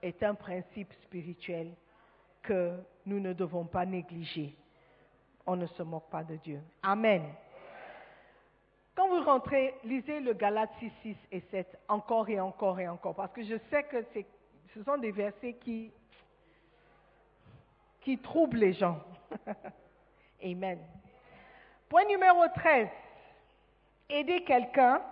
est 0.02 0.22
un 0.22 0.34
principe 0.34 0.92
spirituel 1.04 1.72
que 2.42 2.78
nous 3.04 3.20
ne 3.20 3.32
devons 3.32 3.64
pas 3.64 3.84
négliger. 3.84 4.54
On 5.46 5.56
ne 5.56 5.66
se 5.66 5.82
moque 5.82 6.08
pas 6.10 6.24
de 6.24 6.36
Dieu. 6.36 6.60
Amen. 6.82 7.22
Quand 8.94 9.08
vous 9.08 9.22
rentrez, 9.22 9.74
lisez 9.84 10.20
le 10.20 10.32
Galate 10.32 10.70
6, 10.78 10.92
6 11.02 11.16
et 11.32 11.40
7 11.50 11.78
encore 11.88 12.28
et 12.28 12.40
encore 12.40 12.80
et 12.80 12.88
encore, 12.88 13.14
parce 13.14 13.32
que 13.32 13.42
je 13.44 13.56
sais 13.70 13.82
que 13.84 14.04
ce 14.74 14.82
sont 14.84 14.96
des 14.96 15.12
versets 15.12 15.54
qui, 15.54 15.92
qui 18.00 18.18
troublent 18.18 18.58
les 18.58 18.72
gens. 18.72 19.00
Amen. 20.42 20.78
Point 21.88 22.06
numéro 22.06 22.42
13. 22.54 22.88
Aider 24.08 24.44
quelqu'un 24.44 25.02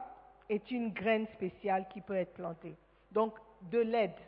est 0.49 0.71
une 0.71 0.93
graine 0.93 1.27
spéciale 1.29 1.87
qui 1.89 2.01
peut 2.01 2.17
être 2.17 2.35
plantée. 2.35 2.77
Donc, 3.13 3.35
de 3.63 3.79
l'aide, 3.79 4.19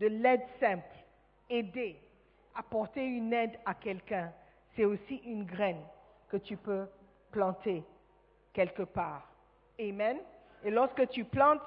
de 0.00 0.06
l'aide 0.06 0.42
simple, 0.58 0.96
aider, 1.48 1.96
apporter 2.54 3.04
une 3.04 3.32
aide 3.32 3.58
à 3.64 3.74
quelqu'un, 3.74 4.32
c'est 4.74 4.84
aussi 4.84 5.16
une 5.24 5.44
graine 5.44 5.82
que 6.28 6.38
tu 6.38 6.56
peux 6.56 6.86
planter 7.30 7.84
quelque 8.52 8.82
part. 8.82 9.28
Amen. 9.78 10.18
Et 10.64 10.70
lorsque 10.70 11.08
tu 11.08 11.24
plantes, 11.24 11.60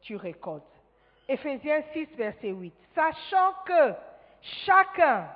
tu 0.00 0.16
récoltes. 0.16 0.64
Éphésiens 1.28 1.82
6, 1.92 2.06
verset 2.16 2.50
8. 2.50 2.74
Sachant 2.94 3.54
que 3.64 3.94
chacun, 4.66 5.28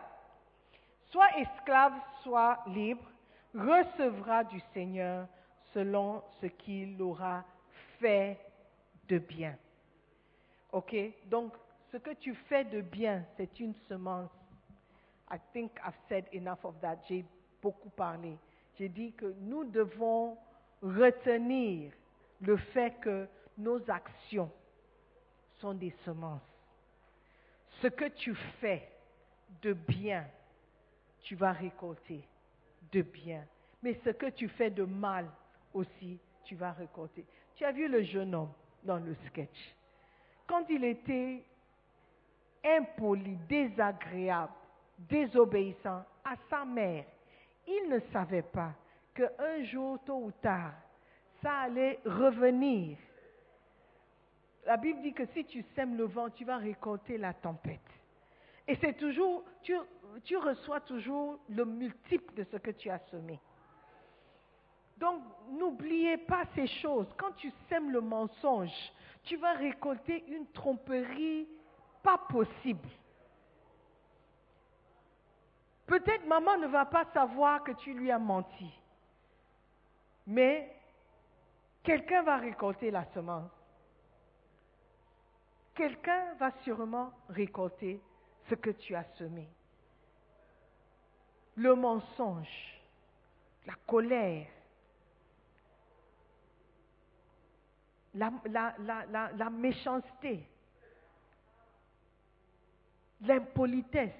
soit 1.10 1.38
esclave, 1.38 1.94
soit 2.22 2.58
libre, 2.68 3.04
recevra 3.54 4.44
du 4.44 4.60
Seigneur 4.74 5.26
selon 5.76 6.22
ce 6.40 6.46
qu'il 6.46 7.00
aura 7.02 7.44
fait 7.98 8.38
de 9.08 9.18
bien. 9.18 9.54
OK? 10.72 10.96
Donc, 11.26 11.52
ce 11.92 11.98
que 11.98 12.14
tu 12.14 12.34
fais 12.48 12.64
de 12.64 12.80
bien, 12.80 13.22
c'est 13.36 13.60
une 13.60 13.74
semence. 13.86 14.30
I 15.30 15.36
think 15.52 15.72
I've 15.86 15.92
said 16.08 16.24
enough 16.32 16.64
of 16.64 16.80
that. 16.80 16.96
J'ai 17.06 17.26
beaucoup 17.60 17.90
parlé. 17.90 18.38
J'ai 18.78 18.88
dit 18.88 19.12
que 19.12 19.34
nous 19.40 19.64
devons 19.64 20.38
retenir 20.80 21.92
le 22.40 22.56
fait 22.56 22.98
que 23.02 23.28
nos 23.58 23.78
actions 23.90 24.50
sont 25.58 25.74
des 25.74 25.94
semences. 26.06 26.40
Ce 27.82 27.88
que 27.88 28.08
tu 28.08 28.34
fais 28.60 28.88
de 29.60 29.74
bien, 29.74 30.26
tu 31.20 31.36
vas 31.36 31.52
récolter 31.52 32.26
de 32.92 33.02
bien. 33.02 33.44
Mais 33.82 34.00
ce 34.04 34.10
que 34.10 34.30
tu 34.30 34.48
fais 34.48 34.70
de 34.70 34.84
mal 34.84 35.26
aussi, 35.76 36.18
tu 36.44 36.54
vas 36.56 36.72
récolter. 36.72 37.24
Tu 37.54 37.64
as 37.64 37.72
vu 37.72 37.88
le 37.88 38.02
jeune 38.02 38.34
homme 38.34 38.52
dans 38.82 38.98
le 38.98 39.14
sketch. 39.26 39.74
Quand 40.46 40.64
il 40.68 40.84
était 40.84 41.42
impoli, 42.64 43.36
désagréable, 43.48 44.52
désobéissant 44.98 46.04
à 46.24 46.34
sa 46.48 46.64
mère, 46.64 47.04
il 47.66 47.88
ne 47.88 47.98
savait 48.12 48.42
pas 48.42 48.72
qu'un 49.14 49.64
jour, 49.64 49.98
tôt 50.04 50.24
ou 50.24 50.32
tard, 50.42 50.72
ça 51.42 51.60
allait 51.60 52.00
revenir. 52.04 52.96
La 54.64 54.76
Bible 54.76 55.00
dit 55.02 55.12
que 55.12 55.26
si 55.26 55.44
tu 55.44 55.64
sèmes 55.74 55.96
le 55.96 56.04
vent, 56.04 56.30
tu 56.30 56.44
vas 56.44 56.56
récolter 56.56 57.18
la 57.18 57.34
tempête. 57.34 57.80
Et 58.68 58.76
c'est 58.76 58.94
toujours, 58.94 59.44
tu, 59.62 59.74
tu 60.24 60.36
reçois 60.36 60.80
toujours 60.80 61.38
le 61.48 61.64
multiple 61.64 62.34
de 62.34 62.44
ce 62.50 62.56
que 62.56 62.72
tu 62.72 62.90
as 62.90 62.98
semé. 63.10 63.38
Donc, 64.98 65.22
n'oubliez 65.50 66.16
pas 66.16 66.44
ces 66.54 66.66
choses. 66.66 67.06
Quand 67.18 67.32
tu 67.32 67.52
sèmes 67.68 67.90
le 67.90 68.00
mensonge, 68.00 68.72
tu 69.24 69.36
vas 69.36 69.52
récolter 69.52 70.24
une 70.28 70.46
tromperie 70.52 71.48
pas 72.02 72.18
possible. 72.18 72.88
Peut-être 75.86 76.26
maman 76.26 76.56
ne 76.58 76.66
va 76.66 76.84
pas 76.86 77.04
savoir 77.12 77.62
que 77.62 77.72
tu 77.72 77.92
lui 77.92 78.10
as 78.10 78.18
menti, 78.18 78.72
mais 80.26 80.74
quelqu'un 81.84 82.22
va 82.22 82.38
récolter 82.38 82.90
la 82.90 83.04
semence. 83.12 83.50
Quelqu'un 85.74 86.34
va 86.34 86.50
sûrement 86.62 87.12
récolter 87.28 88.00
ce 88.48 88.54
que 88.54 88.70
tu 88.70 88.94
as 88.94 89.04
semé. 89.18 89.48
Le 91.54 91.74
mensonge, 91.74 92.80
la 93.66 93.74
colère, 93.86 94.46
la, 98.16 99.50
méchanceté, 99.50 100.48
l'impolitesse. 103.20 104.14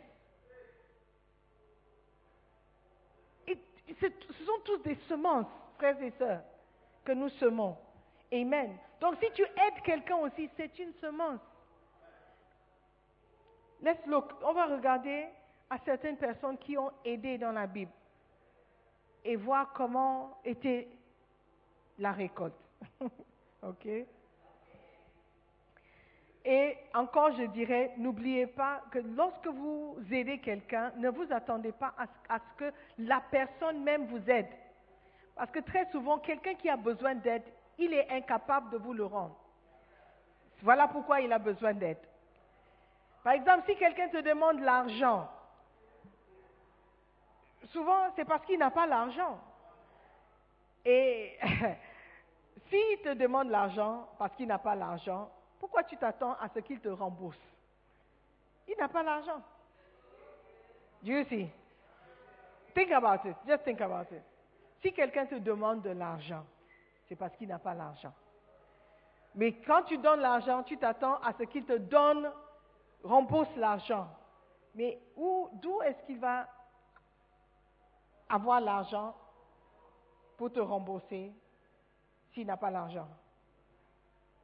ce 4.00 4.44
sont 4.44 4.60
tous 4.64 4.78
des 4.78 4.96
semences, 5.08 5.46
frères 5.78 6.00
et 6.02 6.10
sœurs, 6.18 6.42
que 7.04 7.12
nous 7.12 7.30
semons. 7.30 7.76
Amen. 8.32 8.76
Donc 9.00 9.16
si 9.22 9.30
tu 9.32 9.42
aides 9.42 9.82
quelqu'un 9.84 10.16
aussi, 10.16 10.50
c'est 10.56 10.78
une 10.78 10.92
semence. 10.94 11.40
Let's 13.82 14.04
look. 14.06 14.32
On 14.42 14.52
va 14.52 14.66
regarder 14.66 15.26
à 15.70 15.78
certaines 15.84 16.16
personnes 16.16 16.58
qui 16.58 16.76
ont 16.76 16.90
aidé 17.04 17.38
dans 17.38 17.52
la 17.52 17.66
Bible 17.66 17.92
et 19.24 19.36
voir 19.36 19.72
comment 19.72 20.38
était 20.44 20.88
la 21.98 22.12
récolte. 22.12 22.56
ok? 23.62 23.86
Et 26.48 26.76
encore, 26.94 27.32
je 27.32 27.42
dirais, 27.42 27.92
n'oubliez 27.96 28.46
pas 28.46 28.80
que 28.92 29.00
lorsque 29.00 29.48
vous 29.48 29.98
aidez 30.12 30.38
quelqu'un, 30.38 30.92
ne 30.96 31.08
vous 31.08 31.26
attendez 31.32 31.72
pas 31.72 31.92
à 32.28 32.38
ce, 32.38 32.58
que 32.58 32.72
la 32.98 33.20
personne 33.32 33.82
même 33.82 34.06
vous 34.06 34.30
aide. 34.30 34.46
Parce 35.34 35.50
que 35.50 35.58
très 35.58 35.90
souvent, 35.90 36.18
quelqu'un 36.18 36.54
qui 36.54 36.70
a 36.70 36.76
besoin 36.76 37.16
d'aide, 37.16 37.42
il 37.78 37.92
est 37.92 38.08
incapable 38.10 38.70
de 38.70 38.78
vous 38.78 38.92
le 38.92 39.04
rendre. 39.04 39.36
Voilà 40.62 40.86
pourquoi 40.86 41.20
il 41.20 41.32
a 41.32 41.38
besoin 41.40 41.74
d'aide. 41.74 41.98
Par 43.24 43.32
exemple, 43.32 43.64
si 43.68 43.76
quelqu'un 43.76 44.08
te 44.08 44.18
demande 44.18 44.60
l'argent, 44.60 45.28
souvent 47.72 48.12
c'est 48.14 48.24
parce 48.24 48.46
qu'il 48.46 48.60
n'a 48.60 48.70
pas 48.70 48.86
l'argent. 48.86 49.40
Et 50.84 51.36
s'il 52.68 52.98
te 53.02 53.14
demande 53.14 53.50
l'argent 53.50 54.08
parce 54.18 54.34
qu'il 54.34 54.46
n'a 54.46 54.58
pas 54.58 54.74
l'argent, 54.74 55.30
pourquoi 55.58 55.84
tu 55.84 55.96
t'attends 55.96 56.34
à 56.34 56.48
ce 56.48 56.60
qu'il 56.60 56.80
te 56.80 56.88
rembourse? 56.88 57.38
Il 58.68 58.76
n'a 58.78 58.88
pas 58.88 59.02
l'argent. 59.02 59.40
Do 61.02 61.12
you 61.12 61.24
see? 61.24 61.48
Think 62.74 62.90
about 62.90 63.24
it. 63.24 63.36
Just 63.46 63.64
think 63.64 63.80
about 63.80 64.12
it. 64.12 64.22
Si 64.82 64.92
quelqu'un 64.92 65.26
te 65.26 65.36
demande 65.36 65.82
de 65.82 65.90
l'argent, 65.90 66.44
c'est 67.08 67.16
parce 67.16 67.34
qu'il 67.36 67.48
n'a 67.48 67.58
pas 67.58 67.74
l'argent. 67.74 68.12
Mais 69.34 69.52
quand 69.66 69.82
tu 69.82 69.98
donnes 69.98 70.20
l'argent, 70.20 70.62
tu 70.62 70.76
t'attends 70.78 71.16
à 71.22 71.32
ce 71.34 71.44
qu'il 71.44 71.64
te 71.64 71.76
donne, 71.76 72.30
rembourse 73.02 73.54
l'argent. 73.56 74.08
Mais 74.74 74.98
d'où 75.16 75.80
est-ce 75.82 76.02
qu'il 76.04 76.18
va 76.18 76.46
avoir 78.28 78.60
l'argent 78.60 79.14
pour 80.36 80.52
te 80.52 80.60
rembourser? 80.60 81.32
S'il 82.36 82.46
n'a 82.46 82.58
pas 82.58 82.70
l'argent? 82.70 83.08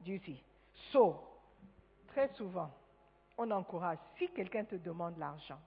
See? 0.04 0.42
So, 0.90 1.22
très 2.08 2.28
souvent, 2.28 2.70
on 3.36 3.50
encourage, 3.50 3.98
si 4.16 4.28
quelqu'un 4.30 4.64
te 4.64 4.76
demande 4.76 5.18
l'argent, 5.18 5.58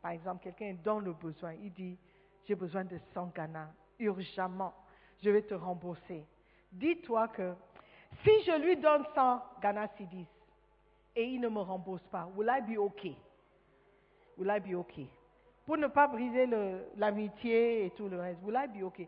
par 0.00 0.12
exemple, 0.12 0.42
quelqu'un 0.42 0.66
est 0.68 0.82
dans 0.82 0.98
le 0.98 1.12
besoin, 1.12 1.52
il 1.52 1.70
dit, 1.72 1.98
j'ai 2.46 2.54
besoin 2.54 2.84
de 2.84 2.98
100 3.12 3.32
Ghana, 3.34 3.70
urgemment, 3.98 4.72
je 5.22 5.28
vais 5.28 5.42
te 5.42 5.52
rembourser. 5.52 6.24
Dis-toi 6.72 7.28
que 7.28 7.54
si 8.24 8.42
je 8.46 8.62
lui 8.62 8.76
donne 8.78 9.04
100 9.14 9.42
Ghana 9.60 9.88
Cedis 9.98 10.26
et 11.14 11.24
il 11.24 11.40
ne 11.40 11.48
me 11.48 11.60
rembourse 11.60 12.06
pas, 12.10 12.26
will 12.34 12.48
I 12.50 12.62
be 12.62 12.78
okay? 12.78 13.16
Will 14.38 14.50
I 14.50 14.58
be 14.58 14.74
okay? 14.74 15.10
Pour 15.66 15.76
ne 15.76 15.88
pas 15.88 16.06
briser 16.08 16.46
l'amitié 16.96 17.84
et 17.84 17.90
tout 17.90 18.08
le 18.08 18.18
reste, 18.18 18.40
will 18.42 18.56
I 18.56 18.66
be 18.66 18.82
okay? 18.84 19.06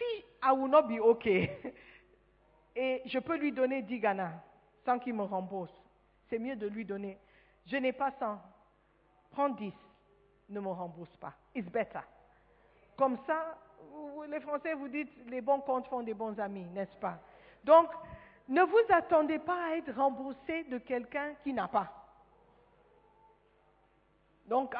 Si 0.00 0.24
I 0.42 0.52
will 0.52 0.70
not 0.70 0.82
be 0.84 0.98
okay, 0.98 1.74
et 2.74 3.02
je 3.04 3.18
peux 3.18 3.36
lui 3.36 3.52
donner 3.52 3.82
10 3.82 4.00
Ghana 4.00 4.32
sans 4.84 4.98
qu'il 4.98 5.14
me 5.14 5.22
rembourse. 5.22 5.72
C'est 6.28 6.38
mieux 6.38 6.56
de 6.56 6.66
lui 6.66 6.84
donner. 6.84 7.18
Je 7.66 7.76
n'ai 7.76 7.92
pas 7.92 8.10
100. 8.18 8.40
Prends 9.32 9.50
10. 9.50 9.72
Ne 10.48 10.60
me 10.60 10.68
rembourse 10.68 11.14
pas. 11.16 11.34
It's 11.54 11.68
better. 11.68 12.00
Comme 12.96 13.18
ça, 13.26 13.58
les 14.28 14.40
Français 14.40 14.74
vous 14.74 14.88
dites, 14.88 15.10
les 15.26 15.40
bons 15.40 15.60
comptes 15.60 15.86
font 15.88 16.02
des 16.02 16.14
bons 16.14 16.38
amis, 16.40 16.64
n'est-ce 16.72 16.96
pas? 16.96 17.18
Donc, 17.64 17.88
ne 18.48 18.62
vous 18.62 18.84
attendez 18.88 19.38
pas 19.38 19.66
à 19.66 19.76
être 19.76 19.92
remboursé 19.94 20.64
de 20.64 20.78
quelqu'un 20.78 21.34
qui 21.42 21.52
n'a 21.52 21.68
pas. 21.68 21.99
Donc, 24.50 24.74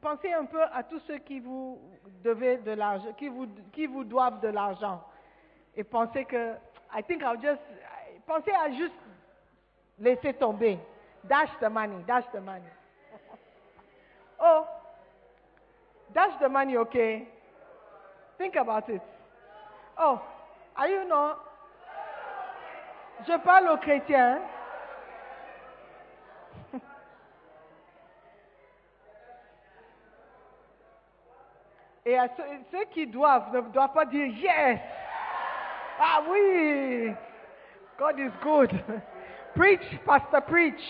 pensez 0.00 0.32
un 0.32 0.44
peu 0.44 0.62
à 0.72 0.84
tous 0.84 1.00
ceux 1.00 1.18
qui 1.18 1.40
vous 1.40 1.80
devez 2.22 2.58
de 2.58 2.70
l'argent, 2.70 3.12
qui 3.14 3.26
vous, 3.26 3.48
vous 3.90 4.04
doivent 4.04 4.38
de 4.40 4.46
l'argent. 4.46 5.02
Et 5.74 5.82
pensez 5.82 6.24
que 6.24 6.54
I 6.94 7.02
think 7.02 7.20
I'll 7.22 7.42
just, 7.42 7.60
pensez 8.24 8.52
à 8.52 8.70
juste 8.70 8.94
laisser 9.98 10.32
tomber. 10.34 10.78
Dash 11.24 11.50
the 11.60 11.68
money, 11.68 11.96
dash 12.06 12.22
the 12.32 12.40
money. 12.40 12.70
oh, 14.40 14.64
dash 16.14 16.38
the 16.40 16.48
money, 16.48 16.76
okay? 16.76 17.26
Think 18.38 18.54
about 18.54 18.88
it. 18.88 19.02
Oh, 19.98 20.20
are 20.76 20.88
you 20.88 21.04
not? 21.08 21.36
Je 23.26 23.36
parle 23.38 23.70
aux 23.70 23.78
chrétiens. 23.78 24.38
Et 32.04 32.16
ceux, 32.36 32.44
ceux 32.70 32.84
qui 32.86 33.06
doivent 33.06 33.54
ne 33.54 33.60
doivent 33.72 33.92
pas 33.92 34.06
dire 34.06 34.26
yes. 34.26 34.80
Ah 35.98 36.22
oui, 36.30 37.12
God 37.98 38.18
is 38.18 38.30
good. 38.42 38.70
Preach, 39.54 39.98
pastor, 40.06 40.42
preach. 40.42 40.80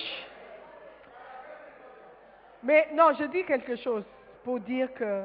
Mais 2.63 2.89
non, 2.93 3.13
je 3.19 3.25
dis 3.25 3.45
quelque 3.45 3.75
chose 3.77 4.05
pour 4.45 4.61
dire 4.61 4.93
que 4.95 5.25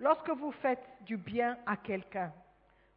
lorsque 0.00 0.30
vous 0.30 0.50
faites 0.52 0.84
du 1.02 1.16
bien 1.16 1.58
à 1.66 1.76
quelqu'un, 1.76 2.32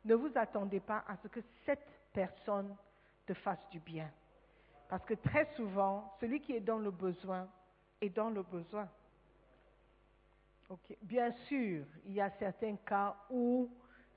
ne 0.05 0.15
vous 0.15 0.31
attendez 0.35 0.79
pas 0.79 1.03
à 1.07 1.17
ce 1.21 1.27
que 1.27 1.41
cette 1.65 1.85
personne 2.13 2.75
te 3.25 3.33
fasse 3.33 3.59
du 3.69 3.79
bien. 3.79 4.09
Parce 4.89 5.03
que 5.05 5.15
très 5.15 5.45
souvent, 5.55 6.13
celui 6.19 6.39
qui 6.39 6.55
est 6.55 6.61
dans 6.61 6.79
le 6.79 6.91
besoin 6.91 7.47
est 8.01 8.09
dans 8.09 8.29
le 8.29 8.41
besoin. 8.41 8.87
Bien 11.01 11.31
sûr, 11.47 11.85
il 12.05 12.13
y 12.13 12.21
a 12.21 12.29
certains 12.31 12.75
cas 12.77 13.15
où 13.29 13.69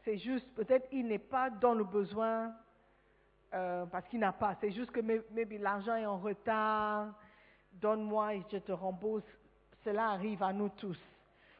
c'est 0.05 0.18
juste, 0.18 0.46
peut-être 0.55 0.88
il 0.90 1.07
n'est 1.07 1.18
pas 1.18 1.51
dans 1.51 1.74
le 1.74 1.84
besoin 1.84 2.53
euh, 3.55 3.86
parce 3.86 4.07
qu'il 4.09 4.20
n'a 4.20 4.32
pas. 4.32 4.57
C'est 4.61 4.72
juste 4.72 4.90
que 4.90 5.01
maybe 5.01 5.61
l'argent 5.61 5.96
est 5.96 6.07
en 6.07 6.18
retard. 6.18 7.14
donne-moi 7.72 8.34
et 8.34 8.42
je 8.51 8.59
te 8.59 8.72
rembourse, 8.72 9.24
cela 9.84 10.11
arrive 10.11 10.42
à 10.42 10.53
nous 10.53 10.68
tous. 10.70 10.98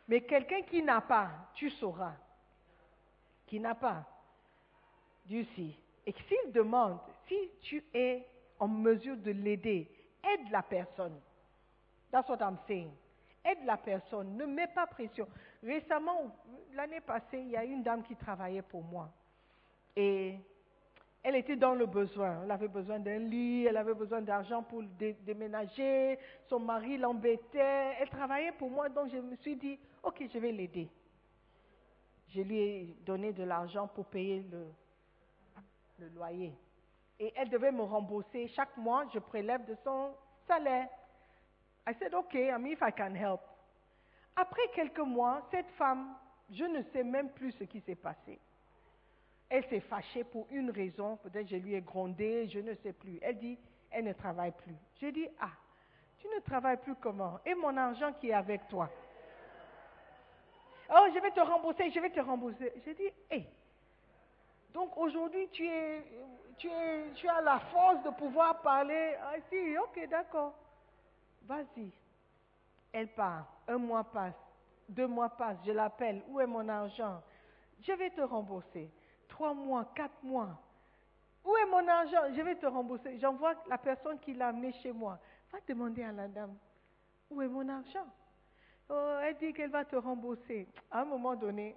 Mais 0.09 0.22
quelqu'un 0.22 0.62
qui 0.62 0.82
n'a 0.82 1.01
pas, 1.01 1.30
tu 1.55 1.70
sauras. 1.70 2.14
Qui 3.47 3.61
n'a 3.61 3.74
pas, 3.74 4.05
Dieu 5.26 5.45
sait. 5.57 5.74
Et 6.07 6.14
s'il 6.28 6.53
demande, 6.53 6.99
si 7.28 7.36
tu 7.62 7.84
es 7.95 8.26
en 8.59 8.68
mesure 8.68 9.16
de 9.16 9.30
l'aider, 9.30 9.88
aide 10.24 10.51
la 10.51 10.62
personne. 10.62 11.18
That's 12.11 12.28
what 12.28 12.38
I'm 12.41 12.59
saying. 12.66 12.91
Aide 13.45 13.64
la 13.64 13.78
personne, 13.78 14.36
ne 14.36 14.45
mets 14.45 14.66
pas 14.68 14.86
pression. 14.86 15.26
Récemment, 15.62 16.36
l'année 16.74 17.01
passée, 17.01 17.38
il 17.38 17.51
y 17.51 17.57
a 17.57 17.64
une 17.64 17.82
dame 17.82 18.03
qui 18.03 18.14
travaillait 18.14 18.62
pour 18.62 18.82
moi. 18.82 19.11
Et 19.97 20.38
elle 21.22 21.36
était 21.36 21.57
dans 21.57 21.74
le 21.74 21.86
besoin. 21.86 22.43
Elle 22.45 22.51
avait 22.51 22.68
besoin 22.68 22.99
d'un 22.99 23.18
lit, 23.18 23.66
elle 23.66 23.76
avait 23.76 23.95
besoin 23.95 24.20
d'argent 24.20 24.62
pour 24.62 24.82
déménager. 25.24 26.18
Son 26.49 26.61
mari 26.61 26.97
l'embêtait. 26.99 27.95
Elle 27.99 28.09
travaillait 28.09 28.53
pour 28.53 28.70
moi, 28.70 28.88
donc 28.88 29.11
je 29.11 29.18
me 29.18 29.36
suis 29.36 29.57
dit, 29.57 29.78
ok, 30.03 30.22
je 30.32 30.38
vais 30.38 30.53
l'aider. 30.53 30.88
Je 32.28 32.43
lui 32.43 32.59
ai 32.59 32.97
donné 33.05 33.32
de 33.32 33.43
l'argent 33.43 33.88
pour 33.88 34.07
payer 34.07 34.45
le, 34.51 34.66
le 35.99 36.09
loyer. 36.09 36.55
Et 37.18 37.32
elle 37.36 37.51
devait 37.51 37.72
me 37.72 37.82
rembourser. 37.82 38.49
Chaque 38.49 38.76
mois, 38.76 39.05
je 39.12 39.18
prélève 39.18 39.66
de 39.66 39.76
son 39.84 40.14
salaire. 40.47 40.88
I 41.91 41.95
said, 41.99 42.14
okay, 42.14 42.53
I 42.53 42.59
mean, 42.59 42.72
if 42.72 42.82
I 42.82 42.93
can 42.93 43.14
help. 43.16 43.41
Après 44.36 44.62
quelques 44.74 45.01
mois, 45.01 45.43
cette 45.51 45.70
femme, 45.70 46.14
je 46.49 46.64
ne 46.64 46.82
sais 46.93 47.03
même 47.03 47.30
plus 47.30 47.51
ce 47.53 47.64
qui 47.64 47.80
s'est 47.80 47.97
passé. 47.97 48.38
Elle 49.49 49.64
s'est 49.64 49.80
fâchée 49.80 50.22
pour 50.22 50.47
une 50.51 50.70
raison, 50.70 51.16
peut-être 51.16 51.49
je 51.49 51.57
lui 51.57 51.74
ai 51.74 51.80
grondé, 51.80 52.49
je 52.49 52.61
ne 52.61 52.74
sais 52.74 52.93
plus. 52.93 53.18
Elle 53.20 53.38
dit, 53.38 53.59
elle 53.91 54.05
ne 54.05 54.12
travaille 54.12 54.53
plus. 54.53 54.76
J'ai 55.01 55.11
dit, 55.11 55.28
ah, 55.41 55.51
tu 56.18 56.28
ne 56.28 56.38
travailles 56.41 56.76
plus 56.76 56.95
comment? 56.95 57.41
Et 57.45 57.55
mon 57.55 57.76
argent 57.76 58.12
qui 58.12 58.28
est 58.28 58.34
avec 58.34 58.68
toi? 58.68 58.88
Oh, 60.95 61.07
je 61.12 61.18
vais 61.20 61.32
te 61.32 61.41
rembourser, 61.41 61.91
je 61.91 61.99
vais 61.99 62.11
te 62.11 62.20
rembourser. 62.20 62.72
J'ai 62.84 62.95
dit, 62.95 63.11
hé, 63.32 63.47
donc 64.72 64.97
aujourd'hui 64.97 65.49
tu 65.49 65.66
es, 65.66 66.05
tu 66.57 66.68
es, 66.68 67.11
tu 67.14 67.28
as 67.28 67.41
la 67.41 67.59
force 67.59 68.01
de 68.05 68.11
pouvoir 68.11 68.62
parler. 68.62 69.16
Ah 69.20 69.34
si, 69.49 69.76
ok, 69.76 70.09
d'accord. 70.09 70.55
Vas-y. 71.51 71.91
Elle 72.93 73.09
part. 73.09 73.45
Un 73.67 73.79
mois 73.79 74.05
passe. 74.05 74.39
Deux 74.89 75.09
mois 75.09 75.31
passent. 75.31 75.59
Je 75.67 75.73
l'appelle. 75.73 76.23
Où 76.29 76.41
est 76.41 76.47
mon 76.47 76.69
argent? 76.69 77.21
Je 77.81 77.93
vais 77.93 78.11
te 78.11 78.21
rembourser 78.21 78.89
trois 79.27 79.53
mois, 79.53 79.91
quatre 79.97 80.23
mois. 80.23 80.61
Où 81.45 81.57
est 81.57 81.67
mon 81.67 81.89
argent? 81.89 82.33
Je 82.37 82.43
vais 82.43 82.55
te 82.55 82.67
rembourser. 82.67 83.19
J'envoie 83.19 83.55
la 83.69 83.79
personne 83.79 84.21
qui 84.21 84.35
l'a 84.35 84.49
amené 84.49 84.73
chez 84.75 84.93
moi. 84.93 85.19
Va 85.51 85.59
demander 85.67 86.05
à 86.05 86.13
la 86.13 86.29
dame, 86.29 86.57
où 87.31 87.43
est 87.43 87.49
mon 87.49 87.69
argent? 87.69 88.07
Oh, 88.89 89.17
Elle 89.23 89.37
dit 89.39 89.53
qu'elle 89.53 89.71
va 89.71 89.85
te 89.85 89.97
rembourser. 89.97 90.69
À 90.91 91.01
un 91.01 91.05
moment 91.05 91.35
donné, 91.35 91.77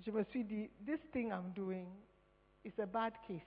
je 0.00 0.10
me 0.10 0.22
suis 0.24 0.44
dit, 0.44 0.68
this 0.84 1.00
thing 1.12 1.30
I'm 1.30 1.52
doing 1.54 1.86
is 2.64 2.78
a 2.78 2.86
bad 2.86 3.14
case. 3.26 3.40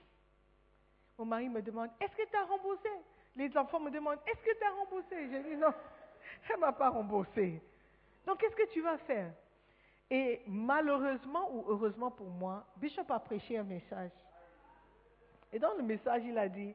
Mon 1.18 1.26
mari 1.26 1.48
me 1.48 1.60
demande, 1.62 1.90
est-ce 2.00 2.16
que 2.16 2.28
tu 2.28 2.36
as 2.36 2.44
remboursé? 2.44 2.88
Les 3.40 3.56
enfants 3.56 3.80
me 3.80 3.90
demandent, 3.90 4.18
est-ce 4.26 4.42
que 4.42 4.54
tu 4.54 4.64
as 4.64 4.70
remboursé? 4.70 5.16
Je 5.32 5.48
dis, 5.48 5.56
non, 5.56 5.72
elle 6.50 6.56
ne 6.56 6.60
m'a 6.60 6.72
pas 6.72 6.90
remboursé. 6.90 7.62
Donc, 8.26 8.38
qu'est-ce 8.38 8.54
que 8.54 8.70
tu 8.70 8.82
vas 8.82 8.98
faire? 8.98 9.32
Et 10.10 10.42
malheureusement 10.46 11.50
ou 11.50 11.64
heureusement 11.68 12.10
pour 12.10 12.28
moi, 12.28 12.66
Bishop 12.76 13.06
a 13.08 13.18
prêché 13.18 13.56
un 13.56 13.62
message. 13.62 14.10
Et 15.54 15.58
dans 15.58 15.72
le 15.72 15.82
message, 15.82 16.22
il 16.26 16.36
a 16.36 16.50
dit, 16.50 16.74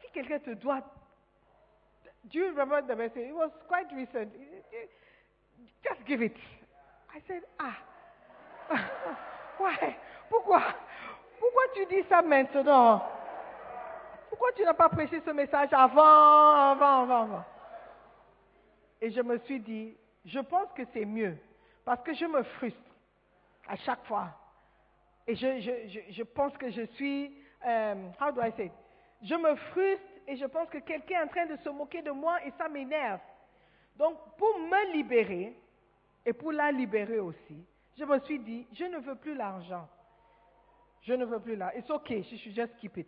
si 0.00 0.10
quelqu'un 0.10 0.38
te 0.38 0.54
doit, 0.54 0.80
do 2.24 2.38
you 2.38 2.46
remember 2.46 2.80
the 2.80 2.96
message? 2.96 3.28
It 3.28 3.34
was 3.34 3.50
quite 3.68 3.92
recent. 3.92 4.32
Just 5.82 6.00
give 6.06 6.22
it. 6.22 6.36
I 7.14 7.20
said, 7.28 7.42
ah, 7.58 7.76
why? 9.58 9.98
Pourquoi? 10.30 10.62
Pourquoi 11.38 11.62
tu 11.74 11.84
dis 11.84 12.08
ça 12.08 12.22
maintenant? 12.22 13.02
Pourquoi 14.34 14.50
tu 14.50 14.64
n'as 14.64 14.74
pas 14.74 14.88
prêché 14.88 15.20
ce 15.24 15.30
message 15.30 15.68
avant, 15.70 16.02
avant, 16.02 17.02
avant, 17.02 17.22
avant? 17.22 17.44
Et 19.00 19.12
je 19.12 19.20
me 19.20 19.38
suis 19.38 19.60
dit, 19.60 19.96
je 20.24 20.40
pense 20.40 20.72
que 20.74 20.82
c'est 20.92 21.04
mieux 21.04 21.36
parce 21.84 22.02
que 22.02 22.12
je 22.14 22.24
me 22.24 22.42
frustre 22.42 22.80
à 23.68 23.76
chaque 23.76 24.04
fois. 24.06 24.30
Et 25.28 25.36
je, 25.36 25.60
je, 25.60 26.00
je, 26.10 26.22
pense 26.24 26.52
que 26.56 26.68
je 26.68 26.82
suis, 26.82 27.32
euh, 27.64 27.94
how 28.20 28.32
do 28.32 28.42
I 28.42 28.50
say 28.56 28.72
Je 29.22 29.36
me 29.36 29.54
frustre 29.54 30.04
et 30.26 30.36
je 30.36 30.46
pense 30.46 30.68
que 30.68 30.78
quelqu'un 30.78 31.20
est 31.20 31.24
en 31.26 31.28
train 31.28 31.46
de 31.46 31.56
se 31.58 31.68
moquer 31.68 32.02
de 32.02 32.10
moi 32.10 32.44
et 32.44 32.50
ça 32.58 32.68
m'énerve. 32.68 33.20
Donc, 33.94 34.18
pour 34.36 34.58
me 34.58 34.94
libérer 34.94 35.56
et 36.26 36.32
pour 36.32 36.50
la 36.50 36.72
libérer 36.72 37.20
aussi, 37.20 37.64
je 37.96 38.04
me 38.04 38.18
suis 38.18 38.40
dit, 38.40 38.66
je 38.72 38.84
ne 38.84 38.98
veux 38.98 39.14
plus 39.14 39.36
l'argent. 39.36 39.88
Je 41.02 41.12
ne 41.12 41.24
veux 41.24 41.38
plus 41.38 41.54
l'argent. 41.54 41.78
It's 41.78 41.90
okay, 41.90 42.24
je 42.24 42.36
should 42.36 42.56
just 42.56 42.74
keep 42.80 42.96
it. 42.96 43.06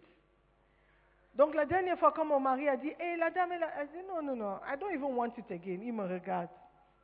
Donc, 1.36 1.54
la 1.54 1.66
dernière 1.66 1.98
fois, 1.98 2.12
quand 2.12 2.24
mon 2.24 2.40
mari 2.40 2.68
a 2.68 2.76
dit, 2.76 2.92
hey, 2.98 3.16
la 3.18 3.30
dame, 3.30 3.52
elle 3.52 3.62
a 3.62 3.84
dit, 3.84 4.02
non, 4.08 4.22
non, 4.22 4.34
non, 4.34 4.58
I 4.66 4.76
don't 4.78 4.92
even 4.92 5.14
want 5.14 5.32
it 5.36 5.50
again. 5.50 5.80
Il 5.82 5.92
me 5.92 6.04
regarde 6.04 6.48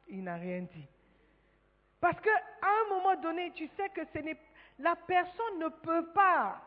il 0.09 0.23
n'a 0.23 0.37
rien 0.37 0.61
dit. 0.61 0.87
Parce 2.01 2.21
qu'à 2.21 2.31
un 2.63 2.89
moment 2.95 3.17
donné, 3.21 3.53
tu 3.53 3.69
sais 3.77 3.89
que 3.91 4.01
la 4.79 4.97
personne 4.97 5.59
ne 5.59 5.69
peut 5.69 6.07
pas. 6.13 6.61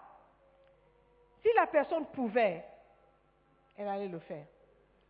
Si 1.41 1.49
la 1.55 1.67
personne 1.67 2.05
pouvait, 2.07 2.65
elle 3.77 3.87
allait 3.87 4.07
le 4.07 4.19
faire. 4.19 4.45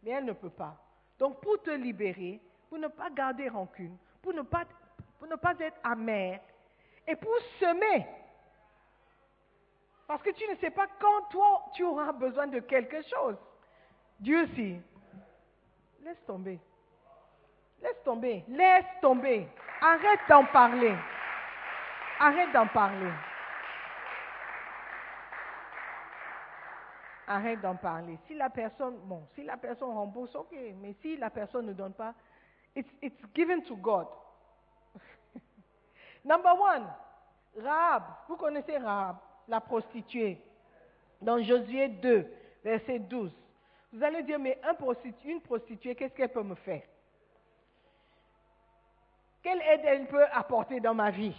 Mais 0.04 0.12
elle 0.12 0.26
ne 0.26 0.34
peut 0.34 0.50
pas. 0.50 0.76
Donc 1.18 1.40
pour 1.42 1.62
te 1.62 1.70
libérer, 1.70 2.42
pour 2.68 2.78
ne 2.78 2.88
pas 2.88 3.10
garder 3.10 3.48
rancune, 3.48 3.98
pour 4.22 4.34
ne 4.34 4.42
pas, 4.42 4.66
pour 5.20 5.28
ne 5.28 5.36
pas 5.36 5.54
être 5.60 5.78
amer, 5.84 6.42
et 7.08 7.16
pour 7.16 7.38
semer. 7.60 8.06
Parce 10.08 10.22
que 10.22 10.32
tu 10.32 10.48
ne 10.48 10.56
sais 10.56 10.70
pas 10.70 10.88
quand 11.00 11.22
toi 11.30 11.66
tu 11.74 11.84
auras 11.84 12.12
besoin 12.12 12.48
de 12.48 12.60
quelque 12.60 13.02
chose. 13.04 13.38
Dieu 14.20 14.48
sait. 14.56 14.80
Laisse 16.04 16.24
tomber. 16.26 16.60
Laisse 17.82 18.04
tomber, 18.04 18.44
laisse 18.48 18.86
tomber. 19.02 19.48
Arrête 19.82 20.20
d'en 20.30 20.46
parler. 20.46 20.96
Arrête 22.20 22.52
d'en 22.52 22.68
parler. 22.68 23.12
Arrête 27.28 27.62
d'en 27.62 27.76
parler. 27.76 28.18
Si 28.28 28.36
la 28.36 28.50
personne, 28.50 28.98
bon, 29.04 29.28
si 29.34 29.44
la 29.44 29.58
personne 29.58 29.90
rembourse, 29.90 30.34
ok, 30.36 30.56
mais 30.80 30.94
si 31.02 31.18
la 31.18 31.30
personne 31.30 31.66
ne 31.66 31.74
donne 31.74 31.94
pas, 31.94 32.14
it's, 32.76 32.90
it's 33.02 33.22
given 33.34 33.64
to 33.64 33.76
God. 33.78 34.08
Number 36.24 36.54
one, 36.54 36.88
Rahab. 37.58 38.04
Vous 38.28 38.38
connaissez 38.38 38.78
Rahab, 38.78 39.18
la 39.48 39.62
prostituée. 39.62 40.38
Dans 41.22 41.42
Josué 41.42 41.88
2, 41.88 42.26
verset 42.64 43.00
12. 43.00 43.32
Vous 43.94 44.04
allez 44.04 44.24
dire, 44.24 44.40
mais 44.40 44.60
un 44.64 44.76
une 45.26 45.42
prostituée, 45.42 45.96
qu'est-ce 45.96 46.14
qu'elle 46.14 46.30
peut 46.30 46.44
me 46.44 46.56
faire? 46.56 46.84
Quelle 49.42 49.62
aide 49.62 49.82
elle 49.84 50.08
peut 50.08 50.26
apporter 50.32 50.80
dans 50.80 50.94
ma 50.94 51.12
vie? 51.12 51.36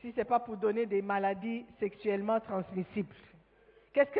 Si 0.00 0.12
ce 0.12 0.16
n'est 0.16 0.24
pas 0.24 0.40
pour 0.40 0.56
donner 0.56 0.86
des 0.86 1.02
maladies 1.02 1.66
sexuellement 1.78 2.40
transmissibles. 2.40 3.14
Qu'est-ce 3.92 4.10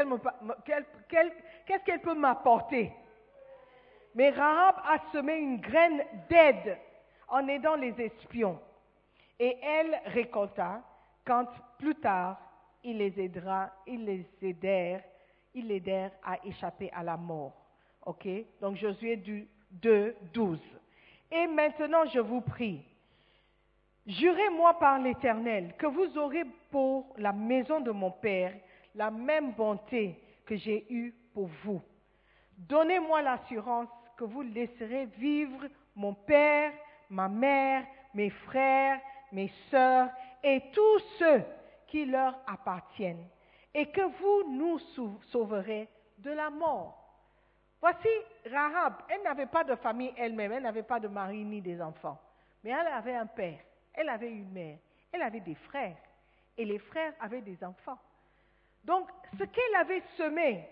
qu'elle 1.84 2.00
peut 2.00 2.14
m'apporter? 2.14 2.92
Mais 4.14 4.30
Rahab 4.30 4.76
a 4.84 4.98
semé 5.12 5.36
une 5.36 5.60
graine 5.60 6.02
d'aide 6.28 6.78
en 7.28 7.46
aidant 7.48 7.76
les 7.76 8.00
espions. 8.00 8.58
Et 9.38 9.58
elle 9.62 10.00
récolta 10.06 10.80
quand 11.26 11.46
plus 11.78 11.94
tard 11.96 12.38
il 12.86 12.98
les 12.98 13.20
aidera, 13.20 13.72
il 13.86 14.04
les 14.04 14.24
aidèrent, 14.42 15.02
il 15.54 15.66
l'aidèrent 15.66 16.12
à 16.24 16.38
échapper 16.46 16.88
à 16.92 17.02
la 17.02 17.16
mort. 17.16 17.52
Ok? 18.04 18.28
Donc 18.60 18.76
Josué 18.76 19.16
2, 19.72 20.16
12. 20.32 20.60
Et 21.32 21.48
maintenant, 21.48 22.04
je 22.06 22.20
vous 22.20 22.40
prie, 22.40 22.80
jurez-moi 24.06 24.78
par 24.78 25.00
l'Éternel 25.00 25.74
que 25.76 25.86
vous 25.86 26.16
aurez 26.16 26.44
pour 26.70 27.12
la 27.18 27.32
maison 27.32 27.80
de 27.80 27.90
mon 27.90 28.12
Père 28.12 28.54
la 28.94 29.10
même 29.10 29.52
bonté 29.52 30.16
que 30.46 30.54
j'ai 30.54 30.86
eue 30.88 31.12
pour 31.34 31.48
vous. 31.64 31.82
Donnez-moi 32.56 33.20
l'assurance 33.20 33.88
que 34.16 34.24
vous 34.24 34.42
laisserez 34.42 35.06
vivre 35.18 35.66
mon 35.96 36.14
Père, 36.14 36.72
ma 37.10 37.28
mère, 37.28 37.84
mes 38.14 38.30
frères, 38.30 39.00
mes 39.32 39.50
sœurs 39.70 40.08
et 40.44 40.62
tous 40.72 40.98
ceux 41.18 41.42
qui 41.86 42.04
leur 42.04 42.38
appartiennent, 42.46 43.26
et 43.74 43.90
que 43.90 44.00
vous 44.00 44.50
nous 44.50 44.78
sauverez 45.30 45.88
de 46.18 46.30
la 46.30 46.50
mort. 46.50 47.02
Voici 47.80 48.08
Rahab, 48.50 48.94
elle 49.08 49.22
n'avait 49.22 49.46
pas 49.46 49.64
de 49.64 49.74
famille 49.76 50.12
elle-même, 50.16 50.52
elle 50.52 50.62
n'avait 50.62 50.82
pas 50.82 50.98
de 50.98 51.08
mari 51.08 51.44
ni 51.44 51.60
des 51.60 51.80
enfants. 51.80 52.18
Mais 52.64 52.70
elle 52.70 52.86
avait 52.86 53.14
un 53.14 53.26
père, 53.26 53.60
elle 53.94 54.08
avait 54.08 54.30
une 54.30 54.50
mère, 54.50 54.78
elle 55.12 55.22
avait 55.22 55.40
des 55.40 55.54
frères. 55.54 55.96
Et 56.56 56.64
les 56.64 56.78
frères 56.78 57.12
avaient 57.20 57.42
des 57.42 57.62
enfants. 57.62 57.98
Donc, 58.84 59.08
ce 59.38 59.44
qu'elle 59.44 59.74
avait 59.74 60.02
semé, 60.16 60.66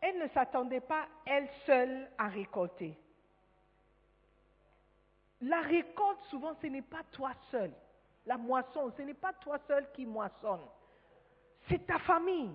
elle 0.00 0.18
ne 0.18 0.28
s'attendait 0.28 0.80
pas, 0.80 1.06
elle 1.26 1.48
seule, 1.66 2.08
à 2.16 2.28
récolter. 2.28 2.96
La 5.42 5.60
récolte, 5.60 6.20
souvent, 6.30 6.54
ce 6.60 6.66
n'est 6.68 6.82
pas 6.82 7.02
toi 7.12 7.32
seul. 7.50 7.70
La 8.30 8.36
moisson, 8.36 8.92
ce 8.96 9.02
n'est 9.02 9.14
pas 9.14 9.32
toi 9.32 9.58
seul 9.66 9.90
qui 9.90 10.06
moissonne. 10.06 10.64
C'est 11.68 11.84
ta 11.84 11.98
famille. 11.98 12.54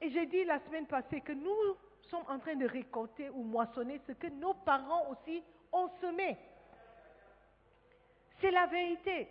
Et 0.00 0.10
j'ai 0.10 0.26
dit 0.26 0.42
la 0.42 0.58
semaine 0.64 0.88
passée 0.88 1.20
que 1.20 1.30
nous 1.30 1.76
sommes 2.08 2.24
en 2.26 2.40
train 2.40 2.56
de 2.56 2.66
récolter 2.66 3.30
ou 3.30 3.44
moissonner 3.44 4.00
ce 4.08 4.12
que 4.14 4.26
nos 4.26 4.54
parents 4.54 5.10
aussi 5.10 5.44
ont 5.70 5.88
semé. 6.00 6.36
C'est 8.40 8.50
la 8.50 8.66
vérité. 8.66 9.28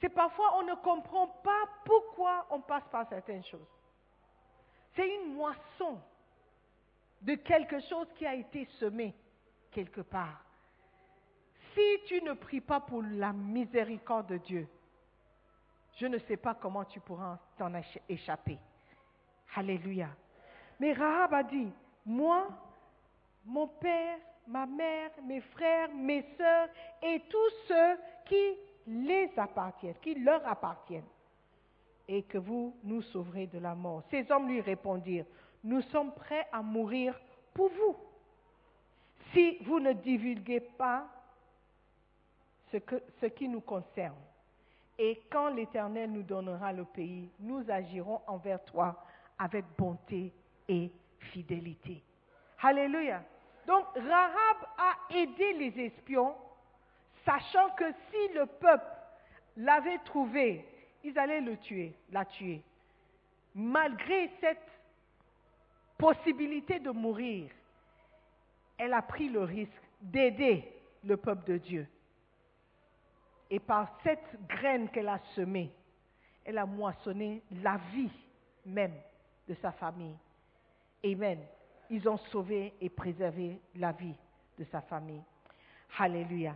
C'est 0.00 0.08
parfois 0.08 0.58
on 0.58 0.64
ne 0.64 0.74
comprend 0.74 1.28
pas 1.28 1.68
pourquoi 1.84 2.44
on 2.50 2.62
passe 2.62 2.88
par 2.90 3.08
certaines 3.08 3.44
choses. 3.44 3.70
C'est 4.96 5.14
une 5.14 5.34
moisson 5.34 6.00
de 7.22 7.36
quelque 7.36 7.78
chose 7.82 8.08
qui 8.16 8.26
a 8.26 8.34
été 8.34 8.64
semé 8.80 9.14
quelque 9.70 10.00
part. 10.00 10.45
Si 11.76 12.00
tu 12.06 12.22
ne 12.22 12.32
pries 12.32 12.62
pas 12.62 12.80
pour 12.80 13.02
la 13.02 13.34
miséricorde 13.34 14.28
de 14.28 14.38
Dieu, 14.38 14.66
je 15.98 16.06
ne 16.06 16.18
sais 16.20 16.38
pas 16.38 16.54
comment 16.54 16.84
tu 16.84 17.00
pourras 17.00 17.38
t'en 17.58 17.70
échapper. 18.08 18.58
Alléluia. 19.54 20.08
Mais 20.80 20.94
Rahab 20.94 21.34
a 21.34 21.42
dit, 21.42 21.70
moi, 22.06 22.48
mon 23.44 23.68
père, 23.68 24.18
ma 24.46 24.64
mère, 24.64 25.10
mes 25.26 25.42
frères, 25.42 25.90
mes 25.94 26.22
sœurs 26.38 26.68
et 27.02 27.20
tous 27.28 27.50
ceux 27.68 27.98
qui 28.24 28.56
les 28.86 29.30
appartiennent, 29.36 29.98
qui 30.00 30.14
leur 30.14 30.46
appartiennent, 30.48 31.04
et 32.08 32.22
que 32.22 32.38
vous 32.38 32.74
nous 32.84 33.02
sauverez 33.02 33.48
de 33.48 33.58
la 33.58 33.74
mort. 33.74 34.02
Ces 34.10 34.30
hommes 34.30 34.48
lui 34.48 34.62
répondirent, 34.62 35.26
nous 35.62 35.82
sommes 35.82 36.14
prêts 36.14 36.46
à 36.52 36.62
mourir 36.62 37.20
pour 37.52 37.68
vous. 37.68 37.96
Si 39.34 39.58
vous 39.64 39.80
ne 39.80 39.92
divulguez 39.92 40.60
pas 40.60 41.06
ce, 42.72 43.26
qui 43.26 43.48
nous 43.48 43.60
concerne, 43.60 44.16
et 44.98 45.22
quand 45.30 45.48
l'Éternel 45.48 46.10
nous 46.10 46.22
donnera 46.22 46.72
le 46.72 46.84
pays, 46.84 47.30
nous 47.40 47.70
agirons 47.70 48.20
envers 48.26 48.62
toi 48.64 49.04
avec 49.38 49.64
bonté 49.76 50.32
et 50.68 50.90
fidélité. 51.18 52.02
Alléluia. 52.62 53.22
Donc 53.66 53.84
Rahab 53.94 54.56
a 54.78 55.14
aidé 55.14 55.52
les 55.54 55.86
espions, 55.86 56.34
sachant 57.24 57.70
que 57.70 57.84
si 58.10 58.34
le 58.34 58.46
peuple 58.46 58.86
l'avait 59.56 59.98
trouvé, 59.98 60.64
ils 61.04 61.18
allaient 61.18 61.40
le 61.40 61.56
tuer, 61.58 61.94
la 62.10 62.24
tuer. 62.24 62.62
Malgré 63.54 64.30
cette 64.40 64.66
possibilité 65.98 66.78
de 66.78 66.90
mourir, 66.90 67.50
elle 68.78 68.92
a 68.92 69.02
pris 69.02 69.28
le 69.28 69.42
risque 69.42 69.72
d'aider 70.00 70.64
le 71.04 71.16
peuple 71.16 71.50
de 71.50 71.58
Dieu. 71.58 71.88
Et 73.50 73.60
par 73.60 73.98
cette 74.02 74.46
graine 74.48 74.88
qu'elle 74.88 75.08
a 75.08 75.20
semée, 75.34 75.72
elle 76.44 76.58
a 76.58 76.66
moissonné 76.66 77.42
la 77.62 77.78
vie 77.92 78.10
même 78.64 78.94
de 79.48 79.54
sa 79.54 79.72
famille. 79.72 80.16
Amen. 81.04 81.38
Ils 81.90 82.08
ont 82.08 82.18
sauvé 82.32 82.74
et 82.80 82.88
préservé 82.88 83.60
la 83.76 83.92
vie 83.92 84.16
de 84.58 84.64
sa 84.64 84.80
famille. 84.80 85.22
Alléluia. 85.98 86.54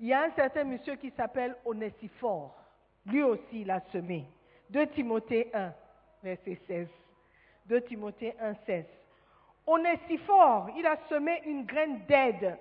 Il 0.00 0.06
y 0.06 0.12
a 0.12 0.22
un 0.22 0.30
certain 0.30 0.64
monsieur 0.64 0.96
qui 0.96 1.10
s'appelle 1.10 1.56
Onésiphore. 1.64 2.56
Lui 3.06 3.22
aussi, 3.22 3.60
il 3.60 3.70
a 3.70 3.80
semé. 3.92 4.26
2 4.70 4.86
Timothée 4.88 5.50
1, 5.52 5.72
verset 6.22 6.58
16. 6.66 6.88
2 7.66 7.82
Timothée 7.82 8.34
1, 8.40 8.54
16. 8.66 8.84
Onésiphore, 9.66 10.70
il 10.76 10.86
a 10.86 10.96
semé 11.08 11.42
une 11.44 11.64
graine 11.64 12.04
d'aide 12.06 12.58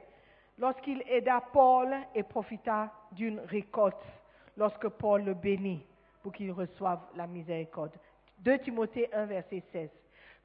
lorsqu'il 0.57 1.01
aida 1.07 1.41
Paul 1.53 1.95
et 2.13 2.23
profita 2.23 2.91
d'une 3.11 3.39
récolte 3.39 3.95
lorsque 4.57 4.87
Paul 4.89 5.23
le 5.23 5.33
bénit 5.33 5.85
pour 6.21 6.33
qu'il 6.33 6.51
reçoive 6.51 6.99
la 7.15 7.27
miséricorde. 7.27 7.91
2 8.39 8.59
Timothée 8.59 9.09
1, 9.13 9.25
verset 9.25 9.63
16. 9.71 9.89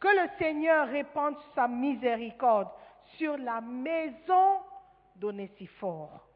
Que 0.01 0.09
le 0.09 0.29
Seigneur 0.39 0.89
répande 0.89 1.37
sa 1.55 1.69
miséricorde 1.69 2.69
sur 3.17 3.37
la 3.37 3.61
maison 3.61 4.61
d'Onésiphore, 5.17 6.27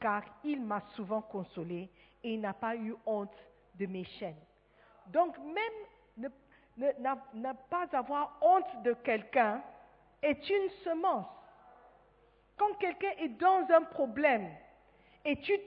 car 0.00 0.22
il 0.44 0.62
m'a 0.62 0.80
souvent 0.94 1.22
consolé 1.22 1.90
et 2.22 2.34
il 2.34 2.40
n'a 2.40 2.54
pas 2.54 2.76
eu 2.76 2.94
honte 3.06 3.36
de 3.74 3.86
mes 3.86 4.04
chaînes. 4.04 4.40
Donc 5.08 5.36
même 5.38 6.28
ne, 6.76 7.52
pas 7.70 7.86
avoir 7.92 8.38
honte 8.40 8.82
de 8.82 8.92
quelqu'un 8.92 9.62
est 10.22 10.48
une 10.48 10.70
semence. 10.84 11.26
Quand 12.56 12.74
quelqu'un 12.78 13.12
est 13.18 13.28
dans 13.40 13.66
un 13.70 13.82
problème 13.82 14.48
et 15.30 15.36
tu 15.36 15.58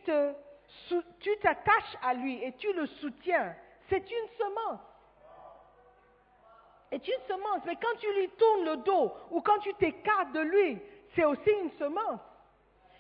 tu 1.20 1.38
t'attaches 1.42 1.98
à 2.02 2.14
lui 2.14 2.44
et 2.44 2.54
tu 2.54 2.72
le 2.74 2.86
soutiens, 2.88 3.56
c'est 3.90 4.10
une 4.10 4.28
semence 4.38 4.80
est 6.92 7.08
une 7.08 7.28
semence. 7.28 7.62
Mais 7.66 7.76
quand 7.76 7.98
tu 8.00 8.14
lui 8.14 8.30
tournes 8.30 8.66
le 8.66 8.78
dos 8.78 9.12
ou 9.32 9.42
quand 9.42 9.60
tu 9.60 9.74
t'écartes 9.76 10.34
de 10.34 10.42
lui, 10.42 10.80
c'est 11.16 11.24
aussi 11.24 11.50
une 11.64 11.72
semence. 11.72 12.20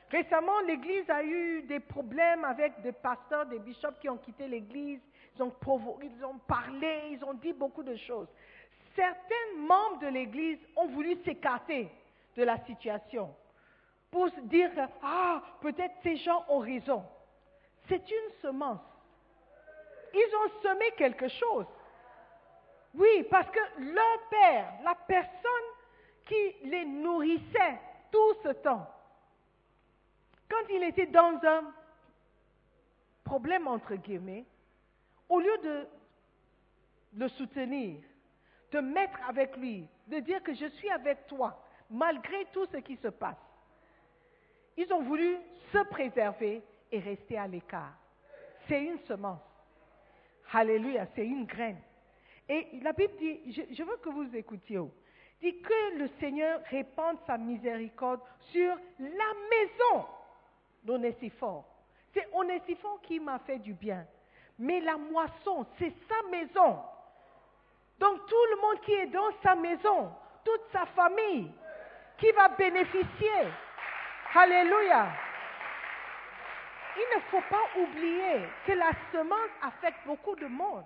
Récemment, 0.09 0.59
l'Église 0.62 1.09
a 1.09 1.24
eu 1.24 1.62
des 1.64 1.80
problèmes 1.80 2.43
avec 2.43 2.82
des 2.82 2.91
pasteurs, 2.91 3.45
des 3.45 3.59
bishops 3.59 3.99
qui 4.01 4.09
ont 4.09 4.18
quitté 4.18 4.47
l'Église. 4.47 4.99
Ils 5.38 5.43
ont 5.43 6.38
parlé, 6.47 7.01
ils 7.12 7.24
ont 7.24 7.34
dit 7.36 7.53
beaucoup 7.53 7.84
de 7.84 7.95
choses. 7.95 8.28
Certains 8.95 9.57
membres 9.57 9.99
de 10.01 10.07
l'Église 10.07 10.59
ont 10.76 10.88
voulu 10.88 11.16
s'écarter 11.24 11.89
de 12.36 12.43
la 12.43 12.57
situation 12.66 13.34
pour 14.12 14.30
dire, 14.43 14.70
ah, 15.01 15.41
peut-être 15.62 15.95
ces 16.03 16.18
gens 16.18 16.45
ont 16.49 16.59
raison. 16.59 17.03
C'est 17.88 18.09
une 18.09 18.34
semence. 18.41 18.82
Ils 20.14 20.36
ont 20.36 20.62
semé 20.62 20.91
quelque 20.97 21.30
chose. 21.30 21.66
Oui, 22.93 23.24
parce 23.30 23.49
que 23.49 23.59
leur 23.80 24.30
père, 24.30 24.74
la 24.84 24.95
personne 24.95 25.70
qui 26.26 26.68
les 26.68 26.84
nourrissait 26.84 27.80
tout 28.12 28.34
ce 28.43 28.49
temps, 28.49 28.86
quand 30.49 30.68
il 30.70 30.84
était 30.84 31.05
dans 31.05 31.39
un 31.43 31.74
problème, 33.24 33.68
entre 33.68 33.95
guillemets, 33.95 34.45
au 35.30 35.39
lieu 35.39 35.57
de 35.64 35.88
le 37.16 37.30
soutenir, 37.30 38.01
de 38.74 38.80
mettre 38.80 39.18
avec 39.30 39.55
lui, 39.55 39.88
de 40.07 40.20
dire 40.20 40.43
que 40.43 40.53
je 40.53 40.66
suis 40.66 40.89
avec 40.89 41.28
toi, 41.28 41.64
malgré 41.89 42.45
tout 42.51 42.66
ce 42.66 42.78
qui 42.78 42.97
se 42.97 43.07
passe, 43.07 43.38
ils 44.78 44.91
ont 44.93 45.01
voulu 45.03 45.38
se 45.72 45.84
préserver 45.89 46.61
et 46.91 46.99
rester 46.99 47.38
à 47.38 47.47
l'écart. 47.47 47.93
C'est 48.67 48.84
une 48.84 48.99
semence. 49.07 49.41
Alléluia, 50.53 51.07
c'est 51.15 51.26
une 51.26 51.45
graine. 51.45 51.80
Et 52.49 52.67
la 52.82 52.91
Bible 52.91 53.13
dit, 53.17 53.65
je, 53.72 53.84
veux 53.84 53.97
que 53.97 54.09
vous 54.09 54.36
écoutiez, 54.36 54.80
dit 55.41 55.61
que 55.61 55.97
le 55.97 56.09
Seigneur 56.19 56.59
répande 56.69 57.17
sa 57.26 57.38
miséricorde 57.38 58.19
sur 58.51 58.76
la 58.99 59.34
maison 59.49 60.05
d'Onésiphore. 60.84 61.65
C'est 62.13 62.28
Onésiphore 62.34 62.99
qui 63.03 63.19
m'a 63.19 63.39
fait 63.39 63.59
du 63.59 63.74
bien. 63.74 64.05
Mais 64.59 64.82
la 64.82 64.97
moisson, 64.97 65.65
c'est 65.80 65.93
sa 66.09 66.30
maison. 66.30 66.80
Donc 67.99 68.26
tout 68.28 68.45
le 68.49 68.61
monde 68.61 68.82
qui 68.82 68.91
est 68.93 69.07
dans 69.07 69.32
sa 69.41 69.55
maison, 69.55 70.11
toute 70.43 70.61
sa 70.74 70.86
famille, 70.88 71.51
qui 72.17 72.32
va 72.32 72.49
bénéficier. 72.49 73.47
Alléluia. 74.34 75.11
Il 76.95 77.15
ne 77.15 77.21
faut 77.23 77.41
pas 77.49 77.63
oublier 77.77 78.41
que 78.65 78.71
la 78.71 78.91
semence 79.11 79.49
affecte 79.61 80.05
beaucoup 80.05 80.36
de 80.36 80.47
monde. 80.47 80.86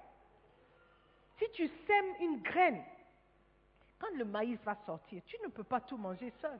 Si 1.37 1.45
tu 1.51 1.67
sèmes 1.85 2.15
une 2.21 2.41
graine, 2.41 2.83
quand 3.99 4.15
le 4.17 4.25
maïs 4.25 4.59
va 4.63 4.75
sortir, 4.85 5.21
tu 5.25 5.37
ne 5.43 5.49
peux 5.49 5.63
pas 5.63 5.81
tout 5.81 5.97
manger 5.97 6.31
seul. 6.41 6.59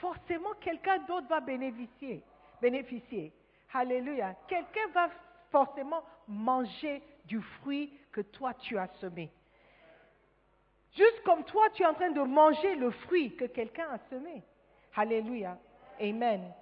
Forcément, 0.00 0.52
quelqu'un 0.60 0.98
d'autre 1.00 1.28
va 1.28 1.40
bénéficier. 1.40 2.22
bénéficier. 2.60 3.32
Alléluia. 3.72 4.34
Quelqu'un 4.48 4.88
va 4.94 5.10
forcément 5.50 6.02
manger 6.26 7.02
du 7.24 7.40
fruit 7.40 7.92
que 8.12 8.22
toi 8.22 8.54
tu 8.54 8.78
as 8.78 8.88
semé. 9.00 9.30
Juste 10.94 11.22
comme 11.24 11.44
toi, 11.44 11.68
tu 11.70 11.82
es 11.82 11.86
en 11.86 11.94
train 11.94 12.10
de 12.10 12.22
manger 12.22 12.74
le 12.76 12.90
fruit 12.90 13.36
que 13.36 13.44
quelqu'un 13.44 13.88
a 13.90 13.98
semé. 14.08 14.42
Alléluia. 14.96 15.58
Amen. 16.00 16.54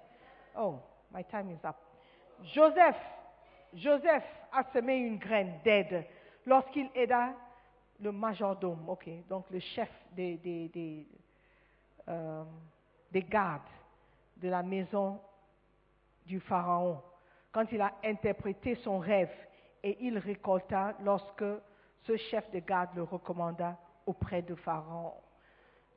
Oh, 0.57 0.79
my 1.13 1.23
time 1.23 1.49
is 1.51 1.63
up. 1.63 1.77
Joseph, 2.43 2.97
Joseph 3.73 4.23
a 4.51 4.63
semé 4.73 4.97
une 4.97 5.17
graine 5.17 5.59
d'aide 5.63 6.05
lorsqu'il 6.45 6.89
aida 6.95 7.33
le 8.01 8.11
majordome, 8.11 8.89
ok, 8.89 9.09
donc 9.29 9.45
le 9.49 9.59
chef 9.59 9.89
des, 10.11 10.35
des, 10.37 11.07
euh, 12.09 12.43
des, 13.11 13.23
gardes 13.23 13.61
de 14.37 14.49
la 14.49 14.61
maison 14.63 15.19
du 16.25 16.41
Pharaon, 16.41 17.01
quand 17.53 17.71
il 17.71 17.79
a 17.79 17.93
interprété 18.03 18.75
son 18.75 18.99
rêve 18.99 19.31
et 19.81 19.97
il 20.01 20.17
récolta 20.17 20.93
lorsque 21.01 21.45
ce 22.01 22.17
chef 22.17 22.51
de 22.51 22.59
garde 22.59 22.89
le 22.95 23.03
recommanda 23.03 23.77
auprès 24.05 24.41
de 24.41 24.55
Pharaon. 24.55 25.13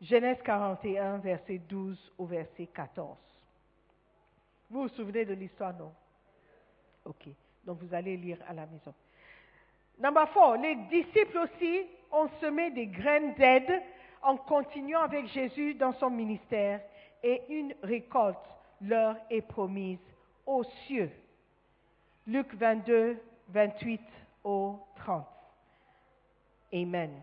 Genèse 0.00 0.38
41, 0.44 1.18
verset 1.18 1.58
12 1.58 2.12
au 2.18 2.26
verset 2.26 2.66
14. 2.66 3.16
Vous 4.70 4.82
vous 4.82 4.88
souvenez 4.88 5.24
de 5.24 5.34
l'histoire, 5.34 5.74
non? 5.74 5.92
Ok, 7.04 7.28
donc 7.64 7.78
vous 7.80 7.94
allez 7.94 8.16
lire 8.16 8.38
à 8.46 8.52
la 8.52 8.66
maison. 8.66 8.94
Number 9.98 10.28
four, 10.28 10.56
les 10.56 10.76
disciples 10.90 11.38
aussi 11.38 11.86
ont 12.12 12.28
semé 12.40 12.70
des 12.70 12.86
graines 12.86 13.34
d'aide 13.34 13.82
en 14.22 14.36
continuant 14.36 15.00
avec 15.00 15.26
Jésus 15.28 15.74
dans 15.74 15.92
son 15.94 16.10
ministère 16.10 16.80
et 17.22 17.42
une 17.48 17.74
récolte 17.82 18.38
leur 18.80 19.16
est 19.30 19.42
promise 19.42 19.98
aux 20.46 20.64
cieux. 20.86 21.10
Luc 22.26 22.54
22, 22.54 23.18
28 23.48 24.00
au 24.44 24.78
30. 24.96 25.26
Amen. 26.72 27.22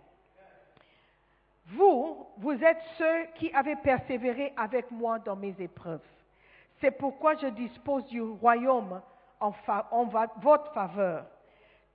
Vous, 1.67 2.27
vous 2.37 2.63
êtes 2.63 2.81
ceux 2.97 3.25
qui 3.35 3.51
avez 3.53 3.75
persévéré 3.77 4.53
avec 4.55 4.91
moi 4.91 5.17
dans 5.19 5.35
mes 5.35 5.55
épreuves. 5.59 6.05
C'est 6.79 6.91
pourquoi 6.91 7.35
je 7.35 7.47
dispose 7.47 8.05
du 8.05 8.21
royaume 8.21 9.01
en, 9.39 10.05
votre 10.41 10.73
faveur, 10.73 11.25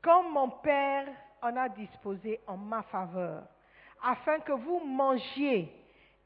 comme 0.03 0.33
mon 0.33 0.51
Père 0.51 1.07
en 1.43 1.57
a 1.57 1.69
disposé 1.69 2.41
en 2.47 2.57
ma 2.57 2.83
faveur, 2.83 3.43
afin 4.03 4.41
que 4.41 4.53
vous 4.53 4.81
mangiez 4.81 5.73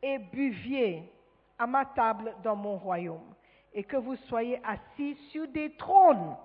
et 0.02 0.18
buviez 0.18 1.10
à 1.58 1.66
ma 1.66 1.84
table 1.84 2.34
dans 2.42 2.56
mon 2.56 2.76
royaume, 2.76 3.34
et 3.72 3.84
que 3.84 3.96
vous 3.96 4.16
soyez 4.16 4.60
assis 4.64 5.16
sur 5.30 5.46
des 5.48 5.74
trônes 5.76 6.36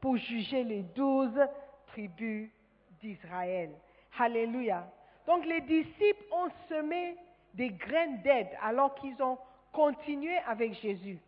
pour 0.00 0.16
juger 0.16 0.64
les 0.64 0.82
douze 0.82 1.38
tribus 1.88 2.50
d'Israël. 3.00 3.70
Alléluia. 4.18 4.86
Donc 5.26 5.44
les 5.44 5.60
disciples 5.62 6.24
ont 6.32 6.48
semé 6.68 7.16
des 7.54 7.70
graines 7.70 8.22
d'aide 8.22 8.48
alors 8.62 8.94
qu'ils 8.94 9.20
ont 9.22 9.38
continué 9.72 10.36
avec 10.46 10.74
Jésus 10.74 11.18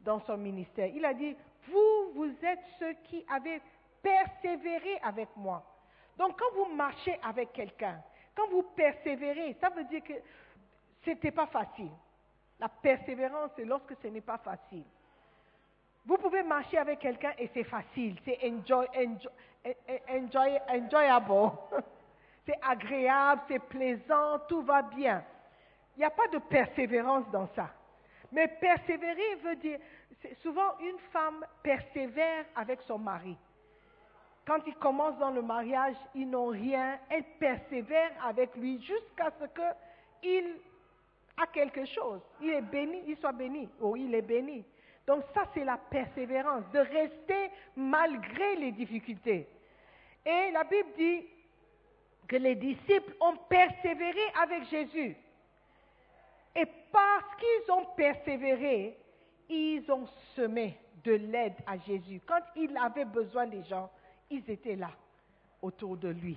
dans 0.00 0.20
son 0.20 0.36
ministère. 0.36 0.86
Il 0.94 1.04
a 1.04 1.14
dit, 1.14 1.36
vous, 1.68 2.12
vous 2.14 2.32
êtes 2.42 2.62
ceux 2.78 2.94
qui 3.04 3.24
avez 3.30 3.60
persévéré 4.02 4.98
avec 5.02 5.28
moi. 5.36 5.64
Donc 6.16 6.38
quand 6.38 6.54
vous 6.54 6.74
marchez 6.74 7.18
avec 7.22 7.52
quelqu'un, 7.52 8.00
quand 8.34 8.48
vous 8.50 8.62
persévérez, 8.74 9.56
ça 9.60 9.68
veut 9.70 9.84
dire 9.84 10.02
que 10.02 10.14
ce 11.04 11.10
n'était 11.10 11.30
pas 11.30 11.46
facile. 11.46 11.90
La 12.60 12.68
persévérance, 12.68 13.50
c'est 13.56 13.64
lorsque 13.64 13.94
ce 14.02 14.08
n'est 14.08 14.20
pas 14.20 14.38
facile. 14.38 14.84
Vous 16.06 16.16
pouvez 16.16 16.42
marcher 16.42 16.78
avec 16.78 17.00
quelqu'un 17.00 17.32
et 17.38 17.50
c'est 17.52 17.64
facile, 17.64 18.16
c'est 18.24 18.38
enjoy, 18.42 18.86
enjoy, 20.08 20.58
enjoyable. 20.68 21.50
c'est 22.48 22.58
agréable, 22.62 23.42
c'est 23.46 23.58
plaisant, 23.58 24.38
tout 24.48 24.62
va 24.62 24.80
bien. 24.80 25.22
Il 25.96 25.98
n'y 25.98 26.06
a 26.06 26.10
pas 26.10 26.28
de 26.28 26.38
persévérance 26.38 27.28
dans 27.30 27.46
ça. 27.54 27.68
Mais 28.32 28.48
persévérer 28.48 29.34
veut 29.42 29.56
dire, 29.56 29.78
souvent 30.42 30.78
une 30.80 30.98
femme 31.12 31.44
persévère 31.62 32.46
avec 32.56 32.80
son 32.82 32.98
mari. 32.98 33.36
Quand 34.46 34.66
ils 34.66 34.76
commencent 34.76 35.18
dans 35.18 35.30
le 35.30 35.42
mariage, 35.42 35.96
ils 36.14 36.28
n'ont 36.28 36.46
rien, 36.46 36.98
elle 37.10 37.24
persévère 37.38 38.12
avec 38.24 38.56
lui 38.56 38.80
jusqu'à 38.80 39.30
ce 39.38 39.44
qu'il 40.22 40.56
a 41.36 41.46
quelque 41.48 41.84
chose. 41.84 42.22
Il 42.40 42.50
est 42.50 42.62
béni, 42.62 43.02
il 43.08 43.16
soit 43.18 43.32
béni, 43.32 43.68
ou 43.78 43.94
il 43.94 44.14
est 44.14 44.22
béni. 44.22 44.64
Donc 45.06 45.22
ça, 45.34 45.42
c'est 45.52 45.64
la 45.64 45.76
persévérance, 45.76 46.64
de 46.72 46.78
rester 46.78 47.50
malgré 47.76 48.56
les 48.56 48.72
difficultés. 48.72 49.46
Et 50.24 50.50
la 50.50 50.64
Bible 50.64 50.88
dit, 50.96 51.26
que 52.28 52.36
les 52.36 52.54
disciples 52.54 53.14
ont 53.20 53.36
persévéré 53.48 54.20
avec 54.40 54.64
Jésus. 54.68 55.16
Et 56.54 56.66
parce 56.92 57.34
qu'ils 57.38 57.72
ont 57.72 57.86
persévéré, 57.96 58.98
ils 59.48 59.90
ont 59.90 60.06
semé 60.36 60.78
de 61.04 61.12
l'aide 61.12 61.54
à 61.66 61.78
Jésus. 61.78 62.20
Quand 62.26 62.42
il 62.54 62.76
avait 62.76 63.06
besoin 63.06 63.46
des 63.46 63.64
gens, 63.64 63.90
ils 64.30 64.48
étaient 64.50 64.76
là, 64.76 64.90
autour 65.62 65.96
de 65.96 66.08
lui. 66.08 66.36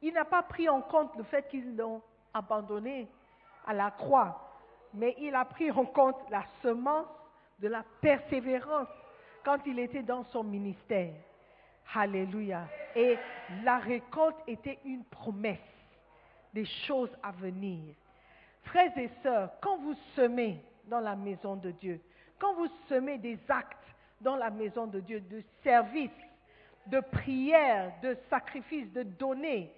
Il 0.00 0.12
n'a 0.14 0.24
pas 0.24 0.42
pris 0.42 0.68
en 0.68 0.80
compte 0.82 1.14
le 1.16 1.22
fait 1.24 1.48
qu'ils 1.48 1.76
l'ont 1.76 2.02
abandonné 2.34 3.06
à 3.66 3.72
la 3.72 3.92
croix, 3.92 4.58
mais 4.92 5.14
il 5.18 5.34
a 5.34 5.44
pris 5.44 5.70
en 5.70 5.84
compte 5.84 6.16
la 6.30 6.42
semence 6.62 7.06
de 7.60 7.68
la 7.68 7.84
persévérance 8.00 8.88
quand 9.44 9.58
il 9.66 9.78
était 9.78 10.02
dans 10.02 10.24
son 10.24 10.42
ministère. 10.42 11.14
Alléluia. 11.94 12.66
Et 12.94 13.18
la 13.64 13.78
récolte 13.78 14.36
était 14.46 14.78
une 14.84 15.04
promesse 15.04 15.58
des 16.52 16.64
choses 16.86 17.10
à 17.22 17.32
venir. 17.32 17.94
Frères 18.64 18.96
et 18.96 19.10
sœurs, 19.22 19.50
quand 19.60 19.78
vous 19.78 19.94
semez 20.14 20.60
dans 20.86 21.00
la 21.00 21.16
maison 21.16 21.56
de 21.56 21.70
Dieu, 21.70 22.00
quand 22.38 22.54
vous 22.54 22.68
semez 22.88 23.18
des 23.18 23.38
actes 23.48 23.76
dans 24.20 24.36
la 24.36 24.50
maison 24.50 24.86
de 24.86 25.00
Dieu, 25.00 25.20
de 25.20 25.42
service, 25.62 26.10
de 26.86 27.00
prière, 27.00 27.92
de 28.02 28.16
sacrifice, 28.28 28.92
de 28.92 29.02
donner, 29.02 29.72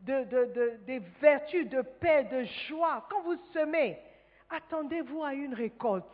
de, 0.00 0.76
des 0.86 1.00
vertus, 1.20 1.68
de 1.68 1.82
paix, 1.82 2.24
de 2.24 2.44
joie, 2.68 3.06
quand 3.10 3.22
vous 3.22 3.36
semez, 3.52 3.98
attendez-vous 4.50 5.22
à 5.22 5.34
une 5.34 5.54
récolte. 5.54 6.04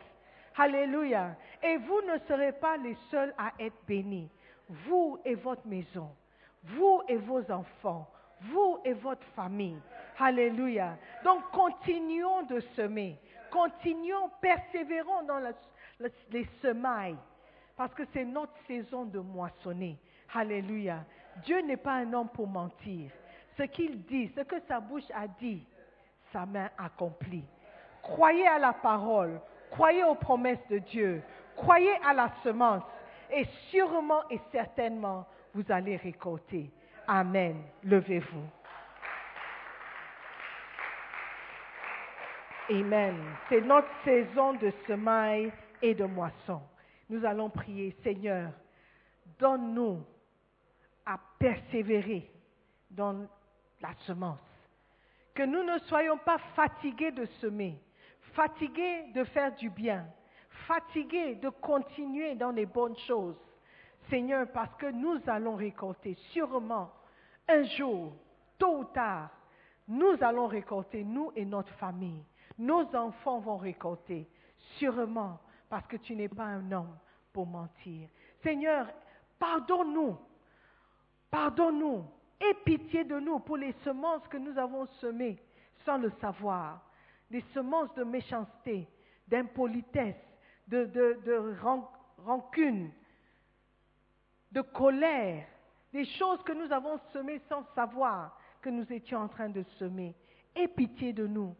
Alléluia. 0.56 1.36
Et 1.62 1.76
vous 1.78 2.00
ne 2.02 2.18
serez 2.28 2.52
pas 2.52 2.76
les 2.76 2.96
seuls 3.10 3.34
à 3.36 3.52
être 3.58 3.76
bénis 3.86 4.30
vous 4.68 5.18
et 5.24 5.34
votre 5.34 5.66
maison, 5.66 6.10
vous 6.64 7.02
et 7.08 7.16
vos 7.16 7.50
enfants, 7.50 8.08
vous 8.40 8.78
et 8.84 8.92
votre 8.92 9.26
famille. 9.34 9.78
Alléluia. 10.18 10.96
Donc 11.24 11.42
continuons 11.50 12.42
de 12.42 12.60
semer, 12.76 13.18
continuons, 13.50 14.30
persévérons 14.40 15.22
dans 15.26 15.40
les 16.30 16.48
semailles, 16.62 17.16
parce 17.76 17.94
que 17.94 18.04
c'est 18.12 18.24
notre 18.24 18.54
saison 18.66 19.04
de 19.04 19.18
moissonner. 19.18 19.98
Alléluia. 20.34 21.04
Dieu 21.44 21.60
n'est 21.62 21.76
pas 21.76 21.94
un 21.94 22.12
homme 22.12 22.28
pour 22.28 22.46
mentir. 22.46 23.10
Ce 23.56 23.62
qu'il 23.64 24.02
dit, 24.04 24.32
ce 24.36 24.42
que 24.42 24.56
sa 24.66 24.80
bouche 24.80 25.10
a 25.14 25.26
dit, 25.26 25.64
sa 26.32 26.46
main 26.46 26.68
accomplit. 26.76 27.44
Croyez 28.02 28.46
à 28.46 28.58
la 28.58 28.72
parole, 28.72 29.40
croyez 29.70 30.04
aux 30.04 30.14
promesses 30.14 30.66
de 30.68 30.78
Dieu, 30.78 31.22
croyez 31.56 31.94
à 32.04 32.12
la 32.12 32.30
semence 32.42 32.82
et 33.34 33.46
sûrement 33.70 34.22
et 34.30 34.40
certainement, 34.52 35.26
vous 35.54 35.64
allez 35.68 35.96
récolter. 35.96 36.70
Amen. 37.06 37.62
Levez-vous. 37.82 38.48
Amen. 42.70 43.16
C'est 43.48 43.60
notre 43.60 43.88
saison 44.04 44.54
de 44.54 44.72
semaille 44.86 45.52
et 45.82 45.94
de 45.94 46.04
moisson. 46.04 46.62
Nous 47.10 47.24
allons 47.24 47.50
prier, 47.50 47.94
Seigneur, 48.02 48.50
donne-nous 49.38 50.02
à 51.04 51.18
persévérer 51.38 52.30
dans 52.90 53.26
la 53.80 53.92
semence. 54.06 54.38
Que 55.34 55.42
nous 55.42 55.62
ne 55.62 55.78
soyons 55.80 56.16
pas 56.18 56.38
fatigués 56.54 57.10
de 57.10 57.26
semer, 57.40 57.78
fatigués 58.32 59.12
de 59.14 59.24
faire 59.24 59.54
du 59.56 59.68
bien, 59.68 60.06
fatigués 60.66 61.36
de 61.36 61.48
continuer 61.48 62.34
dans 62.34 62.50
les 62.50 62.66
bonnes 62.66 62.96
choses. 63.06 63.36
Seigneur, 64.10 64.46
parce 64.52 64.74
que 64.76 64.90
nous 64.90 65.20
allons 65.26 65.56
récolter 65.56 66.14
sûrement 66.32 66.90
un 67.48 67.62
jour, 67.64 68.12
tôt 68.58 68.78
ou 68.78 68.84
tard, 68.84 69.30
nous 69.88 70.16
allons 70.20 70.46
récolter, 70.46 71.04
nous 71.04 71.32
et 71.36 71.44
notre 71.44 71.72
famille. 71.74 72.24
Nos 72.58 72.94
enfants 72.94 73.40
vont 73.40 73.56
récolter, 73.56 74.28
sûrement, 74.78 75.38
parce 75.68 75.86
que 75.86 75.96
tu 75.96 76.14
n'es 76.14 76.28
pas 76.28 76.44
un 76.44 76.72
homme 76.72 76.96
pour 77.32 77.46
mentir. 77.46 78.08
Seigneur, 78.42 78.86
pardonne-nous, 79.38 80.16
pardonne-nous, 81.30 82.04
aie 82.40 82.54
pitié 82.64 83.04
de 83.04 83.18
nous 83.18 83.40
pour 83.40 83.56
les 83.56 83.72
semences 83.84 84.26
que 84.28 84.36
nous 84.36 84.56
avons 84.58 84.86
semées 85.00 85.38
sans 85.84 85.98
le 85.98 86.10
savoir, 86.20 86.80
des 87.30 87.42
semences 87.52 87.92
de 87.94 88.04
méchanceté, 88.04 88.88
d'impolitesse, 89.28 90.16
de, 90.68 91.56
rancune, 92.24 92.90
de 94.52 94.60
colère, 94.60 95.46
des 95.92 96.04
choses 96.04 96.42
que 96.44 96.52
nous 96.52 96.72
avons 96.72 96.98
semées 97.12 97.40
sans 97.48 97.64
savoir 97.74 98.38
que 98.60 98.70
nous 98.70 98.90
étions 98.92 99.18
en 99.18 99.28
train 99.28 99.48
de 99.48 99.62
semer. 99.78 100.14
Aie 100.54 100.68
pitié 100.68 101.12
de 101.12 101.26
nous. 101.26 101.54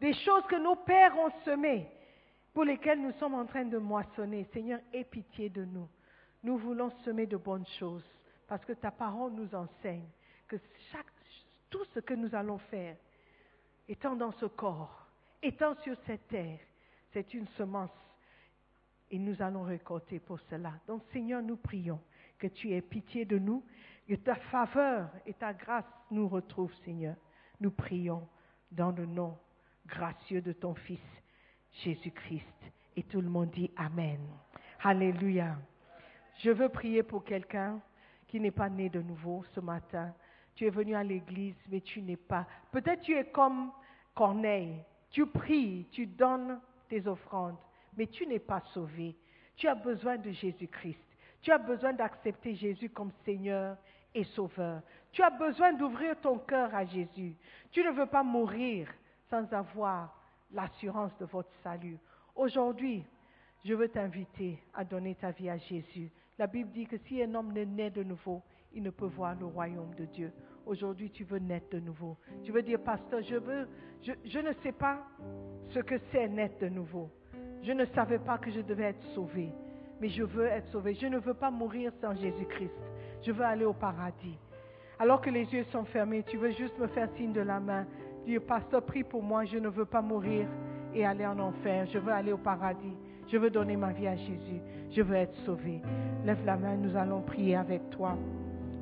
Des 0.00 0.14
choses 0.14 0.44
que 0.48 0.56
nos 0.56 0.76
pères 0.76 1.16
ont 1.18 1.32
semées, 1.44 1.88
pour 2.52 2.64
lesquelles 2.64 3.00
nous 3.00 3.12
sommes 3.12 3.34
en 3.34 3.46
train 3.46 3.64
de 3.64 3.78
moissonner. 3.78 4.46
Seigneur, 4.52 4.80
aie 4.92 5.04
pitié 5.04 5.48
de 5.48 5.64
nous. 5.64 5.88
Nous 6.42 6.58
voulons 6.58 6.90
semer 7.04 7.26
de 7.26 7.36
bonnes 7.36 7.66
choses, 7.78 8.04
parce 8.46 8.64
que 8.64 8.72
ta 8.72 8.90
parole 8.90 9.32
nous 9.32 9.54
enseigne 9.54 10.08
que 10.48 10.56
tout 11.70 11.84
ce 11.94 12.00
que 12.00 12.14
nous 12.14 12.34
allons 12.34 12.58
faire, 12.58 12.96
étant 13.88 14.14
dans 14.14 14.32
ce 14.32 14.46
corps, 14.46 15.06
étant 15.42 15.74
sur 15.82 15.96
cette 16.06 16.28
terre, 16.28 16.60
c'est 17.12 17.34
une 17.34 17.46
semence 17.56 17.90
et 19.10 19.18
nous 19.18 19.40
allons 19.40 19.62
récolter 19.62 20.18
pour 20.18 20.40
cela. 20.50 20.72
Donc 20.86 21.02
Seigneur, 21.12 21.42
nous 21.42 21.56
prions 21.56 22.00
que 22.38 22.46
tu 22.46 22.72
aies 22.72 22.82
pitié 22.82 23.24
de 23.24 23.38
nous, 23.38 23.64
que 24.08 24.14
ta 24.14 24.36
faveur 24.36 25.10
et 25.26 25.34
ta 25.34 25.52
grâce 25.52 25.84
nous 26.10 26.28
retrouvent, 26.28 26.74
Seigneur. 26.84 27.16
Nous 27.60 27.70
prions 27.70 28.26
dans 28.70 28.90
le 28.90 29.06
nom 29.06 29.36
gracieux 29.86 30.42
de 30.42 30.52
ton 30.52 30.74
Fils, 30.74 31.00
Jésus-Christ. 31.84 32.44
Et 32.96 33.02
tout 33.04 33.20
le 33.20 33.28
monde 33.28 33.50
dit 33.50 33.70
Amen. 33.76 34.20
Alléluia. 34.82 35.56
Je 36.38 36.50
veux 36.50 36.68
prier 36.68 37.02
pour 37.02 37.24
quelqu'un 37.24 37.80
qui 38.28 38.40
n'est 38.40 38.50
pas 38.50 38.68
né 38.68 38.88
de 38.88 39.00
nouveau 39.00 39.44
ce 39.54 39.60
matin. 39.60 40.14
Tu 40.54 40.66
es 40.66 40.70
venu 40.70 40.94
à 40.94 41.04
l'église, 41.04 41.56
mais 41.68 41.80
tu 41.80 42.02
n'es 42.02 42.16
pas. 42.16 42.46
Peut-être 42.72 43.02
tu 43.02 43.14
es 43.14 43.24
comme 43.26 43.70
Corneille. 44.14 44.82
Tu 45.10 45.26
pries, 45.26 45.86
tu 45.92 46.06
donnes 46.06 46.60
tes 46.88 47.06
offrandes, 47.06 47.56
mais 47.96 48.06
tu 48.06 48.26
n'es 48.26 48.38
pas 48.38 48.60
sauvé. 48.72 49.16
Tu 49.56 49.68
as 49.68 49.74
besoin 49.74 50.16
de 50.18 50.30
Jésus-Christ. 50.30 51.00
Tu 51.40 51.50
as 51.50 51.58
besoin 51.58 51.92
d'accepter 51.92 52.54
Jésus 52.54 52.90
comme 52.90 53.12
Seigneur 53.24 53.76
et 54.14 54.24
Sauveur. 54.24 54.82
Tu 55.12 55.22
as 55.22 55.30
besoin 55.30 55.72
d'ouvrir 55.72 56.20
ton 56.20 56.38
cœur 56.38 56.74
à 56.74 56.84
Jésus. 56.84 57.34
Tu 57.70 57.82
ne 57.82 57.90
veux 57.90 58.06
pas 58.06 58.22
mourir 58.22 58.88
sans 59.30 59.50
avoir 59.52 60.14
l'assurance 60.52 61.16
de 61.18 61.24
votre 61.24 61.50
salut. 61.62 61.98
Aujourd'hui, 62.34 63.04
je 63.64 63.74
veux 63.74 63.88
t'inviter 63.88 64.62
à 64.74 64.84
donner 64.84 65.14
ta 65.14 65.30
vie 65.30 65.50
à 65.50 65.56
Jésus. 65.56 66.10
La 66.38 66.46
Bible 66.46 66.70
dit 66.70 66.86
que 66.86 66.98
si 67.08 67.22
un 67.22 67.34
homme 67.34 67.52
ne 67.52 67.64
naît 67.64 67.90
de 67.90 68.02
nouveau, 68.02 68.42
il 68.72 68.82
ne 68.82 68.90
peut 68.90 69.06
voir 69.06 69.34
le 69.34 69.46
royaume 69.46 69.94
de 69.94 70.04
Dieu. 70.04 70.32
Aujourd'hui, 70.66 71.10
tu 71.10 71.24
veux 71.24 71.38
naître 71.38 71.70
de 71.70 71.80
nouveau. 71.80 72.16
Tu 72.44 72.52
veux 72.52 72.62
dire, 72.62 72.80
pasteur, 72.82 73.22
je 73.22 73.36
veux, 73.36 73.68
je, 74.02 74.12
je 74.24 74.38
ne 74.38 74.52
sais 74.62 74.72
pas 74.72 74.98
ce 75.70 75.78
que 75.78 75.94
c'est 76.12 76.28
naître 76.28 76.58
de 76.58 76.68
nouveau. 76.68 77.10
Je 77.66 77.72
ne 77.72 77.84
savais 77.86 78.20
pas 78.20 78.38
que 78.38 78.48
je 78.52 78.60
devais 78.60 78.84
être 78.84 79.02
sauvé, 79.12 79.48
mais 80.00 80.08
je 80.08 80.22
veux 80.22 80.46
être 80.46 80.68
sauvé. 80.68 80.94
Je 80.94 81.06
ne 81.06 81.18
veux 81.18 81.34
pas 81.34 81.50
mourir 81.50 81.90
sans 82.00 82.14
Jésus-Christ. 82.14 82.70
Je 83.24 83.32
veux 83.32 83.44
aller 83.44 83.64
au 83.64 83.72
paradis. 83.72 84.38
Alors 85.00 85.20
que 85.20 85.30
les 85.30 85.52
yeux 85.52 85.64
sont 85.72 85.84
fermés, 85.84 86.22
tu 86.28 86.36
veux 86.36 86.52
juste 86.52 86.78
me 86.78 86.86
faire 86.86 87.08
signe 87.16 87.32
de 87.32 87.40
la 87.40 87.58
main. 87.58 87.84
Dire, 88.24 88.40
pasteur, 88.42 88.82
prie 88.82 89.02
pour 89.02 89.20
moi, 89.20 89.44
je 89.46 89.58
ne 89.58 89.68
veux 89.68 89.84
pas 89.84 90.00
mourir 90.00 90.46
et 90.94 91.04
aller 91.04 91.26
en 91.26 91.40
enfer. 91.40 91.86
Je 91.92 91.98
veux 91.98 92.12
aller 92.12 92.32
au 92.32 92.38
paradis. 92.38 92.94
Je 93.26 93.36
veux 93.36 93.50
donner 93.50 93.76
ma 93.76 93.92
vie 93.92 94.06
à 94.06 94.14
Jésus. 94.14 94.60
Je 94.92 95.02
veux 95.02 95.16
être 95.16 95.34
sauvé. 95.44 95.82
Lève 96.24 96.44
la 96.46 96.56
main, 96.56 96.76
nous 96.76 96.96
allons 96.96 97.22
prier 97.22 97.56
avec 97.56 97.90
toi. 97.90 98.16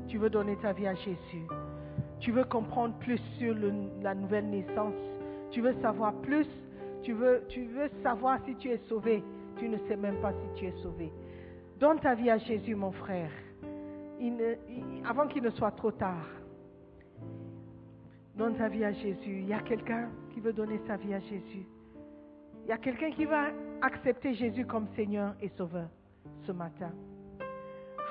Tu 0.08 0.18
veux 0.18 0.28
donner 0.28 0.56
ta 0.56 0.74
vie 0.74 0.86
à 0.86 0.94
Jésus. 0.94 1.46
Tu 2.20 2.32
veux 2.32 2.44
comprendre 2.44 2.94
plus 2.98 3.20
sur 3.38 3.56
la 4.02 4.14
nouvelle 4.14 4.50
naissance. 4.50 4.94
Tu 5.52 5.62
veux 5.62 5.74
savoir 5.80 6.12
plus. 6.20 6.46
Tu 7.04 7.12
veux, 7.12 7.42
savoir 8.02 8.38
si 8.46 8.56
tu 8.56 8.70
es 8.70 8.78
sauvé. 8.88 9.22
Tu 9.58 9.68
ne 9.68 9.76
sais 9.86 9.96
même 9.96 10.16
pas 10.16 10.32
si 10.32 10.58
tu 10.58 10.66
es 10.66 10.72
sauvé. 10.82 11.12
Donne 11.78 12.00
ta 12.00 12.14
vie 12.14 12.30
à 12.30 12.38
Jésus, 12.38 12.74
mon 12.74 12.92
frère. 12.92 13.30
Avant 15.08 15.26
qu'il 15.28 15.42
ne 15.42 15.50
soit 15.50 15.72
trop 15.72 15.92
tard. 15.92 16.26
Donne 18.34 18.56
ta 18.56 18.68
vie 18.68 18.84
à 18.84 18.92
Jésus. 18.92 19.40
Il 19.40 19.46
y 19.46 19.52
a 19.52 19.60
quelqu'un 19.60 20.08
qui 20.32 20.40
veut 20.40 20.52
donner 20.52 20.80
sa 20.86 20.96
vie 20.96 21.14
à 21.14 21.20
Jésus. 21.20 21.66
Il 22.64 22.70
y 22.70 22.72
a 22.72 22.78
quelqu'un 22.78 23.10
qui 23.10 23.26
va 23.26 23.48
accepter 23.82 24.34
Jésus 24.34 24.64
comme 24.64 24.86
Seigneur 24.96 25.34
et 25.42 25.50
Sauveur 25.58 25.88
ce 26.46 26.52
matin. 26.52 26.90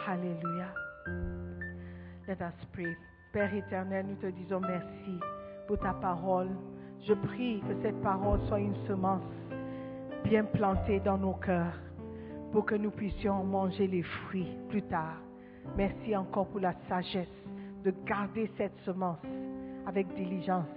Alléluia. 0.08 0.74
Let 2.28 2.38
us 2.42 2.66
pray. 2.72 2.96
Père 3.34 3.54
éternel, 3.54 4.06
nous 4.08 4.16
te 4.16 4.28
disons 4.28 4.60
merci 4.60 5.20
pour 5.68 5.80
ta 5.80 5.94
parole. 5.94 6.50
Je 7.06 7.14
prie 7.14 7.62
que 7.68 7.82
cette 7.82 8.02
parole 8.02 8.40
soit 8.48 8.62
une 8.62 8.76
semence 8.88 9.24
bien 10.24 10.46
plantée 10.46 11.02
dans 11.02 11.18
nos 11.18 11.34
cœurs 11.34 11.78
pour 12.52 12.66
que 12.66 12.76
nous 12.76 12.92
puissions 12.92 13.44
manger 13.44 13.88
les 13.88 14.04
fruits 14.04 14.56
plus 14.70 14.84
tard. 14.84 15.18
Merci 15.76 16.16
encore 16.16 16.48
pour 16.48 16.62
la 16.62 16.74
sagesse 16.88 17.28
de 17.84 17.94
garder 18.06 18.50
cette 18.58 18.78
semence 18.86 19.20
avec 19.86 20.08
diligence. 20.16 20.68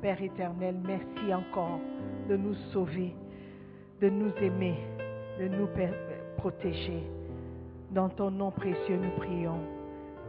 Père 0.00 0.22
éternel, 0.22 0.76
merci 0.86 1.34
encore 1.34 1.80
de 2.28 2.36
nous 2.36 2.54
sauver, 2.72 3.14
de 4.00 4.08
nous 4.08 4.32
aimer, 4.40 4.78
de 5.38 5.48
nous 5.48 5.68
protéger. 6.38 7.02
Dans 7.90 8.08
ton 8.08 8.30
nom 8.30 8.50
précieux, 8.50 8.96
nous 8.96 9.10
prions. 9.18 9.60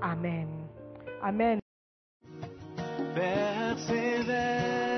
Amen. 0.01 0.47
Amen. 1.21 1.59